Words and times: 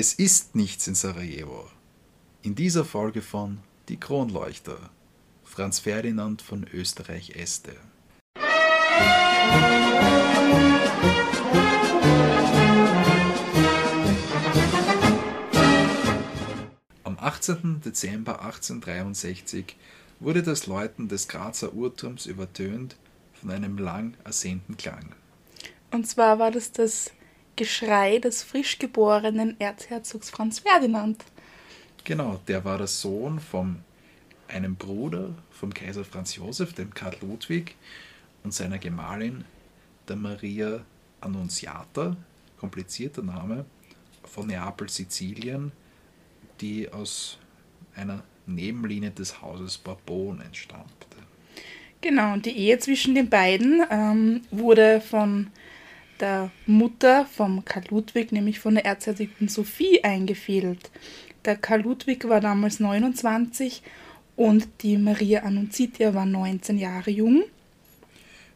Es 0.00 0.12
ist 0.12 0.54
nichts 0.54 0.86
in 0.86 0.94
Sarajevo. 0.94 1.68
In 2.42 2.54
dieser 2.54 2.84
Folge 2.84 3.20
von 3.20 3.58
Die 3.88 3.98
Kronleuchter. 3.98 4.90
Franz 5.42 5.80
Ferdinand 5.80 6.40
von 6.40 6.64
Österreich-Este. 6.72 7.74
Am 17.02 17.18
18. 17.18 17.80
Dezember 17.84 18.40
1863 18.42 19.74
wurde 20.20 20.44
das 20.44 20.68
Läuten 20.68 21.08
des 21.08 21.26
Grazer 21.26 21.74
Uhrturms 21.74 22.26
übertönt 22.26 22.94
von 23.32 23.50
einem 23.50 23.76
lang 23.76 24.14
ersehnten 24.22 24.76
Klang. 24.76 25.16
Und 25.90 26.06
zwar 26.06 26.38
war 26.38 26.52
das 26.52 26.70
das 26.70 27.10
Geschrei 27.58 28.18
des 28.18 28.44
frisch 28.44 28.78
geborenen 28.78 29.58
Erzherzogs 29.58 30.30
Franz 30.30 30.60
Ferdinand. 30.60 31.24
Genau, 32.04 32.40
der 32.46 32.64
war 32.64 32.78
der 32.78 32.86
Sohn 32.86 33.40
von 33.40 33.80
einem 34.46 34.76
Bruder 34.76 35.34
vom 35.50 35.74
Kaiser 35.74 36.04
Franz 36.04 36.36
Josef, 36.36 36.72
dem 36.72 36.94
Karl 36.94 37.16
Ludwig, 37.20 37.74
und 38.44 38.54
seiner 38.54 38.78
Gemahlin, 38.78 39.44
der 40.08 40.14
Maria 40.14 40.80
Annunziata, 41.20 42.16
komplizierter 42.60 43.22
Name, 43.22 43.64
von 44.22 44.46
Neapel, 44.46 44.88
Sizilien, 44.88 45.72
die 46.60 46.88
aus 46.92 47.38
einer 47.96 48.22
Nebenlinie 48.46 49.10
des 49.10 49.42
Hauses 49.42 49.78
Bourbon 49.78 50.40
entstammte. 50.40 51.08
Genau, 52.00 52.34
und 52.34 52.46
die 52.46 52.56
Ehe 52.56 52.78
zwischen 52.78 53.16
den 53.16 53.28
beiden 53.28 53.82
ähm, 53.90 54.42
wurde 54.52 55.00
von 55.00 55.48
der 56.20 56.50
Mutter 56.66 57.26
vom 57.26 57.64
Karl 57.64 57.84
Ludwig, 57.90 58.32
nämlich 58.32 58.58
von 58.58 58.74
der 58.74 58.84
Erzherzogin 58.84 59.48
Sophie, 59.48 60.02
eingefehlt. 60.04 60.90
Der 61.44 61.56
Karl 61.56 61.82
Ludwig 61.82 62.28
war 62.28 62.40
damals 62.40 62.80
29 62.80 63.82
und 64.36 64.68
die 64.82 64.96
Maria 64.98 65.42
Annunzitia 65.42 66.14
war 66.14 66.26
19 66.26 66.78
Jahre 66.78 67.10
jung. 67.10 67.44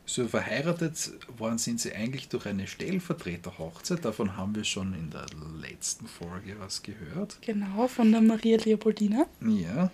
So 0.05 0.27
verheiratet 0.27 1.13
worden 1.39 1.59
sind 1.59 1.81
sie 1.81 1.95
eigentlich 1.95 2.29
durch 2.29 2.47
eine 2.47 2.67
Stellvertreterhochzeit. 2.67 4.05
Davon 4.05 4.37
haben 4.37 4.55
wir 4.55 4.65
schon 4.65 4.95
in 4.95 5.11
der 5.11 5.27
letzten 5.61 6.07
Folge 6.07 6.57
was 6.59 6.83
gehört. 6.83 7.39
Genau, 7.41 7.87
von 7.87 8.11
der 8.11 8.21
Maria 8.21 8.59
Leopoldina. 8.59 9.27
Ja. 9.41 9.91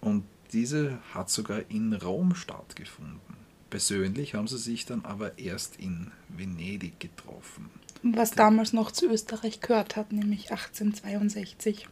Und 0.00 0.24
diese 0.52 0.98
hat 1.12 1.30
sogar 1.30 1.62
in 1.68 1.92
Rom 1.92 2.34
stattgefunden. 2.34 3.27
Persönlich 3.70 4.34
haben 4.34 4.48
sie 4.48 4.58
sich 4.58 4.86
dann 4.86 5.04
aber 5.04 5.38
erst 5.38 5.76
in 5.78 6.10
Venedig 6.28 6.98
getroffen. 7.00 7.70
Was 8.02 8.30
damals 8.30 8.72
noch 8.72 8.92
zu 8.92 9.06
Österreich 9.06 9.60
gehört 9.60 9.96
hat, 9.96 10.12
nämlich 10.12 10.50
1862. 10.50 11.88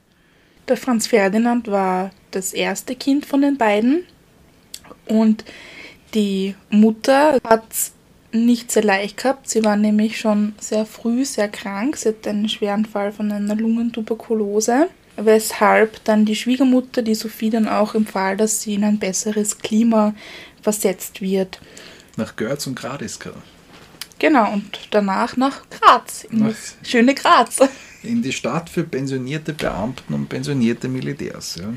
Der 0.68 0.76
Franz 0.76 1.06
Ferdinand 1.06 1.68
war 1.68 2.10
das 2.30 2.52
erste 2.52 2.96
Kind 2.96 3.26
von 3.26 3.42
den 3.42 3.56
beiden 3.56 4.04
und 5.06 5.44
die 6.14 6.54
Mutter 6.70 7.38
hat 7.44 7.64
es 7.70 7.92
nicht 8.32 8.72
sehr 8.72 8.84
leicht 8.84 9.18
gehabt. 9.18 9.48
Sie 9.48 9.64
war 9.64 9.76
nämlich 9.76 10.18
schon 10.18 10.54
sehr 10.58 10.86
früh 10.86 11.24
sehr 11.24 11.48
krank. 11.48 11.96
Sie 11.96 12.08
hatte 12.08 12.30
einen 12.30 12.48
schweren 12.48 12.84
Fall 12.84 13.12
von 13.12 13.30
einer 13.30 13.54
Lungentuberkulose, 13.54 14.88
weshalb 15.16 16.04
dann 16.04 16.24
die 16.24 16.36
Schwiegermutter, 16.36 17.02
die 17.02 17.14
Sophie, 17.14 17.50
dann 17.50 17.68
auch 17.68 17.94
empfahl, 17.94 18.36
dass 18.36 18.62
sie 18.62 18.74
in 18.74 18.84
ein 18.84 18.98
besseres 18.98 19.58
Klima 19.58 20.14
versetzt 20.66 21.20
wird. 21.20 21.60
Nach 22.16 22.34
Görz 22.34 22.66
und 22.66 22.74
Gradiska. 22.74 23.30
Genau, 24.18 24.52
und 24.52 24.64
danach 24.90 25.36
nach 25.36 25.62
Graz, 25.70 26.24
in 26.24 26.40
Nach- 26.40 26.48
das 26.48 26.74
schöne 26.82 27.14
Graz. 27.14 27.58
In 28.02 28.20
die 28.22 28.32
Stadt 28.32 28.68
für 28.70 28.82
pensionierte 28.84 29.52
Beamten 29.52 30.14
und 30.14 30.28
pensionierte 30.28 30.88
Militärs. 30.88 31.56
Ja. 31.60 31.72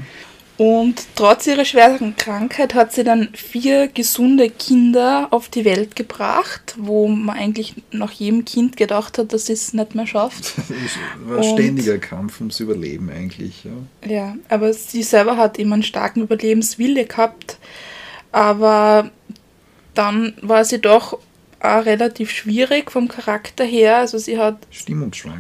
Und 0.58 1.02
trotz 1.16 1.48
ihrer 1.48 1.66
schweren 1.66 2.16
Krankheit 2.18 2.74
hat 2.76 2.94
sie 2.94 3.04
dann 3.04 3.30
vier 3.34 3.88
gesunde 3.88 4.50
Kinder 4.50 5.28
auf 5.32 5.50
die 5.50 5.66
Welt 5.66 5.96
gebracht, 5.96 6.76
wo 6.78 7.08
man 7.08 7.36
eigentlich 7.38 7.76
nach 7.92 8.12
jedem 8.12 8.44
Kind 8.46 8.76
gedacht 8.78 9.18
hat, 9.18 9.34
dass 9.34 9.46
sie 9.48 9.54
es 9.54 9.74
nicht 9.74 9.96
mehr 9.96 10.08
schafft. 10.08 10.54
Das 10.68 10.98
war 11.30 11.38
ein 11.38 11.44
ständiger 11.58 11.98
Kampf 12.00 12.40
ums 12.42 12.60
Überleben 12.60 13.10
eigentlich. 13.10 13.64
Ja. 13.64 14.10
Ja, 14.10 14.36
aber 14.50 14.74
sie 14.74 15.04
selber 15.04 15.38
hat 15.38 15.58
immer 15.58 15.76
einen 15.76 15.84
starken 15.84 16.22
Überlebenswille 16.24 17.06
gehabt. 17.06 17.58
Aber 18.32 19.10
dann 19.94 20.34
war 20.42 20.64
sie 20.66 20.80
doch 20.80 21.20
auch 21.60 21.86
relativ 21.86 22.32
schwierig 22.32 22.92
vom 22.92 23.08
Charakter 23.08 23.66
her. 23.66 23.98
Also 23.98 24.18
sie 24.18 24.38
hat 24.38 24.58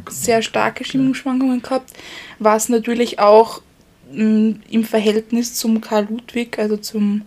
sehr 0.10 0.42
starke 0.42 0.84
Stimmungsschwankungen 0.84 1.62
gehabt, 1.62 1.94
was 2.40 2.70
natürlich 2.70 3.20
auch 3.20 3.62
mh, 4.12 4.56
im 4.70 4.84
Verhältnis 4.84 5.56
zum 5.56 5.82
Karl 5.82 6.08
Ludwig, 6.10 6.60
also 6.60 6.78
zum 6.78 7.24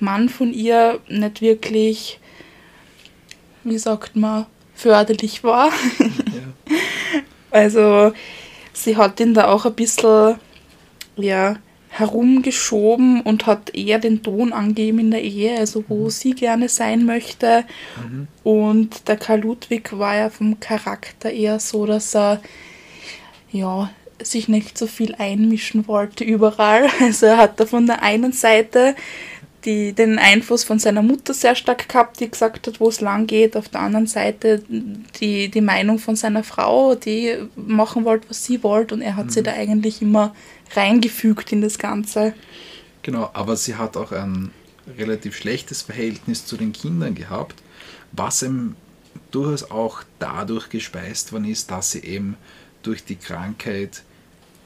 Mann 0.00 0.28
von 0.28 0.52
ihr, 0.52 1.00
nicht 1.08 1.40
wirklich, 1.40 2.20
wie 3.64 3.78
sagt 3.78 4.16
man, 4.16 4.46
förderlich 4.74 5.44
war. 5.44 5.70
Ja. 5.98 6.06
Also 7.48 8.12
sie 8.74 8.98
hat 8.98 9.18
ihn 9.18 9.32
da 9.32 9.48
auch 9.48 9.64
ein 9.64 9.74
bisschen 9.74 10.34
ja, 11.16 11.56
herumgeschoben 11.98 13.22
und 13.22 13.46
hat 13.46 13.74
eher 13.74 13.98
den 13.98 14.22
Ton 14.22 14.52
angegeben 14.52 14.98
in 14.98 15.10
der 15.10 15.22
Ehe, 15.22 15.58
also 15.58 15.82
wo 15.88 16.10
sie 16.10 16.32
gerne 16.32 16.68
sein 16.68 17.06
möchte. 17.06 17.64
Und 18.42 19.08
der 19.08 19.16
Karl 19.16 19.40
Ludwig 19.40 19.98
war 19.98 20.14
ja 20.14 20.28
vom 20.28 20.60
Charakter 20.60 21.30
eher 21.30 21.58
so, 21.58 21.86
dass 21.86 22.14
er 22.14 22.42
ja, 23.50 23.90
sich 24.22 24.48
nicht 24.48 24.76
so 24.76 24.86
viel 24.86 25.14
einmischen 25.14 25.88
wollte 25.88 26.24
überall. 26.24 26.88
Also 27.00 27.26
er 27.26 27.38
hat 27.38 27.60
da 27.60 27.66
von 27.66 27.86
der 27.86 28.02
einen 28.02 28.32
Seite 28.32 28.94
die, 29.64 29.92
den 29.92 30.18
Einfluss 30.18 30.64
von 30.64 30.78
seiner 30.78 31.02
Mutter 31.02 31.34
sehr 31.34 31.54
stark 31.54 31.88
gehabt, 31.88 32.20
die 32.20 32.30
gesagt 32.30 32.66
hat, 32.66 32.78
wo 32.78 32.88
es 32.88 33.00
lang 33.00 33.26
geht. 33.26 33.56
Auf 33.56 33.68
der 33.68 33.80
anderen 33.80 34.06
Seite 34.06 34.62
die, 35.20 35.48
die 35.48 35.60
Meinung 35.60 35.98
von 35.98 36.14
seiner 36.14 36.44
Frau, 36.44 36.94
die 36.94 37.34
machen 37.56 38.04
wollte, 38.04 38.28
was 38.28 38.44
sie 38.44 38.62
wollte. 38.62 38.94
Und 38.94 39.02
er 39.02 39.16
hat 39.16 39.32
sie 39.32 39.42
da 39.42 39.52
eigentlich 39.52 40.02
immer 40.02 40.34
reingefügt 40.74 41.52
in 41.52 41.60
das 41.60 41.78
Ganze. 41.78 42.34
Genau, 43.02 43.30
aber 43.34 43.56
sie 43.56 43.76
hat 43.76 43.96
auch 43.96 44.12
ein 44.12 44.50
relativ 44.98 45.36
schlechtes 45.36 45.82
Verhältnis 45.82 46.46
zu 46.46 46.56
den 46.56 46.72
Kindern 46.72 47.14
gehabt, 47.14 47.62
was 48.12 48.42
ihm 48.42 48.76
durchaus 49.30 49.70
auch 49.70 50.02
dadurch 50.18 50.68
gespeist 50.68 51.32
worden 51.32 51.46
ist, 51.46 51.70
dass 51.70 51.92
sie 51.92 52.00
eben 52.00 52.36
durch 52.82 53.04
die 53.04 53.16
Krankheit 53.16 54.02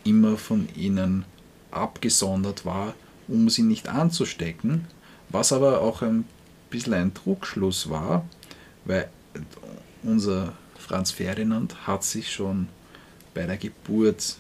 immer 0.05 0.37
von 0.37 0.69
ihnen 0.75 1.25
abgesondert 1.71 2.65
war, 2.65 2.94
um 3.28 3.49
sie 3.49 3.62
nicht 3.62 3.88
anzustecken, 3.88 4.87
was 5.28 5.53
aber 5.53 5.81
auch 5.81 6.03
ein 6.03 6.25
bisschen 6.71 6.94
ein 6.94 7.15
Druckschluss 7.15 7.91
war, 7.91 8.25
weil 8.84 9.09
unser 10.03 10.55
Franz 10.78 11.11
Ferdinand 11.11 11.87
hat 11.87 12.05
sich 12.05 12.32
schon 12.32 12.69
bei 13.34 13.47
der 13.47 13.56
Geburt 13.56 14.37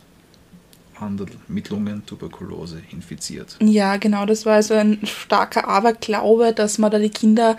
an 1.00 1.16
der 1.16 1.26
mit 1.48 1.70
Lungentuberkulose 1.70 2.82
infiziert. 2.90 3.56
Ja, 3.60 3.96
genau, 3.96 4.26
das 4.26 4.46
war 4.46 4.54
also 4.54 4.74
ein 4.74 5.00
starker 5.04 5.68
Aberglaube, 5.68 6.52
dass 6.52 6.78
man 6.78 6.90
da 6.90 6.98
die 6.98 7.10
Kinder 7.10 7.56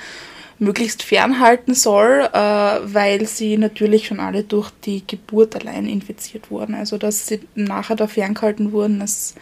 möglichst 0.61 1.01
fernhalten 1.01 1.73
soll, 1.73 2.29
äh, 2.31 2.37
weil 2.37 3.25
sie 3.25 3.57
natürlich 3.57 4.07
schon 4.07 4.19
alle 4.19 4.43
durch 4.43 4.69
die 4.85 5.05
Geburt 5.05 5.55
allein 5.55 5.87
infiziert 5.87 6.51
wurden. 6.51 6.75
Also 6.75 6.99
dass 6.99 7.27
sie 7.27 7.41
nachher 7.55 7.95
da 7.95 8.07
ferngehalten 8.07 8.71
wurden, 8.71 8.99
das 8.99 9.33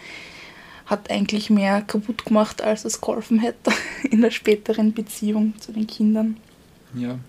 hat 0.85 1.11
eigentlich 1.11 1.49
mehr 1.49 1.81
kaputt 1.81 2.25
gemacht, 2.25 2.61
als 2.61 2.85
es 2.85 3.01
geholfen 3.01 3.39
hätte 3.39 3.71
in 4.09 4.21
der 4.21 4.31
späteren 4.31 4.93
Beziehung 4.93 5.53
zu 5.59 5.73
den 5.73 5.87
Kindern. 5.87 6.37
Ja, 6.95 7.19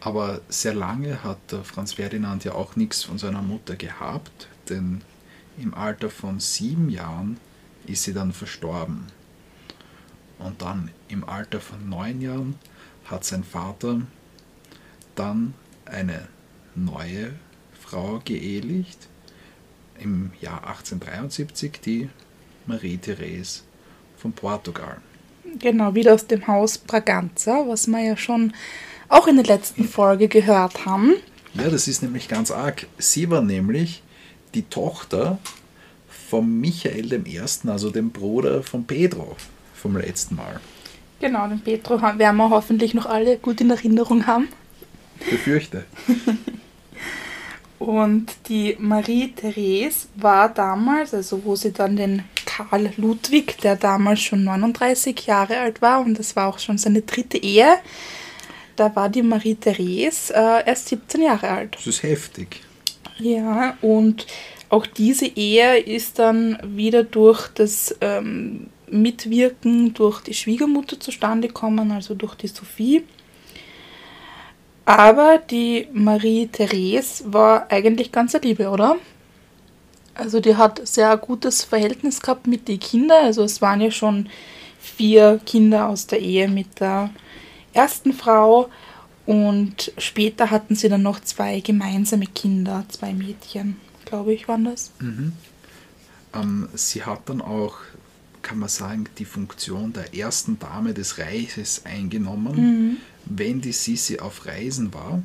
aber 0.00 0.40
sehr 0.48 0.74
lange 0.74 1.22
hat 1.22 1.38
der 1.50 1.62
Franz 1.62 1.94
Ferdinand 1.94 2.44
ja 2.44 2.52
auch 2.52 2.74
nichts 2.74 3.04
von 3.04 3.18
seiner 3.18 3.42
Mutter 3.42 3.76
gehabt, 3.76 4.48
denn 4.68 5.02
im 5.58 5.74
Alter 5.74 6.10
von 6.10 6.40
sieben 6.40 6.88
Jahren 6.90 7.38
ist 7.86 8.04
sie 8.04 8.12
dann 8.12 8.32
verstorben. 8.32 9.06
Und 10.38 10.60
dann 10.62 10.90
im 11.08 11.28
Alter 11.28 11.60
von 11.60 11.88
neun 11.88 12.20
Jahren 12.20 12.56
hat 13.04 13.24
sein 13.24 13.44
Vater 13.44 14.02
dann 15.14 15.54
eine 15.86 16.28
neue 16.74 17.32
Frau 17.72 18.20
geehelicht, 18.24 19.08
im 19.98 20.32
Jahr 20.40 20.66
1873 20.66 21.80
die 21.80 22.10
Marie-Therese 22.66 23.62
von 24.18 24.32
Portugal. 24.32 24.98
Genau, 25.58 25.94
wieder 25.94 26.12
aus 26.12 26.26
dem 26.26 26.46
Haus 26.46 26.76
Braganza, 26.76 27.64
was 27.66 27.86
wir 27.86 28.00
ja 28.00 28.16
schon 28.16 28.52
auch 29.08 29.26
in 29.26 29.36
der 29.36 29.46
letzten 29.46 29.88
Folge 29.88 30.28
gehört 30.28 30.84
haben. 30.84 31.14
Ja, 31.54 31.70
das 31.70 31.88
ist 31.88 32.02
nämlich 32.02 32.28
ganz 32.28 32.50
arg. 32.50 32.86
Sie 32.98 33.30
war 33.30 33.40
nämlich 33.40 34.02
die 34.54 34.62
Tochter 34.62 35.38
von 36.28 36.60
Michael 36.60 37.12
I., 37.26 37.40
also 37.68 37.90
dem 37.90 38.10
Bruder 38.10 38.62
von 38.62 38.84
Pedro 38.84 39.36
vom 39.74 39.96
letzten 39.96 40.36
Mal. 40.36 40.60
Genau, 41.20 41.46
den 41.48 41.60
Petro 41.60 42.00
ha- 42.02 42.18
werden 42.18 42.36
wir 42.36 42.50
hoffentlich 42.50 42.92
noch 42.94 43.06
alle 43.06 43.38
gut 43.38 43.60
in 43.60 43.70
Erinnerung 43.70 44.26
haben. 44.26 44.48
Befürchte. 45.30 45.84
Und 47.78 48.32
die 48.48 48.74
Marie-Therese 48.78 50.08
war 50.16 50.48
damals, 50.48 51.12
also 51.12 51.44
wo 51.44 51.56
sie 51.56 51.72
dann 51.72 51.96
den 51.96 52.24
Karl 52.46 52.90
Ludwig, 52.96 53.58
der 53.58 53.76
damals 53.76 54.22
schon 54.22 54.44
39 54.44 55.26
Jahre 55.26 55.58
alt 55.58 55.82
war 55.82 56.00
und 56.00 56.18
das 56.18 56.34
war 56.36 56.48
auch 56.48 56.58
schon 56.58 56.78
seine 56.78 57.02
dritte 57.02 57.36
Ehe, 57.36 57.76
da 58.76 58.94
war 58.96 59.10
die 59.10 59.22
Marie-Therese 59.22 60.34
äh, 60.34 60.66
erst 60.66 60.88
17 60.88 61.20
Jahre 61.22 61.48
alt. 61.48 61.76
Das 61.76 61.86
ist 61.86 62.02
heftig. 62.02 62.62
Ja, 63.18 63.76
und 63.80 64.26
auch 64.68 64.86
diese 64.86 65.26
Ehe 65.26 65.78
ist 65.78 66.18
dann 66.18 66.58
wieder 66.62 67.04
durch 67.04 67.48
das 67.48 67.96
ähm, 68.00 68.68
Mitwirken 68.88 69.94
durch 69.94 70.20
die 70.20 70.34
Schwiegermutter 70.34 70.98
zustande 71.00 71.48
gekommen, 71.48 71.90
also 71.90 72.14
durch 72.14 72.34
die 72.34 72.48
Sophie. 72.48 73.04
Aber 74.84 75.38
die 75.38 75.88
Marie-Therese 75.92 77.32
war 77.32 77.70
eigentlich 77.70 78.12
ganz 78.12 78.34
eine 78.34 78.44
Liebe, 78.44 78.68
oder? 78.68 78.96
Also 80.14 80.40
die 80.40 80.56
hat 80.56 80.86
sehr 80.86 81.16
gutes 81.16 81.64
Verhältnis 81.64 82.20
gehabt 82.20 82.46
mit 82.46 82.68
den 82.68 82.78
Kindern. 82.78 83.24
Also 83.24 83.42
es 83.42 83.60
waren 83.60 83.80
ja 83.80 83.90
schon 83.90 84.28
vier 84.80 85.40
Kinder 85.44 85.88
aus 85.88 86.06
der 86.06 86.20
Ehe 86.20 86.48
mit 86.48 86.80
der 86.80 87.10
ersten 87.72 88.12
Frau. 88.12 88.68
Und 89.26 89.92
später 89.98 90.50
hatten 90.50 90.76
sie 90.76 90.88
dann 90.88 91.02
noch 91.02 91.20
zwei 91.20 91.60
gemeinsame 91.60 92.26
Kinder, 92.26 92.84
zwei 92.88 93.12
Mädchen, 93.12 93.76
glaube 94.04 94.32
ich, 94.32 94.46
waren 94.46 94.64
das. 94.64 94.92
Mhm. 95.00 95.32
Ähm, 96.32 96.68
sie 96.74 97.04
hat 97.04 97.28
dann 97.28 97.40
auch, 97.40 97.78
kann 98.42 98.60
man 98.60 98.68
sagen, 98.68 99.08
die 99.18 99.24
Funktion 99.24 99.92
der 99.92 100.14
ersten 100.14 100.58
Dame 100.60 100.94
des 100.94 101.18
Reiches 101.18 101.84
eingenommen, 101.84 102.54
mhm. 102.56 102.96
wenn 103.24 103.60
die 103.60 103.72
Sisi 103.72 104.20
auf 104.20 104.46
Reisen 104.46 104.94
war 104.94 105.20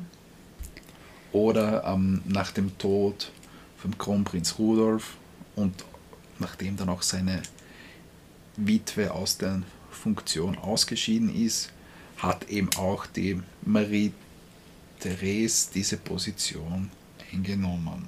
oder 1.30 1.84
ähm, 1.84 2.22
nach 2.26 2.50
dem 2.50 2.76
Tod 2.78 3.30
vom 3.78 3.96
Kronprinz 3.96 4.58
Rudolf 4.58 5.16
und 5.54 5.84
nachdem 6.40 6.76
dann 6.76 6.88
auch 6.88 7.02
seine 7.02 7.42
Witwe 8.56 9.12
aus 9.12 9.38
der 9.38 9.62
Funktion 9.90 10.58
ausgeschieden 10.58 11.34
ist, 11.34 11.70
hat 12.22 12.48
eben 12.48 12.70
auch 12.76 13.06
die 13.06 13.40
Marie 13.64 14.12
Therese 15.00 15.70
diese 15.74 15.96
Position 15.96 16.90
eingenommen. 17.32 18.06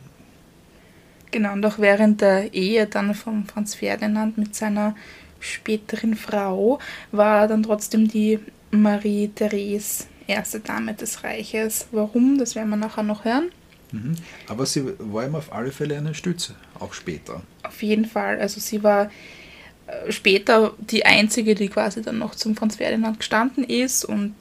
Genau, 1.30 1.52
und 1.52 1.66
auch 1.66 1.78
während 1.78 2.20
der 2.20 2.54
Ehe 2.54 2.86
dann 2.86 3.14
von 3.14 3.44
Franz 3.44 3.74
Ferdinand 3.74 4.38
mit 4.38 4.54
seiner 4.54 4.94
späteren 5.40 6.14
Frau 6.14 6.78
war 7.10 7.48
dann 7.48 7.64
trotzdem 7.64 8.06
die 8.06 8.38
Marie 8.70 9.28
Therese 9.28 10.04
erste 10.26 10.60
Dame 10.60 10.94
des 10.94 11.24
Reiches. 11.24 11.88
Warum, 11.90 12.38
das 12.38 12.54
werden 12.54 12.70
wir 12.70 12.76
nachher 12.76 13.02
noch 13.02 13.24
hören. 13.24 13.50
Mhm. 13.92 14.14
Aber 14.48 14.64
sie 14.64 14.84
war 14.98 15.26
ihm 15.26 15.34
auf 15.34 15.52
alle 15.52 15.72
Fälle 15.72 15.96
eine 15.98 16.14
Stütze, 16.14 16.54
auch 16.78 16.94
später. 16.94 17.42
Auf 17.62 17.82
jeden 17.82 18.04
Fall. 18.04 18.38
Also 18.40 18.60
sie 18.60 18.82
war 18.82 19.10
später 20.08 20.74
die 20.78 21.04
einzige, 21.04 21.54
die 21.54 21.68
quasi 21.68 22.02
dann 22.02 22.18
noch 22.18 22.34
zum 22.34 22.56
Franz 22.56 22.76
Ferdinand 22.76 23.18
gestanden 23.18 23.64
ist 23.64 24.04
und 24.04 24.34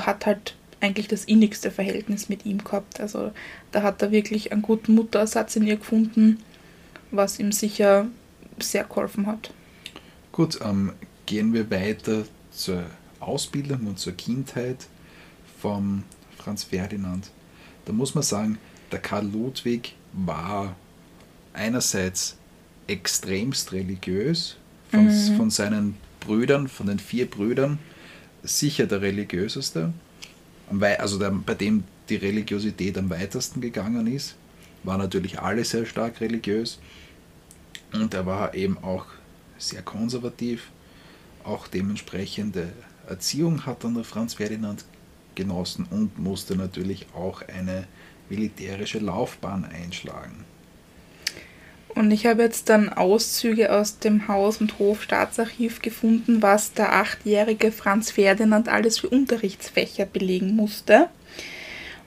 hat 0.00 0.26
halt 0.26 0.54
eigentlich 0.80 1.08
das 1.08 1.24
innigste 1.24 1.70
Verhältnis 1.70 2.28
mit 2.28 2.46
ihm 2.46 2.62
gehabt. 2.62 3.00
Also 3.00 3.32
da 3.72 3.82
hat 3.82 4.02
er 4.02 4.10
wirklich 4.10 4.52
einen 4.52 4.62
guten 4.62 4.94
Mutterersatz 4.94 5.56
in 5.56 5.66
ihr 5.66 5.76
gefunden, 5.76 6.38
was 7.10 7.38
ihm 7.38 7.52
sicher 7.52 8.06
sehr 8.58 8.84
geholfen 8.84 9.26
hat. 9.26 9.52
Gut, 10.32 10.60
ähm, 10.62 10.92
gehen 11.26 11.52
wir 11.52 11.70
weiter 11.70 12.24
zur 12.50 12.84
Ausbildung 13.20 13.86
und 13.86 13.98
zur 13.98 14.12
Kindheit 14.12 14.86
vom 15.60 16.04
Franz 16.36 16.64
Ferdinand. 16.64 17.30
Da 17.84 17.92
muss 17.92 18.14
man 18.14 18.22
sagen, 18.22 18.58
der 18.92 19.00
Karl 19.00 19.26
Ludwig 19.26 19.94
war 20.12 20.76
einerseits 21.52 22.36
extremst 22.88 23.72
religiös, 23.72 24.56
von, 24.90 25.06
mhm. 25.06 25.36
von 25.36 25.50
seinen 25.50 25.96
Brüdern, 26.20 26.68
von 26.68 26.86
den 26.86 26.98
vier 26.98 27.30
Brüdern, 27.30 27.78
sicher 28.42 28.86
der 28.86 29.02
religiöseste, 29.02 29.92
also 30.98 31.18
der, 31.18 31.30
bei 31.30 31.54
dem 31.54 31.84
die 32.08 32.16
Religiosität 32.16 32.98
am 32.98 33.10
weitesten 33.10 33.60
gegangen 33.60 34.06
ist, 34.06 34.36
war 34.82 34.98
natürlich 34.98 35.40
alle 35.40 35.64
sehr 35.64 35.86
stark 35.86 36.20
religiös 36.20 36.78
und 37.92 38.14
er 38.14 38.26
war 38.26 38.54
eben 38.54 38.78
auch 38.78 39.06
sehr 39.58 39.82
konservativ, 39.82 40.70
auch 41.44 41.68
dementsprechende 41.68 42.72
Erziehung 43.08 43.66
hat 43.66 43.84
dann 43.84 43.94
der 43.94 44.04
Franz 44.04 44.34
Ferdinand 44.34 44.84
genossen 45.34 45.86
und 45.90 46.18
musste 46.18 46.56
natürlich 46.56 47.06
auch 47.14 47.42
eine 47.42 47.86
militärische 48.28 48.98
Laufbahn 48.98 49.64
einschlagen. 49.64 50.44
Und 51.98 52.12
ich 52.12 52.26
habe 52.26 52.44
jetzt 52.44 52.68
dann 52.68 52.90
Auszüge 52.92 53.72
aus 53.72 53.98
dem 53.98 54.28
Haus- 54.28 54.58
und 54.58 54.78
Hofstaatsarchiv 54.78 55.82
gefunden, 55.82 56.42
was 56.42 56.72
der 56.72 56.92
achtjährige 56.92 57.72
Franz 57.72 58.12
Ferdinand 58.12 58.68
alles 58.68 59.00
für 59.00 59.08
Unterrichtsfächer 59.08 60.04
belegen 60.04 60.54
musste. 60.54 61.08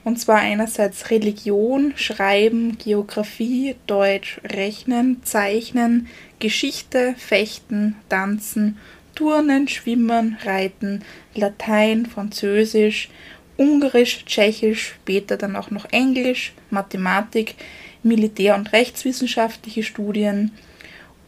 Und 0.02 0.18
zwar 0.18 0.38
einerseits 0.38 1.10
Religion, 1.10 1.92
Schreiben, 1.96 2.78
Geographie, 2.78 3.74
Deutsch, 3.86 4.40
Rechnen, 4.44 5.22
Zeichnen, 5.24 6.08
Geschichte, 6.38 7.14
Fechten, 7.18 7.96
Tanzen, 8.08 8.78
Turnen, 9.14 9.68
Schwimmen, 9.68 10.38
Reiten, 10.42 11.02
Latein, 11.34 12.06
Französisch, 12.06 13.10
Ungarisch, 13.58 14.24
Tschechisch, 14.24 14.94
später 14.94 15.36
dann 15.36 15.54
auch 15.54 15.70
noch 15.70 15.84
Englisch, 15.92 16.54
Mathematik, 16.70 17.56
Militär- 18.02 18.56
und 18.56 18.72
rechtswissenschaftliche 18.72 19.82
Studien. 19.82 20.52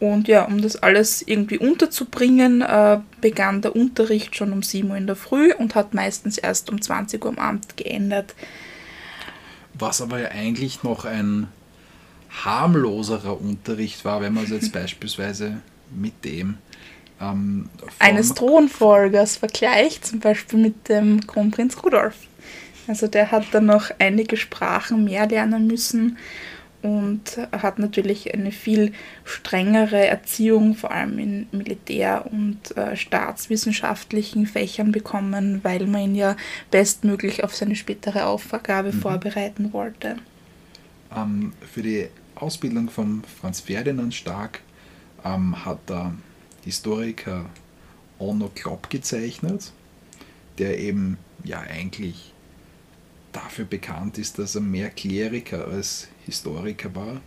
Und 0.00 0.28
ja, 0.28 0.44
um 0.44 0.60
das 0.60 0.76
alles 0.76 1.22
irgendwie 1.22 1.58
unterzubringen, 1.58 2.60
äh, 2.62 3.00
begann 3.20 3.62
der 3.62 3.74
Unterricht 3.74 4.36
schon 4.36 4.52
um 4.52 4.62
7 4.62 4.90
Uhr 4.90 4.96
in 4.96 5.06
der 5.06 5.16
Früh 5.16 5.52
und 5.54 5.74
hat 5.74 5.94
meistens 5.94 6.36
erst 6.36 6.68
um 6.70 6.82
20 6.82 7.24
Uhr 7.24 7.30
am 7.30 7.38
Abend 7.38 7.76
geändert. 7.76 8.34
Was 9.74 10.02
aber 10.02 10.20
ja 10.20 10.28
eigentlich 10.28 10.82
noch 10.82 11.04
ein 11.04 11.48
harmloserer 12.44 13.40
Unterricht 13.40 14.04
war, 14.04 14.20
wenn 14.20 14.34
man 14.34 14.44
es 14.44 14.50
jetzt 14.50 14.72
beispielsweise 14.74 15.58
mit 15.94 16.24
dem 16.24 16.58
ähm, 17.20 17.70
eines 17.98 18.34
Thronfolgers 18.34 19.36
vergleicht, 19.36 20.04
zum 20.04 20.20
Beispiel 20.20 20.58
mit 20.58 20.88
dem 20.88 21.26
Kronprinz 21.26 21.76
Rudolf. 21.82 22.16
Also 22.86 23.06
der 23.06 23.30
hat 23.30 23.46
dann 23.52 23.66
noch 23.66 23.90
einige 23.98 24.36
Sprachen 24.36 25.04
mehr 25.04 25.26
lernen 25.26 25.66
müssen 25.66 26.18
und 26.84 27.38
hat 27.50 27.78
natürlich 27.78 28.34
eine 28.34 28.52
viel 28.52 28.92
strengere 29.24 30.06
Erziehung, 30.06 30.74
vor 30.74 30.90
allem 30.90 31.18
in 31.18 31.46
Militär- 31.50 32.26
und 32.30 32.76
äh, 32.76 32.94
staatswissenschaftlichen 32.94 34.46
Fächern 34.46 34.92
bekommen, 34.92 35.60
weil 35.62 35.86
man 35.86 36.02
ihn 36.02 36.14
ja 36.14 36.36
bestmöglich 36.70 37.42
auf 37.42 37.56
seine 37.56 37.74
spätere 37.74 38.26
Aufgabe 38.26 38.92
mhm. 38.92 39.00
vorbereiten 39.00 39.72
wollte. 39.72 40.16
Ähm, 41.16 41.52
für 41.72 41.82
die 41.82 42.08
Ausbildung 42.34 42.90
von 42.90 43.22
Franz 43.40 43.60
Ferdinand 43.60 44.12
Stark 44.12 44.60
ähm, 45.24 45.64
hat 45.64 45.88
der 45.88 46.14
Historiker 46.64 47.46
Onno 48.18 48.50
Klopp 48.54 48.90
gezeichnet, 48.90 49.72
der 50.58 50.78
eben 50.78 51.18
ja 51.44 51.60
eigentlich 51.60 52.34
dafür 53.32 53.64
bekannt 53.64 54.18
ist, 54.18 54.38
dass 54.38 54.54
er 54.54 54.60
mehr 54.60 54.90
Kleriker 54.90 55.66
als 55.66 56.08
Historiker 56.24 56.94
war 56.94 57.20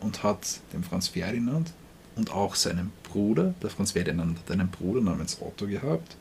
und 0.00 0.22
hat 0.22 0.60
den 0.72 0.82
Franz 0.82 1.08
Ferdinand 1.08 1.72
und 2.16 2.32
auch 2.32 2.54
seinen 2.54 2.92
Bruder, 3.04 3.54
der 3.62 3.70
Franz 3.70 3.92
Ferdinand 3.92 4.38
hat 4.38 4.50
einen 4.50 4.68
Bruder 4.68 5.00
namens 5.00 5.40
Otto 5.40 5.66
gehabt, 5.66 6.16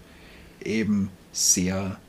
eben 0.64 1.10
sehr 1.32 2.00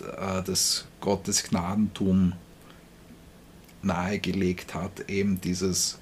äh, 0.00 0.42
das 0.42 0.86
Gottesgnadentum 1.00 2.32
nahegelegt 3.82 4.74
hat, 4.74 5.08
eben 5.08 5.40
dieses 5.40 5.98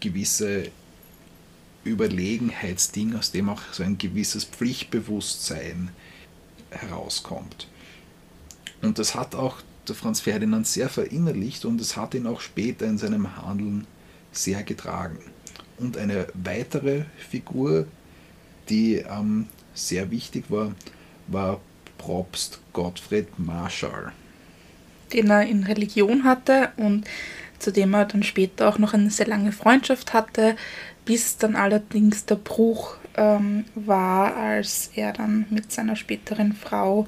gewisse 0.00 0.70
Überlegenheitsding, 1.84 3.16
aus 3.16 3.30
dem 3.30 3.48
auch 3.48 3.60
so 3.72 3.82
ein 3.82 3.98
gewisses 3.98 4.44
Pflichtbewusstsein 4.44 5.90
herauskommt. 6.70 7.68
Und 8.82 8.98
das 8.98 9.14
hat 9.14 9.34
auch 9.34 9.58
der 9.88 9.94
Franz 9.94 10.20
Ferdinand 10.20 10.66
sehr 10.66 10.88
verinnerlicht 10.88 11.64
und 11.64 11.80
es 11.80 11.96
hat 11.96 12.14
ihn 12.14 12.26
auch 12.26 12.40
später 12.40 12.86
in 12.86 12.98
seinem 12.98 13.36
Handeln 13.36 13.86
sehr 14.32 14.62
getragen. 14.62 15.18
Und 15.78 15.96
eine 15.96 16.26
weitere 16.34 17.04
Figur, 17.18 17.86
die 18.68 18.96
ähm, 18.96 19.46
sehr 19.74 20.10
wichtig 20.10 20.44
war, 20.48 20.72
war 21.26 21.60
Propst 21.98 22.60
Gottfried 22.72 23.38
Marschall. 23.38 24.12
Den 25.12 25.30
er 25.30 25.46
in 25.46 25.64
Religion 25.64 26.24
hatte 26.24 26.70
und 26.76 27.04
zu 27.58 27.72
dem 27.72 27.94
er 27.94 28.04
dann 28.04 28.22
später 28.22 28.68
auch 28.68 28.78
noch 28.78 28.94
eine 28.94 29.10
sehr 29.10 29.26
lange 29.26 29.52
Freundschaft 29.52 30.12
hatte, 30.12 30.56
bis 31.04 31.36
dann 31.36 31.56
allerdings 31.56 32.24
der 32.24 32.36
Bruch 32.36 32.96
ähm, 33.16 33.64
war, 33.74 34.36
als 34.36 34.90
er 34.94 35.12
dann 35.12 35.46
mit 35.50 35.72
seiner 35.72 35.96
späteren 35.96 36.52
Frau 36.52 37.06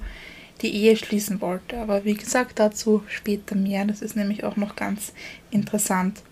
die 0.63 0.75
Ehe 0.75 0.97
schließen 0.97 1.41
wollte. 1.41 1.79
Aber 1.79 2.05
wie 2.05 2.15
gesagt, 2.15 2.59
dazu 2.59 3.03
später 3.09 3.55
mehr. 3.55 3.85
Das 3.85 4.03
ist 4.03 4.17
nämlich 4.17 4.45
auch 4.45 4.57
noch 4.57 4.77
ganz 4.77 5.13
interessant. 5.51 6.23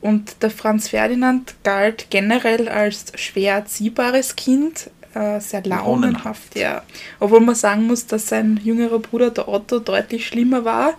Und 0.00 0.42
der 0.42 0.50
Franz 0.50 0.88
Ferdinand 0.88 1.54
galt 1.62 2.06
generell 2.10 2.68
als 2.68 3.12
schwer 3.16 3.56
erziehbares 3.56 4.34
Kind, 4.34 4.90
äh, 5.14 5.40
sehr 5.40 5.62
launenhaft, 5.64 6.56
ja. 6.56 6.82
Obwohl 7.18 7.40
man 7.40 7.54
sagen 7.54 7.86
muss, 7.86 8.06
dass 8.06 8.28
sein 8.28 8.58
jüngerer 8.62 8.98
Bruder, 8.98 9.30
der 9.30 9.48
Otto, 9.48 9.78
deutlich 9.78 10.26
schlimmer 10.26 10.64
war. 10.64 10.94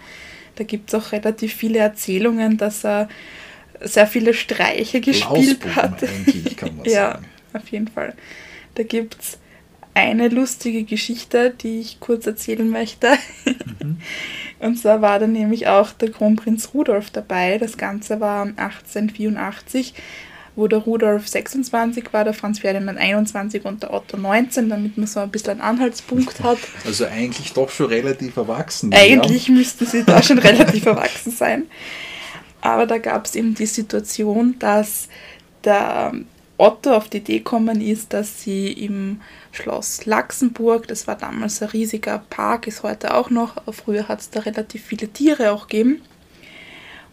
Da 0.55 0.63
gibt 0.63 0.93
es 0.93 0.95
auch 0.95 1.13
relativ 1.13 1.53
viele 1.55 1.79
Erzählungen, 1.79 2.57
dass 2.57 2.85
er 2.85 3.09
sehr 3.79 4.05
viele 4.05 4.33
Streiche 4.33 5.01
gespielt 5.01 5.65
hat. 5.75 6.03
kann 6.57 6.75
man 6.75 6.85
ja, 6.85 7.13
sagen. 7.13 7.25
auf 7.53 7.67
jeden 7.69 7.87
Fall. 7.87 8.13
Da 8.75 8.83
gibt 8.83 9.19
es 9.19 9.37
eine 9.93 10.29
lustige 10.29 10.83
Geschichte, 10.83 11.51
die 11.51 11.79
ich 11.79 11.99
kurz 11.99 12.25
erzählen 12.25 12.69
möchte. 12.69 13.13
Mhm. 13.81 13.97
Und 14.59 14.77
zwar 14.77 15.01
war 15.01 15.17
da 15.17 15.27
nämlich 15.27 15.67
auch 15.67 15.91
der 15.91 16.11
Kronprinz 16.11 16.69
Rudolf 16.73 17.09
dabei. 17.09 17.57
Das 17.57 17.77
Ganze 17.77 18.19
war 18.19 18.43
1884, 18.43 19.95
wo 20.55 20.67
der 20.67 20.79
Rudolf 20.79 21.27
26 21.27 22.13
war, 22.13 22.23
der 22.23 22.35
Franz 22.35 22.59
Ferdinand 22.59 22.99
21 22.99 23.65
und 23.65 23.81
der 23.81 23.91
Otto 23.91 24.17
19, 24.17 24.69
damit 24.69 24.97
man 24.97 25.07
so 25.07 25.19
ein 25.19 25.31
bisschen 25.31 25.53
einen 25.53 25.61
Anhaltspunkt 25.61 26.43
hat. 26.43 26.59
Also 26.85 27.05
eigentlich 27.05 27.53
doch 27.53 27.69
schon 27.69 27.87
relativ 27.87 28.37
erwachsen. 28.37 28.93
Eigentlich 28.93 29.47
ja. 29.47 29.55
müssten 29.55 29.85
sie 29.87 30.03
da 30.03 30.21
schon 30.21 30.37
relativ 30.37 30.85
erwachsen 30.85 31.31
sein. 31.31 31.63
Aber 32.61 32.85
da 32.85 32.99
gab 32.99 33.25
es 33.25 33.35
eben 33.35 33.55
die 33.55 33.65
Situation, 33.65 34.57
dass 34.59 35.07
der 35.63 36.13
Otto 36.57 36.91
auf 36.95 37.09
die 37.09 37.17
Idee 37.17 37.39
gekommen 37.39 37.81
ist, 37.81 38.13
dass 38.13 38.43
sie 38.43 38.71
im 38.71 39.21
Schloss 39.51 40.05
Laxenburg, 40.05 40.87
das 40.87 41.07
war 41.07 41.17
damals 41.17 41.61
ein 41.61 41.69
riesiger 41.69 42.23
Park, 42.29 42.67
ist 42.67 42.83
heute 42.83 43.13
auch 43.13 43.29
noch, 43.29 43.55
früher 43.71 44.07
hat 44.07 44.21
es 44.21 44.29
da 44.29 44.41
relativ 44.41 44.85
viele 44.85 45.09
Tiere 45.09 45.51
auch 45.51 45.67
gegeben. 45.67 46.01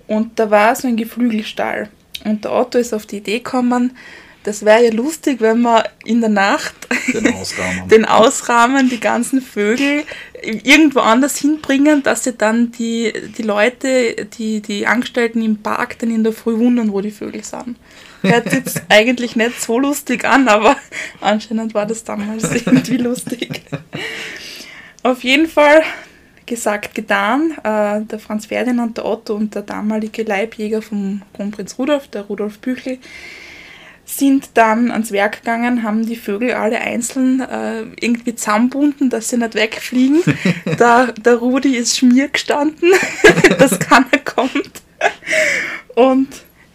Und 0.07 0.39
da 0.39 0.51
war 0.51 0.75
so 0.75 0.89
ein 0.89 0.97
Geflügelstall. 0.97 1.89
Und 2.25 2.45
der 2.45 2.53
Otto 2.53 2.79
ist 2.79 2.95
auf 2.95 3.07
die 3.07 3.19
Idee 3.19 3.39
gekommen, 3.39 3.97
das 4.45 4.65
wäre 4.65 4.85
ja 4.85 4.93
lustig, 4.93 5.41
wenn 5.41 5.61
wir 5.61 5.85
in 6.05 6.21
der 6.21 6.31
Nacht 6.31 6.75
den 7.13 7.35
ausrahmen. 7.35 7.89
den 7.91 8.05
ausrahmen, 8.07 8.89
die 8.89 9.01
ganzen 9.01 9.43
Vögel 9.43 10.05
irgendwo 10.43 11.01
anders 11.01 11.37
hinbringen, 11.37 12.03
dass 12.03 12.25
sie 12.25 12.33
dann 12.33 12.73
die, 12.73 13.13
die 13.37 13.43
Leute, 13.43 14.27
die, 14.39 14.63
die 14.63 14.87
Angestellten 14.87 15.43
im 15.43 15.59
Park 15.63 15.99
dann 15.99 16.11
in 16.11 16.25
der 16.25 16.33
Früh 16.33 16.57
wundern, 16.57 16.93
wo 16.93 17.01
die 17.01 17.11
Vögel 17.11 17.45
sind. 17.45 17.77
Hört 18.23 18.53
jetzt 18.53 18.83
eigentlich 18.89 19.37
nicht 19.37 19.61
so 19.61 19.79
lustig 19.79 20.25
an, 20.25 20.49
aber 20.49 20.77
anscheinend 21.21 21.75
war 21.75 21.87
das 21.87 22.05
damals 22.05 22.45
irgendwie 22.55 22.97
lustig. 22.97 23.63
Auf 25.03 25.23
jeden 25.23 25.49
Fall 25.49 25.83
gesagt, 26.47 26.95
getan. 26.95 27.53
Äh, 27.63 28.03
der 28.03 28.19
Franz 28.19 28.47
Ferdinand, 28.47 28.97
der 28.97 29.05
Otto 29.05 29.35
und 29.35 29.55
der 29.55 29.63
damalige 29.63 30.25
Leibjäger 30.25 30.83
vom 30.83 31.23
Kronprinz 31.35 31.79
Rudolf, 31.79 32.09
der 32.09 32.23
Rudolf 32.23 32.59
Büchel, 32.59 32.99
sind 34.05 34.51
dann 34.55 34.91
ans 34.91 35.13
Werk 35.13 35.41
gegangen, 35.41 35.83
haben 35.83 36.07
die 36.07 36.17
Vögel 36.17 36.55
alle 36.55 36.81
einzeln 36.81 37.41
äh, 37.41 37.83
irgendwie 38.01 38.35
zusammenbunden, 38.35 39.11
dass 39.11 39.29
sie 39.29 39.37
nicht 39.37 39.55
wegfliegen. 39.55 40.23
der, 40.79 41.13
der 41.13 41.37
Rudi 41.37 41.77
ist 41.77 41.99
schmier 41.99 42.29
gestanden, 42.29 42.91
dass 43.59 43.79
keiner 43.79 44.19
kommt. 44.25 44.83
Und 45.95 46.29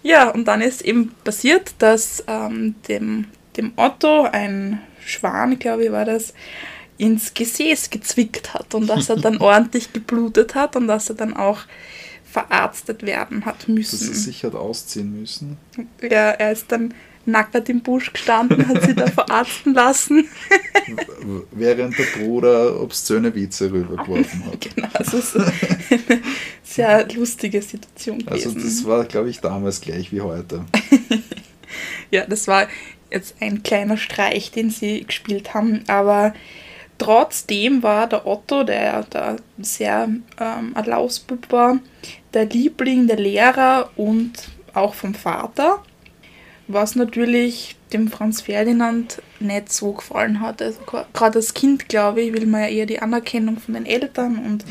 ja, 0.03 0.29
und 0.29 0.45
dann 0.45 0.61
ist 0.61 0.81
eben 0.81 1.13
passiert, 1.23 1.73
dass 1.79 2.23
ähm, 2.27 2.75
dem, 2.87 3.25
dem 3.57 3.73
Otto 3.77 4.23
ein 4.23 4.81
Schwan, 5.05 5.57
glaube 5.57 5.85
ich, 5.85 5.91
war 5.91 6.05
das, 6.05 6.33
ins 6.97 7.33
Gesäß 7.33 7.89
gezwickt 7.89 8.53
hat 8.53 8.75
und 8.75 8.87
dass 8.87 9.09
er 9.09 9.15
dann 9.15 9.37
ordentlich 9.41 9.93
geblutet 9.93 10.55
hat 10.55 10.75
und 10.75 10.87
dass 10.87 11.09
er 11.09 11.15
dann 11.15 11.35
auch 11.35 11.61
verarztet 12.23 13.03
werden 13.03 13.45
hat 13.45 13.67
müssen. 13.67 13.99
Dass 13.99 14.07
er 14.07 14.15
sich 14.15 14.43
hat 14.43 14.55
ausziehen 14.55 15.19
müssen. 15.19 15.57
Ja, 16.01 16.31
er 16.31 16.51
ist 16.51 16.71
dann 16.71 16.93
nackert 17.25 17.69
im 17.69 17.81
Busch 17.81 18.11
gestanden, 18.11 18.67
hat 18.67 18.83
sie 18.83 18.95
da 18.95 19.07
verarzten 19.11 19.73
lassen. 19.73 20.27
Während 21.51 21.97
der 21.97 22.05
Bruder 22.17 22.81
obszöne 22.81 23.33
Witze 23.33 23.71
rübergeworfen 23.71 24.45
hat. 24.45 24.53
Genau, 24.75 24.87
also 24.93 25.19
so 25.19 25.39
eine 25.39 26.21
sehr 26.63 27.07
lustige 27.13 27.61
Situation 27.61 28.19
gewesen. 28.19 28.49
Also 28.49 28.59
das 28.59 28.85
war, 28.85 29.03
glaube 29.05 29.29
ich, 29.29 29.39
damals 29.39 29.81
gleich 29.81 30.11
wie 30.11 30.21
heute. 30.21 30.65
ja, 32.11 32.25
das 32.25 32.47
war 32.47 32.67
jetzt 33.11 33.35
ein 33.39 33.63
kleiner 33.63 33.97
Streich, 33.97 34.51
den 34.51 34.69
sie 34.69 35.03
gespielt 35.03 35.53
haben, 35.53 35.83
aber 35.87 36.33
trotzdem 36.97 37.83
war 37.83 38.07
der 38.07 38.25
Otto, 38.25 38.63
der 38.63 39.05
da 39.09 39.35
sehr 39.59 40.09
ähm, 40.39 40.71
ein 40.73 40.85
Lausbub 40.85 41.51
war, 41.51 41.79
der 42.33 42.45
Liebling 42.45 43.07
der 43.07 43.17
Lehrer 43.17 43.91
und 43.95 44.31
auch 44.73 44.93
vom 44.93 45.13
Vater 45.13 45.83
was 46.67 46.95
natürlich 46.95 47.75
dem 47.91 48.07
Franz 48.07 48.41
Ferdinand 48.41 49.21
nicht 49.39 49.71
so 49.71 49.93
gefallen 49.93 50.39
hat. 50.39 50.61
Also 50.61 50.79
gerade 50.85 51.37
als 51.37 51.53
Kind, 51.53 51.89
glaube 51.89 52.21
ich, 52.21 52.33
will 52.33 52.45
man 52.45 52.61
ja 52.61 52.67
eher 52.67 52.85
die 52.85 52.99
Anerkennung 52.99 53.57
von 53.57 53.73
den 53.73 53.85
Eltern 53.85 54.39
und 54.39 54.65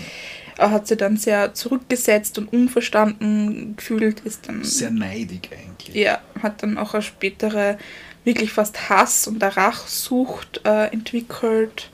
er 0.58 0.70
hat 0.70 0.86
sich 0.86 0.98
dann 0.98 1.16
sehr 1.16 1.54
zurückgesetzt 1.54 2.38
und 2.38 2.52
unverstanden 2.52 3.74
gefühlt. 3.76 4.20
Ist 4.20 4.48
dann, 4.48 4.62
sehr 4.64 4.90
neidig 4.90 5.50
eigentlich. 5.52 5.96
Ja, 5.96 6.20
hat 6.42 6.62
dann 6.62 6.78
auch 6.78 6.94
eine 6.94 7.02
spätere 7.02 7.78
wirklich 8.24 8.52
fast 8.52 8.88
Hass 8.88 9.26
und 9.26 9.42
eine 9.42 9.56
Rachsucht 9.56 10.60
äh, 10.64 10.92
entwickelt. 10.92 11.90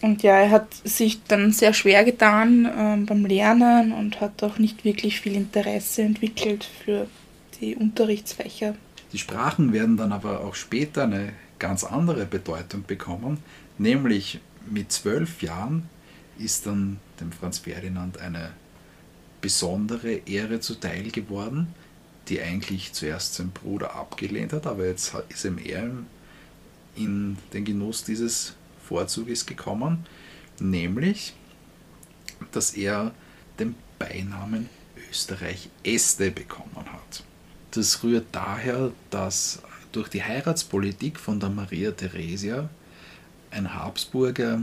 Und 0.00 0.22
ja, 0.22 0.38
er 0.38 0.50
hat 0.50 0.72
sich 0.84 1.24
dann 1.24 1.50
sehr 1.50 1.72
schwer 1.72 2.04
getan 2.04 2.66
äh, 2.66 3.04
beim 3.04 3.26
Lernen 3.26 3.92
und 3.92 4.20
hat 4.20 4.42
auch 4.44 4.58
nicht 4.58 4.84
wirklich 4.84 5.20
viel 5.20 5.34
Interesse 5.34 6.02
entwickelt 6.02 6.68
für 6.84 7.08
die 7.60 7.74
Unterrichtsfächer. 7.74 8.74
Die 9.12 9.18
Sprachen 9.18 9.72
werden 9.72 9.96
dann 9.96 10.12
aber 10.12 10.44
auch 10.44 10.54
später 10.54 11.04
eine 11.04 11.32
ganz 11.58 11.84
andere 11.84 12.26
Bedeutung 12.26 12.84
bekommen, 12.86 13.38
nämlich 13.78 14.40
mit 14.70 14.92
zwölf 14.92 15.42
Jahren 15.42 15.88
ist 16.38 16.66
dann 16.66 17.00
dem 17.20 17.32
Franz 17.32 17.58
Ferdinand 17.58 18.18
eine 18.18 18.52
besondere 19.40 20.12
Ehre 20.26 20.60
zuteil 20.60 21.10
geworden, 21.10 21.74
die 22.28 22.40
eigentlich 22.40 22.92
zuerst 22.92 23.34
sein 23.34 23.50
Bruder 23.50 23.94
abgelehnt 23.94 24.52
hat, 24.52 24.66
aber 24.66 24.86
jetzt 24.86 25.14
ist 25.28 25.44
ihm 25.44 25.58
er 25.58 25.90
in 26.96 27.38
den 27.52 27.64
Genuss 27.64 28.04
dieses 28.04 28.54
Vorzuges 28.86 29.46
gekommen, 29.46 30.06
nämlich, 30.60 31.34
dass 32.52 32.74
er 32.74 33.12
den 33.58 33.74
Beinamen 33.98 34.68
Österreich 35.10 35.70
Este 35.82 36.30
bekommen 36.30 36.84
hat. 36.92 37.24
Das 37.72 38.02
rührt 38.02 38.26
daher, 38.32 38.92
dass 39.10 39.62
durch 39.92 40.08
die 40.08 40.22
Heiratspolitik 40.22 41.18
von 41.18 41.40
der 41.40 41.50
Maria 41.50 41.90
Theresia 41.92 42.68
ein 43.50 43.74
Habsburger 43.74 44.62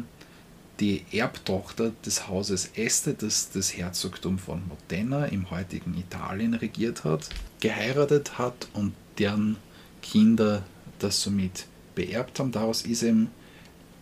die 0.79 1.05
Erbtochter 1.11 1.91
des 2.05 2.27
Hauses 2.27 2.71
Este, 2.75 3.13
das 3.13 3.49
das 3.51 3.77
Herzogtum 3.77 4.37
von 4.37 4.67
Modena 4.67 5.25
im 5.25 5.49
heutigen 5.49 5.95
Italien 5.97 6.53
regiert 6.53 7.03
hat, 7.03 7.29
geheiratet 7.61 8.37
hat 8.37 8.67
und 8.73 8.93
deren 9.17 9.57
Kinder 10.01 10.63
das 10.99 11.21
somit 11.21 11.67
beerbt 11.95 12.39
haben. 12.39 12.51
Daraus 12.51 12.81
ist 12.81 13.03
eben 13.03 13.29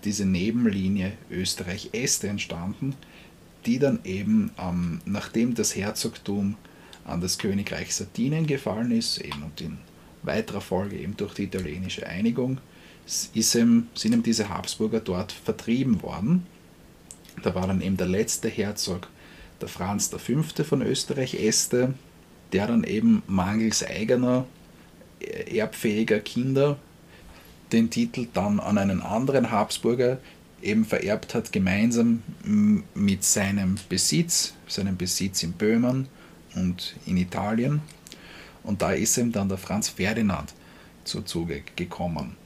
diese 0.03 0.25
Nebenlinie 0.25 1.13
Österreich-Este 1.29 2.27
entstanden, 2.27 2.95
die 3.65 3.79
dann 3.79 3.99
eben, 4.03 4.51
ähm, 4.57 5.01
nachdem 5.05 5.53
das 5.55 5.75
Herzogtum 5.75 6.57
an 7.05 7.21
das 7.21 7.37
Königreich 7.37 7.93
Sardinien 7.93 8.47
gefallen 8.47 8.91
ist, 8.91 9.19
eben 9.19 9.43
und 9.43 9.59
in 9.61 9.77
weiterer 10.23 10.61
Folge 10.61 10.97
eben 10.97 11.17
durch 11.17 11.33
die 11.33 11.43
italienische 11.43 12.07
Einigung, 12.07 12.59
ist 13.33 13.55
eben, 13.55 13.89
sind 13.93 14.13
eben 14.13 14.23
diese 14.23 14.49
Habsburger 14.49 14.99
dort 14.99 15.31
vertrieben 15.31 16.01
worden. 16.01 16.45
Da 17.41 17.53
war 17.55 17.67
dann 17.67 17.81
eben 17.81 17.97
der 17.97 18.07
letzte 18.07 18.47
Herzog, 18.47 19.09
der 19.59 19.67
Franz 19.67 20.07
V. 20.07 20.63
von 20.63 20.81
Österreich-Este, 20.81 21.93
der 22.53 22.67
dann 22.67 22.83
eben 22.83 23.23
mangels 23.27 23.83
eigener 23.83 24.45
äh, 25.19 25.57
erbfähiger 25.57 26.19
Kinder 26.19 26.77
den 27.71 27.89
Titel 27.89 28.27
dann 28.33 28.59
an 28.59 28.77
einen 28.77 29.01
anderen 29.01 29.51
Habsburger 29.51 30.19
eben 30.61 30.85
vererbt 30.85 31.33
hat, 31.33 31.51
gemeinsam 31.51 32.21
mit 32.93 33.23
seinem 33.23 33.75
Besitz, 33.89 34.53
seinem 34.67 34.95
Besitz 34.95 35.43
in 35.43 35.53
Böhmen 35.53 36.07
und 36.55 36.95
in 37.05 37.17
Italien. 37.17 37.81
Und 38.63 38.81
da 38.81 38.91
ist 38.91 39.17
ihm 39.17 39.31
dann 39.31 39.49
der 39.49 39.57
Franz 39.57 39.89
Ferdinand 39.89 40.53
zu 41.03 41.21
Zuge 41.21 41.63
gekommen. 41.75 42.37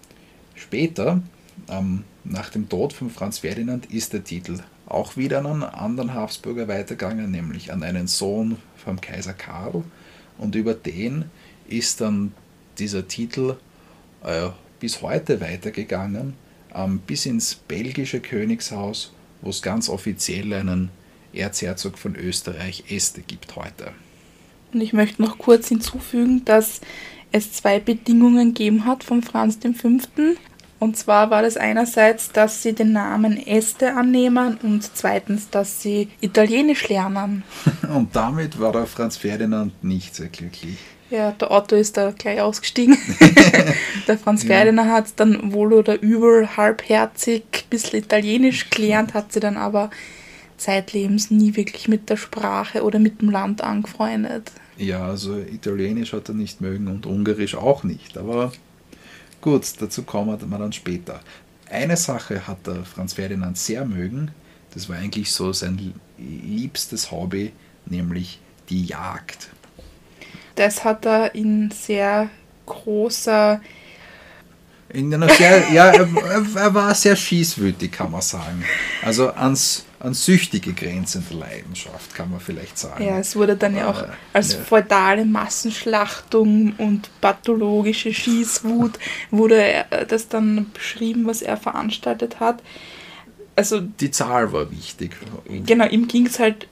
Später, 0.55 1.21
ähm, 1.69 2.03
nach 2.23 2.49
dem 2.49 2.67
Tod 2.67 2.93
von 2.93 3.09
Franz 3.09 3.39
Ferdinand, 3.39 3.85
ist 3.87 4.13
der 4.13 4.23
Titel 4.23 4.59
auch 4.87 5.17
wieder 5.17 5.39
an 5.39 5.45
einen 5.45 5.63
anderen 5.63 6.13
Habsburger 6.13 6.67
weitergegangen, 6.67 7.29
nämlich 7.29 7.71
an 7.71 7.83
einen 7.83 8.07
Sohn 8.07 8.57
vom 8.77 8.99
Kaiser 8.99 9.33
Karl. 9.33 9.83
Und 10.37 10.55
über 10.55 10.73
den 10.73 11.25
ist 11.67 12.01
dann 12.01 12.33
dieser 12.79 13.07
Titel 13.07 13.57
äh, 14.23 14.49
bis 14.79 15.01
heute 15.01 15.41
weitergegangen, 15.41 16.33
ähm, 16.73 16.99
bis 16.99 17.25
ins 17.25 17.55
belgische 17.55 18.19
Königshaus 18.19 19.11
wo 19.41 19.49
es 19.49 19.61
ganz 19.61 19.89
offiziell 19.89 20.53
einen 20.53 20.89
Erzherzog 21.33 21.97
von 21.97 22.15
Österreich 22.15 22.85
Este 22.89 23.21
gibt 23.21 23.55
heute. 23.55 23.91
Und 24.73 24.81
ich 24.81 24.93
möchte 24.93 25.21
noch 25.21 25.37
kurz 25.37 25.69
hinzufügen, 25.69 26.43
dass 26.45 26.81
es 27.31 27.53
zwei 27.53 27.79
Bedingungen 27.79 28.53
gegeben 28.53 28.85
hat 28.85 29.03
von 29.03 29.21
Franz 29.23 29.57
V. 29.61 29.89
Und 30.79 30.95
zwar 30.95 31.31
war 31.31 31.41
das 31.41 31.57
einerseits, 31.57 32.31
dass 32.31 32.61
sie 32.61 32.73
den 32.73 32.91
Namen 32.91 33.45
Este 33.47 33.95
annehmen 33.95 34.57
und 34.61 34.87
zweitens, 34.93 35.49
dass 35.49 35.81
sie 35.81 36.09
Italienisch 36.21 36.87
lernen. 36.87 37.43
Und 37.91 38.15
damit 38.15 38.59
war 38.59 38.73
der 38.73 38.85
Franz 38.85 39.17
Ferdinand 39.17 39.83
nicht 39.83 40.13
sehr 40.13 40.27
glücklich. 40.27 40.77
Ja, 41.09 41.31
der 41.31 41.49
Otto 41.49 41.75
ist 41.75 41.97
da 41.97 42.11
gleich 42.11 42.41
ausgestiegen. 42.41 42.97
der 44.07 44.17
Franz 44.19 44.43
ja. 44.43 44.49
Ferdinand 44.49 44.91
hat 44.91 45.05
dann 45.15 45.53
wohl 45.53 45.73
oder 45.73 45.99
übel 45.99 46.57
halbherzig 46.57 47.43
ein 47.53 47.69
bisschen 47.71 47.99
Italienisch 47.99 48.69
gelernt, 48.69 49.15
hat 49.15 49.33
sie 49.33 49.39
dann 49.39 49.57
aber 49.57 49.89
zeitlebens 50.57 51.31
nie 51.31 51.55
wirklich 51.55 51.87
mit 51.87 52.09
der 52.09 52.17
Sprache 52.17 52.83
oder 52.83 52.99
mit 52.99 53.21
dem 53.21 53.29
Land 53.29 53.61
angefreundet. 53.61 54.51
Ja, 54.77 55.05
also 55.05 55.37
Italienisch 55.37 56.13
hat 56.13 56.29
er 56.29 56.35
nicht 56.35 56.61
mögen 56.61 56.87
und 56.87 57.05
Ungarisch 57.05 57.55
auch 57.55 57.83
nicht. 57.83 58.17
Aber 58.17 58.51
gut, 59.41 59.65
dazu 59.79 60.03
kommen 60.03 60.39
wir 60.39 60.57
dann 60.57 60.73
später. 60.73 61.21
Eine 61.69 61.97
Sache 61.97 62.47
hat 62.47 62.65
der 62.65 62.85
Franz 62.85 63.13
Ferdinand 63.13 63.57
sehr 63.57 63.85
mögen. 63.85 64.31
Das 64.73 64.89
war 64.89 64.97
eigentlich 64.97 65.31
so 65.31 65.53
sein 65.53 65.93
liebstes 66.17 67.11
Hobby, 67.11 67.51
nämlich 67.85 68.39
die 68.69 68.85
Jagd 68.85 69.49
das 70.57 70.83
hat 70.83 71.05
er 71.05 71.33
in 71.35 71.71
sehr 71.71 72.29
großer. 72.65 73.61
In 74.89 75.13
einer 75.13 75.29
sehr, 75.29 75.71
ja, 75.71 75.91
er, 75.91 76.07
er, 76.55 76.73
war 76.73 76.95
sehr 76.95 77.15
schießwütig, 77.15 77.91
kann 77.91 78.11
man 78.11 78.21
sagen. 78.21 78.63
Also 79.03 79.31
ans, 79.31 79.85
an 79.99 80.13
süchtige 80.13 80.73
grenzende 80.73 81.33
Leidenschaft, 81.33 82.13
kann 82.13 82.29
man 82.29 82.39
vielleicht 82.39 82.77
sagen. 82.77 83.03
Ja, 83.03 83.17
es 83.17 83.35
wurde 83.35 83.55
dann 83.55 83.75
ja 83.75 83.89
auch 83.89 84.03
äh, 84.03 84.07
als 84.33 84.53
ja. 84.53 84.59
feudale 84.59 85.25
Massenschlachtung 85.25 86.73
und 86.77 87.09
pathologische 87.19 88.13
Schießwut 88.13 88.99
wurde 89.31 89.85
das 90.07 90.27
dann 90.27 90.71
beschrieben, 90.73 91.25
was 91.25 91.41
er 91.41 91.57
veranstaltet 91.57 92.39
hat. 92.39 92.61
Also, 93.55 93.81
die 93.81 94.11
Zahl 94.11 94.53
war 94.53 94.69
wichtig. 94.69 95.17
Genau, 95.65 95.87
ihm 95.87 96.07
ging 96.07 96.27
es 96.27 96.37
halt 96.37 96.67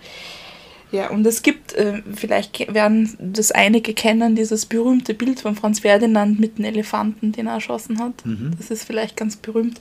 Ja, 0.90 1.08
und 1.08 1.26
es 1.26 1.42
gibt, 1.42 1.72
äh, 1.72 2.02
vielleicht 2.14 2.74
werden 2.74 3.16
das 3.18 3.50
einige 3.50 3.94
kennen, 3.94 4.36
dieses 4.36 4.66
berühmte 4.66 5.14
Bild 5.14 5.40
von 5.40 5.54
Franz 5.54 5.80
Ferdinand 5.80 6.38
mit 6.38 6.58
dem 6.58 6.66
Elefanten, 6.66 7.32
den 7.32 7.46
er 7.46 7.54
erschossen 7.54 7.98
hat. 7.98 8.26
Mhm. 8.26 8.52
Das 8.58 8.70
ist 8.70 8.84
vielleicht 8.84 9.16
ganz 9.16 9.36
berühmt, 9.36 9.80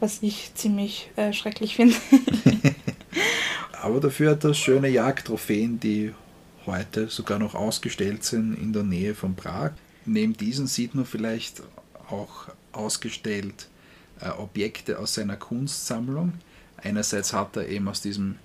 was 0.00 0.22
ich 0.22 0.52
ziemlich 0.54 1.10
äh, 1.16 1.32
schrecklich 1.32 1.76
finde. 1.76 1.96
Aber 3.82 4.00
dafür 4.00 4.32
hat 4.32 4.44
er 4.44 4.54
schöne 4.54 4.88
Jagdtrophäen, 4.88 5.78
die 5.80 6.12
heute 6.66 7.08
sogar 7.08 7.38
noch 7.38 7.54
ausgestellt 7.54 8.24
sind 8.24 8.54
in 8.54 8.72
der 8.72 8.82
Nähe 8.82 9.14
von 9.14 9.36
Prag. 9.36 9.72
Neben 10.04 10.36
diesen 10.36 10.66
sieht 10.66 10.94
man 10.94 11.04
vielleicht 11.04 11.62
auch 12.10 12.48
ausgestellt 12.72 13.68
äh, 14.20 14.30
Objekte 14.30 14.98
aus 14.98 15.14
seiner 15.14 15.36
Kunstsammlung. 15.36 16.34
Einerseits 16.76 17.32
hat 17.32 17.56
er 17.56 17.68
eben 17.68 17.88
aus 17.88 18.00
diesem 18.00 18.36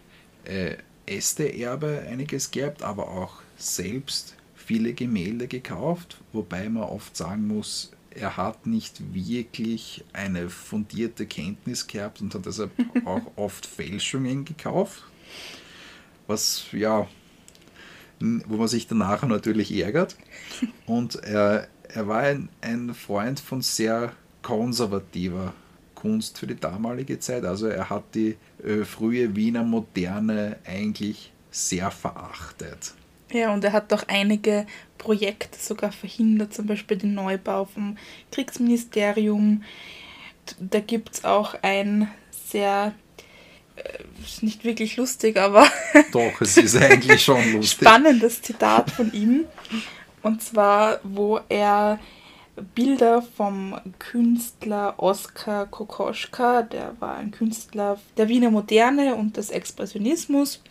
äh, 0.45 0.75
Äste-Erbe 1.05 2.05
einiges 2.09 2.51
gehabt, 2.51 2.83
aber 2.83 3.09
auch 3.09 3.41
selbst 3.57 4.35
viele 4.55 4.93
Gemälde 4.93 5.47
gekauft, 5.47 6.17
wobei 6.33 6.69
man 6.69 6.83
oft 6.83 7.15
sagen 7.17 7.47
muss, 7.47 7.91
er 8.15 8.37
hat 8.37 8.67
nicht 8.67 9.13
wirklich 9.13 10.03
eine 10.13 10.49
fundierte 10.49 11.25
Kenntnis 11.25 11.87
gehabt 11.87 12.21
und 12.21 12.33
hat 12.33 12.45
deshalb 12.45 12.71
auch 13.05 13.21
oft 13.35 13.65
Fälschungen 13.65 14.45
gekauft, 14.45 15.03
was 16.27 16.65
ja, 16.71 17.07
wo 18.19 18.57
man 18.57 18.67
sich 18.67 18.87
danach 18.87 19.23
natürlich 19.23 19.71
ärgert. 19.73 20.15
Und 20.85 21.15
er, 21.15 21.67
er 21.87 22.07
war 22.07 22.19
ein, 22.19 22.49
ein 22.61 22.93
Freund 22.93 23.39
von 23.39 23.61
sehr 23.61 24.13
konservativer 24.41 25.53
Kunst 25.95 26.39
für 26.39 26.47
die 26.47 26.59
damalige 26.59 27.19
Zeit. 27.19 27.45
Also 27.45 27.67
er 27.67 27.89
hat 27.89 28.15
die 28.15 28.37
äh, 28.63 28.83
frühe 28.85 29.35
Wiener 29.35 29.63
Moderne 29.63 30.57
eigentlich 30.65 31.31
sehr 31.51 31.91
verachtet. 31.91 32.93
Ja, 33.31 33.53
und 33.53 33.63
er 33.63 33.71
hat 33.71 33.91
auch 33.93 34.03
einige 34.07 34.65
Projekte 34.97 35.57
sogar 35.59 35.91
verhindert, 35.91 36.53
zum 36.53 36.67
Beispiel 36.67 36.97
den 36.97 37.13
Neubau 37.13 37.65
vom 37.65 37.97
Kriegsministerium. 38.31 39.63
Da 40.59 40.79
gibt 40.79 41.15
es 41.15 41.23
auch 41.23 41.55
ein 41.61 42.09
sehr, 42.31 42.93
äh, 43.77 43.81
nicht 44.41 44.63
wirklich 44.63 44.97
lustig, 44.97 45.37
aber 45.37 45.65
Doch, 46.11 46.41
es 46.41 46.57
ist 46.57 46.75
eigentlich 46.75 47.23
schon 47.23 47.53
lustig. 47.53 47.87
spannendes 47.87 48.41
Zitat 48.41 48.91
von 48.91 49.13
ihm. 49.13 49.45
Und 50.23 50.41
zwar, 50.43 50.99
wo 51.03 51.39
er 51.49 51.99
Bilder 52.75 53.21
vom 53.21 53.79
Künstler 53.97 54.95
Oskar 54.97 55.65
Kokoschka, 55.67 56.63
der 56.63 56.95
war 56.99 57.15
ein 57.15 57.31
Künstler 57.31 57.99
der 58.17 58.27
Wiener 58.27 58.51
Moderne 58.51 59.15
und 59.15 59.37
des 59.37 59.49
Expressionismus. 59.49 60.61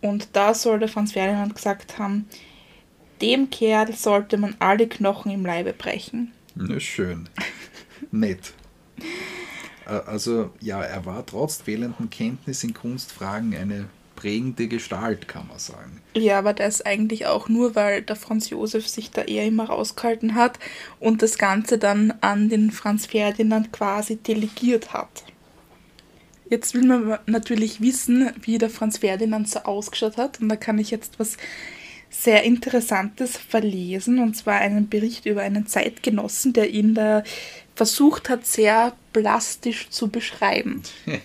Und 0.00 0.28
da 0.32 0.54
sollte 0.54 0.88
Franz 0.88 1.12
Ferdinand 1.12 1.54
gesagt 1.54 1.98
haben, 1.98 2.28
dem 3.20 3.50
Kerl 3.50 3.92
sollte 3.94 4.36
man 4.36 4.56
alle 4.58 4.86
Knochen 4.86 5.32
im 5.32 5.46
Leibe 5.46 5.72
brechen. 5.72 6.32
Na 6.54 6.78
schön. 6.80 7.28
Nett. 8.10 8.52
Also 9.84 10.50
ja, 10.60 10.82
er 10.82 11.06
war 11.06 11.24
trotz 11.24 11.62
fehlenden 11.62 12.10
Kenntnis 12.10 12.64
in 12.64 12.74
Kunstfragen 12.74 13.54
eine 13.54 13.88
prägende 14.16 14.66
Gestalt, 14.66 15.28
kann 15.28 15.46
man 15.46 15.58
sagen. 15.58 16.00
Ja, 16.14 16.38
aber 16.38 16.54
das 16.54 16.82
eigentlich 16.82 17.26
auch 17.26 17.48
nur, 17.48 17.74
weil 17.74 18.02
der 18.02 18.16
Franz 18.16 18.50
Josef 18.50 18.88
sich 18.88 19.10
da 19.10 19.22
eher 19.22 19.46
immer 19.46 19.66
rausgehalten 19.66 20.34
hat 20.34 20.58
und 20.98 21.22
das 21.22 21.38
Ganze 21.38 21.78
dann 21.78 22.14
an 22.22 22.48
den 22.48 22.72
Franz 22.72 23.06
Ferdinand 23.06 23.72
quasi 23.72 24.16
delegiert 24.16 24.92
hat. 24.92 25.24
Jetzt 26.48 26.74
will 26.74 26.84
man 26.84 27.18
natürlich 27.26 27.80
wissen, 27.80 28.30
wie 28.42 28.58
der 28.58 28.70
Franz 28.70 28.98
Ferdinand 28.98 29.48
so 29.48 29.60
ausgeschaut 29.60 30.16
hat 30.16 30.40
und 30.40 30.48
da 30.48 30.56
kann 30.56 30.78
ich 30.78 30.90
jetzt 30.90 31.18
was 31.18 31.36
sehr 32.08 32.44
Interessantes 32.44 33.36
verlesen 33.36 34.20
und 34.20 34.36
zwar 34.36 34.56
einen 34.56 34.88
Bericht 34.88 35.26
über 35.26 35.42
einen 35.42 35.66
Zeitgenossen, 35.66 36.52
der 36.52 36.70
ihn 36.70 36.94
da 36.94 37.24
versucht 37.74 38.28
hat, 38.28 38.46
sehr 38.46 38.92
plastisch 39.12 39.90
zu 39.90 40.08
beschreiben. 40.08 40.82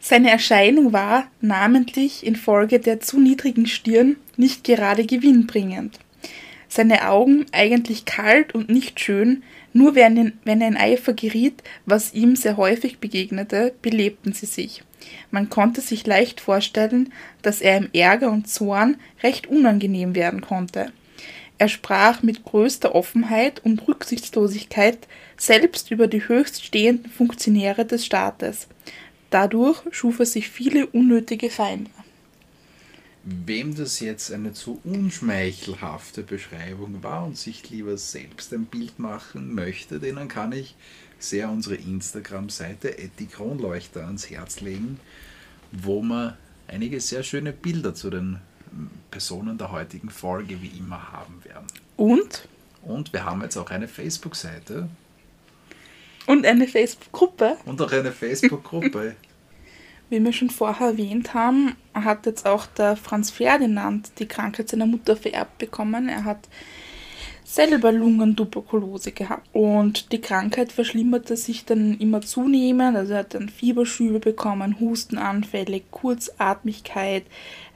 Seine 0.00 0.30
Erscheinung 0.30 0.92
war, 0.92 1.28
namentlich 1.40 2.26
infolge 2.26 2.80
der 2.80 3.00
zu 3.00 3.20
niedrigen 3.20 3.66
Stirn, 3.66 4.16
nicht 4.36 4.64
gerade 4.64 5.06
gewinnbringend. 5.06 5.98
Seine 6.68 7.08
Augen, 7.08 7.46
eigentlich 7.52 8.04
kalt 8.04 8.54
und 8.54 8.68
nicht 8.68 8.98
schön, 9.00 9.44
nur 9.74 9.96
wenn, 9.96 10.32
wenn 10.44 10.60
er 10.60 10.68
in 10.68 10.76
Eifer 10.76 11.12
geriet, 11.12 11.62
was 11.84 12.14
ihm 12.14 12.36
sehr 12.36 12.56
häufig 12.56 13.00
begegnete, 13.00 13.74
belebten 13.82 14.32
sie 14.32 14.46
sich. 14.46 14.82
Man 15.30 15.50
konnte 15.50 15.80
sich 15.80 16.06
leicht 16.06 16.40
vorstellen, 16.40 17.12
dass 17.42 17.60
er 17.60 17.76
im 17.76 17.88
Ärger 17.92 18.30
und 18.30 18.48
Zorn 18.48 18.96
recht 19.22 19.48
unangenehm 19.48 20.14
werden 20.14 20.40
konnte. 20.40 20.92
Er 21.58 21.68
sprach 21.68 22.22
mit 22.22 22.44
größter 22.44 22.94
Offenheit 22.94 23.60
und 23.64 23.86
Rücksichtslosigkeit 23.86 25.08
selbst 25.36 25.90
über 25.90 26.06
die 26.06 26.26
höchststehenden 26.26 27.10
Funktionäre 27.10 27.84
des 27.84 28.06
Staates. 28.06 28.68
Dadurch 29.30 29.82
schuf 29.90 30.20
er 30.20 30.26
sich 30.26 30.48
viele 30.48 30.86
unnötige 30.86 31.50
Feinde. 31.50 31.90
Wem 33.26 33.74
das 33.74 34.00
jetzt 34.00 34.32
eine 34.32 34.52
zu 34.52 34.80
unschmeichelhafte 34.84 36.22
Beschreibung 36.22 37.02
war 37.02 37.24
und 37.24 37.38
sich 37.38 37.70
lieber 37.70 37.96
selbst 37.96 38.52
ein 38.52 38.66
Bild 38.66 38.98
machen 38.98 39.54
möchte, 39.54 39.98
denen 39.98 40.28
kann 40.28 40.52
ich 40.52 40.74
sehr 41.18 41.48
unsere 41.48 41.76
Instagram-Seite 41.76 42.98
Kronleuchter 43.26 44.04
ans 44.04 44.28
Herz 44.28 44.60
legen, 44.60 45.00
wo 45.72 46.02
wir 46.02 46.36
einige 46.68 47.00
sehr 47.00 47.22
schöne 47.22 47.52
Bilder 47.52 47.94
zu 47.94 48.10
den 48.10 48.40
Personen 49.10 49.56
der 49.58 49.72
heutigen 49.72 50.10
Folge 50.10 50.60
wie 50.60 50.78
immer 50.78 51.12
haben 51.12 51.42
werden. 51.44 51.66
Und? 51.96 52.48
Und 52.82 53.12
wir 53.12 53.24
haben 53.24 53.42
jetzt 53.42 53.56
auch 53.56 53.70
eine 53.70 53.88
Facebook-Seite. 53.88 54.88
Und 56.26 56.44
eine 56.44 56.66
Facebook-Gruppe. 56.66 57.56
Und 57.64 57.80
auch 57.80 57.92
eine 57.92 58.12
Facebook-Gruppe. 58.12 59.16
Wie 60.10 60.22
wir 60.22 60.32
schon 60.32 60.50
vorher 60.50 60.88
erwähnt 60.88 61.34
haben, 61.34 61.76
hat 61.94 62.26
jetzt 62.26 62.46
auch 62.46 62.66
der 62.66 62.96
Franz 62.96 63.30
Ferdinand 63.30 64.12
die 64.18 64.26
Krankheit 64.26 64.68
seiner 64.68 64.86
Mutter 64.86 65.16
vererbt 65.16 65.58
bekommen. 65.58 66.08
Er 66.08 66.24
hat 66.24 66.48
selber 67.44 67.92
Lungentuberkulose 67.92 69.12
gehabt. 69.12 69.48
Und 69.52 70.12
die 70.12 70.20
Krankheit 70.20 70.72
verschlimmerte 70.72 71.36
sich 71.36 71.64
dann 71.64 71.98
immer 71.98 72.20
zunehmend. 72.22 72.96
Also 72.96 73.12
er 73.12 73.20
hat 73.20 73.34
dann 73.34 73.48
Fieberschübe 73.48 74.18
bekommen, 74.18 74.80
Hustenanfälle, 74.80 75.82
Kurzatmigkeit, 75.90 77.24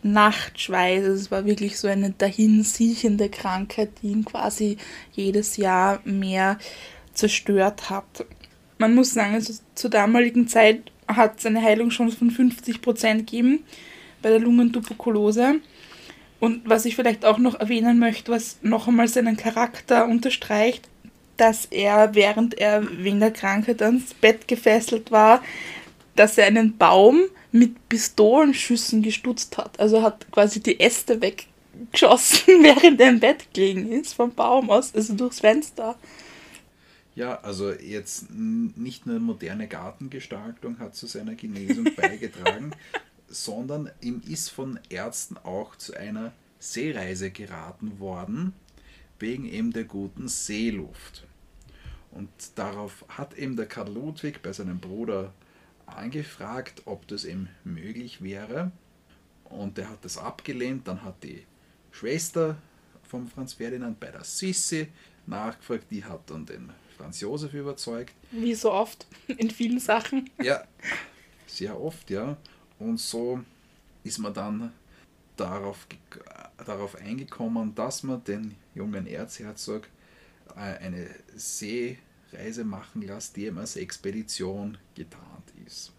Nachtschweiß. 0.03 1.05
Also 1.05 1.15
es 1.15 1.31
war 1.31 1.45
wirklich 1.45 1.79
so 1.79 1.87
eine 1.87 2.11
dahinsiechende 2.11 3.29
Krankheit, 3.29 3.91
die 4.03 4.09
ihn 4.09 4.25
quasi 4.25 4.79
jedes 5.13 5.57
Jahr 5.57 6.01
mehr 6.05 6.59
zerstört 7.13 7.91
hat. 7.91 8.25
Man 8.79 8.95
muss 8.95 9.13
sagen, 9.13 9.35
also 9.35 9.53
zur 9.75 9.91
damaligen 9.91 10.49
Zeit 10.49 10.93
hat 11.09 11.39
es 11.39 11.47
eine 11.47 11.63
Heilungschance 11.63 12.17
von 12.17 12.31
50% 12.31 13.19
gegeben 13.19 13.65
bei 14.23 14.31
der 14.31 14.41
Lungentuberkulose. 14.41 15.57
Und 16.41 16.69
was 16.69 16.85
ich 16.85 16.95
vielleicht 16.95 17.25
auch 17.25 17.39
noch 17.39 17.59
erwähnen 17.59 17.99
möchte, 17.99 18.31
was 18.31 18.59
noch 18.63 18.87
einmal 18.87 19.09
seinen 19.09 19.37
Charakter 19.37 20.07
unterstreicht, 20.07 20.89
dass 21.37 21.67
er, 21.67 22.15
während 22.15 22.59
er 22.59 22.83
wegen 23.03 23.21
der 23.21 23.33
Krankheit 23.33 23.83
ans 23.83 24.15
Bett 24.15 24.47
gefesselt 24.47 25.11
war, 25.11 25.43
dass 26.17 26.39
er 26.39 26.47
einen 26.47 26.77
Baum 26.77 27.23
mit 27.53 27.89
Pistolenschüssen 27.89 29.03
gestutzt 29.03 29.57
hat. 29.57 29.79
Also 29.81 30.03
hat 30.03 30.31
quasi 30.31 30.61
die 30.61 30.79
Äste 30.79 31.21
weggeschossen, 31.21 32.43
während 32.63 33.01
er 33.01 33.09
im 33.09 33.21
Bett 33.21 33.53
gelegen 33.55 33.91
ist, 33.91 34.15
vom 34.15 34.33
Baum 34.35 34.71
aus, 34.71 34.95
also 34.95 35.15
durchs 35.15 35.41
Fenster. 35.41 35.97
Ja, 37.19 37.41
also 37.41 37.73
jetzt 37.73 38.31
nicht 38.31 39.05
nur 39.07 39.19
moderne 39.19 39.67
Gartengestaltung 39.67 40.79
hat 40.79 40.95
zu 40.95 41.09
seiner 41.09 41.35
Genesung 41.35 41.89
beigetragen, 41.97 42.71
sondern 43.27 43.91
ihm 44.01 44.23
ist 44.25 44.51
von 44.51 44.79
Ärzten 44.89 45.37
auch 45.37 45.75
zu 45.75 45.95
einer 45.95 46.31
Seereise 46.61 47.33
geraten 47.33 47.99
worden, 47.99 48.53
wegen 49.19 49.47
eben 49.47 49.73
der 49.73 49.83
guten 49.83 50.29
Seeluft. 50.29 51.27
Und 52.13 52.29
darauf 52.55 53.05
hat 53.09 53.37
eben 53.37 53.57
der 53.57 53.67
Karl 53.67 53.93
Ludwig 53.93 54.41
bei 54.41 54.53
seinem 54.53 54.79
Bruder 54.79 55.33
angefragt, 55.87 56.83
ob 56.85 57.09
das 57.09 57.25
eben 57.25 57.49
möglich 57.65 58.23
wäre. 58.23 58.71
Und 59.43 59.77
er 59.77 59.91
hat 59.91 60.05
das 60.05 60.19
abgelehnt. 60.19 60.87
Dann 60.87 61.03
hat 61.03 61.25
die 61.25 61.45
Schwester 61.91 62.59
von 63.03 63.27
Franz 63.27 63.55
Ferdinand 63.55 63.99
bei 63.99 64.13
der 64.13 64.23
Sissi 64.23 64.87
nachgefragt. 65.27 65.87
Die 65.91 66.05
hat 66.05 66.31
dann 66.31 66.47
den 66.47 66.71
Franz 66.99 67.21
Josef 67.21 67.55
überzeugt. 67.55 68.13
Wie 68.33 68.55
so 68.55 68.73
oft 68.73 69.07
in 69.29 69.51
vielen 69.51 69.79
Sachen. 69.79 70.29
Ja, 70.43 70.65
sehr 71.47 71.81
oft, 71.81 72.11
ja. 72.11 72.37
Und 72.79 72.99
so 72.99 73.41
ist 74.05 74.19
man 74.19 74.35
dann 74.35 74.73
darauf, 75.37 75.87
darauf 76.65 76.97
eingekommen, 76.97 77.75
dass 77.75 78.03
man 78.03 78.23
den 78.25 78.57
jungen 78.75 79.07
Erzherzog 79.07 79.89
äh, 80.57 80.79
eine 80.79 81.09
Seereise 81.37 82.65
machen 82.65 83.03
lässt, 83.03 83.37
die 83.37 83.47
ihm 83.47 83.59
als 83.59 83.77
Expedition 83.77 84.79
getarnt 84.95 85.53
ist. 85.67 85.93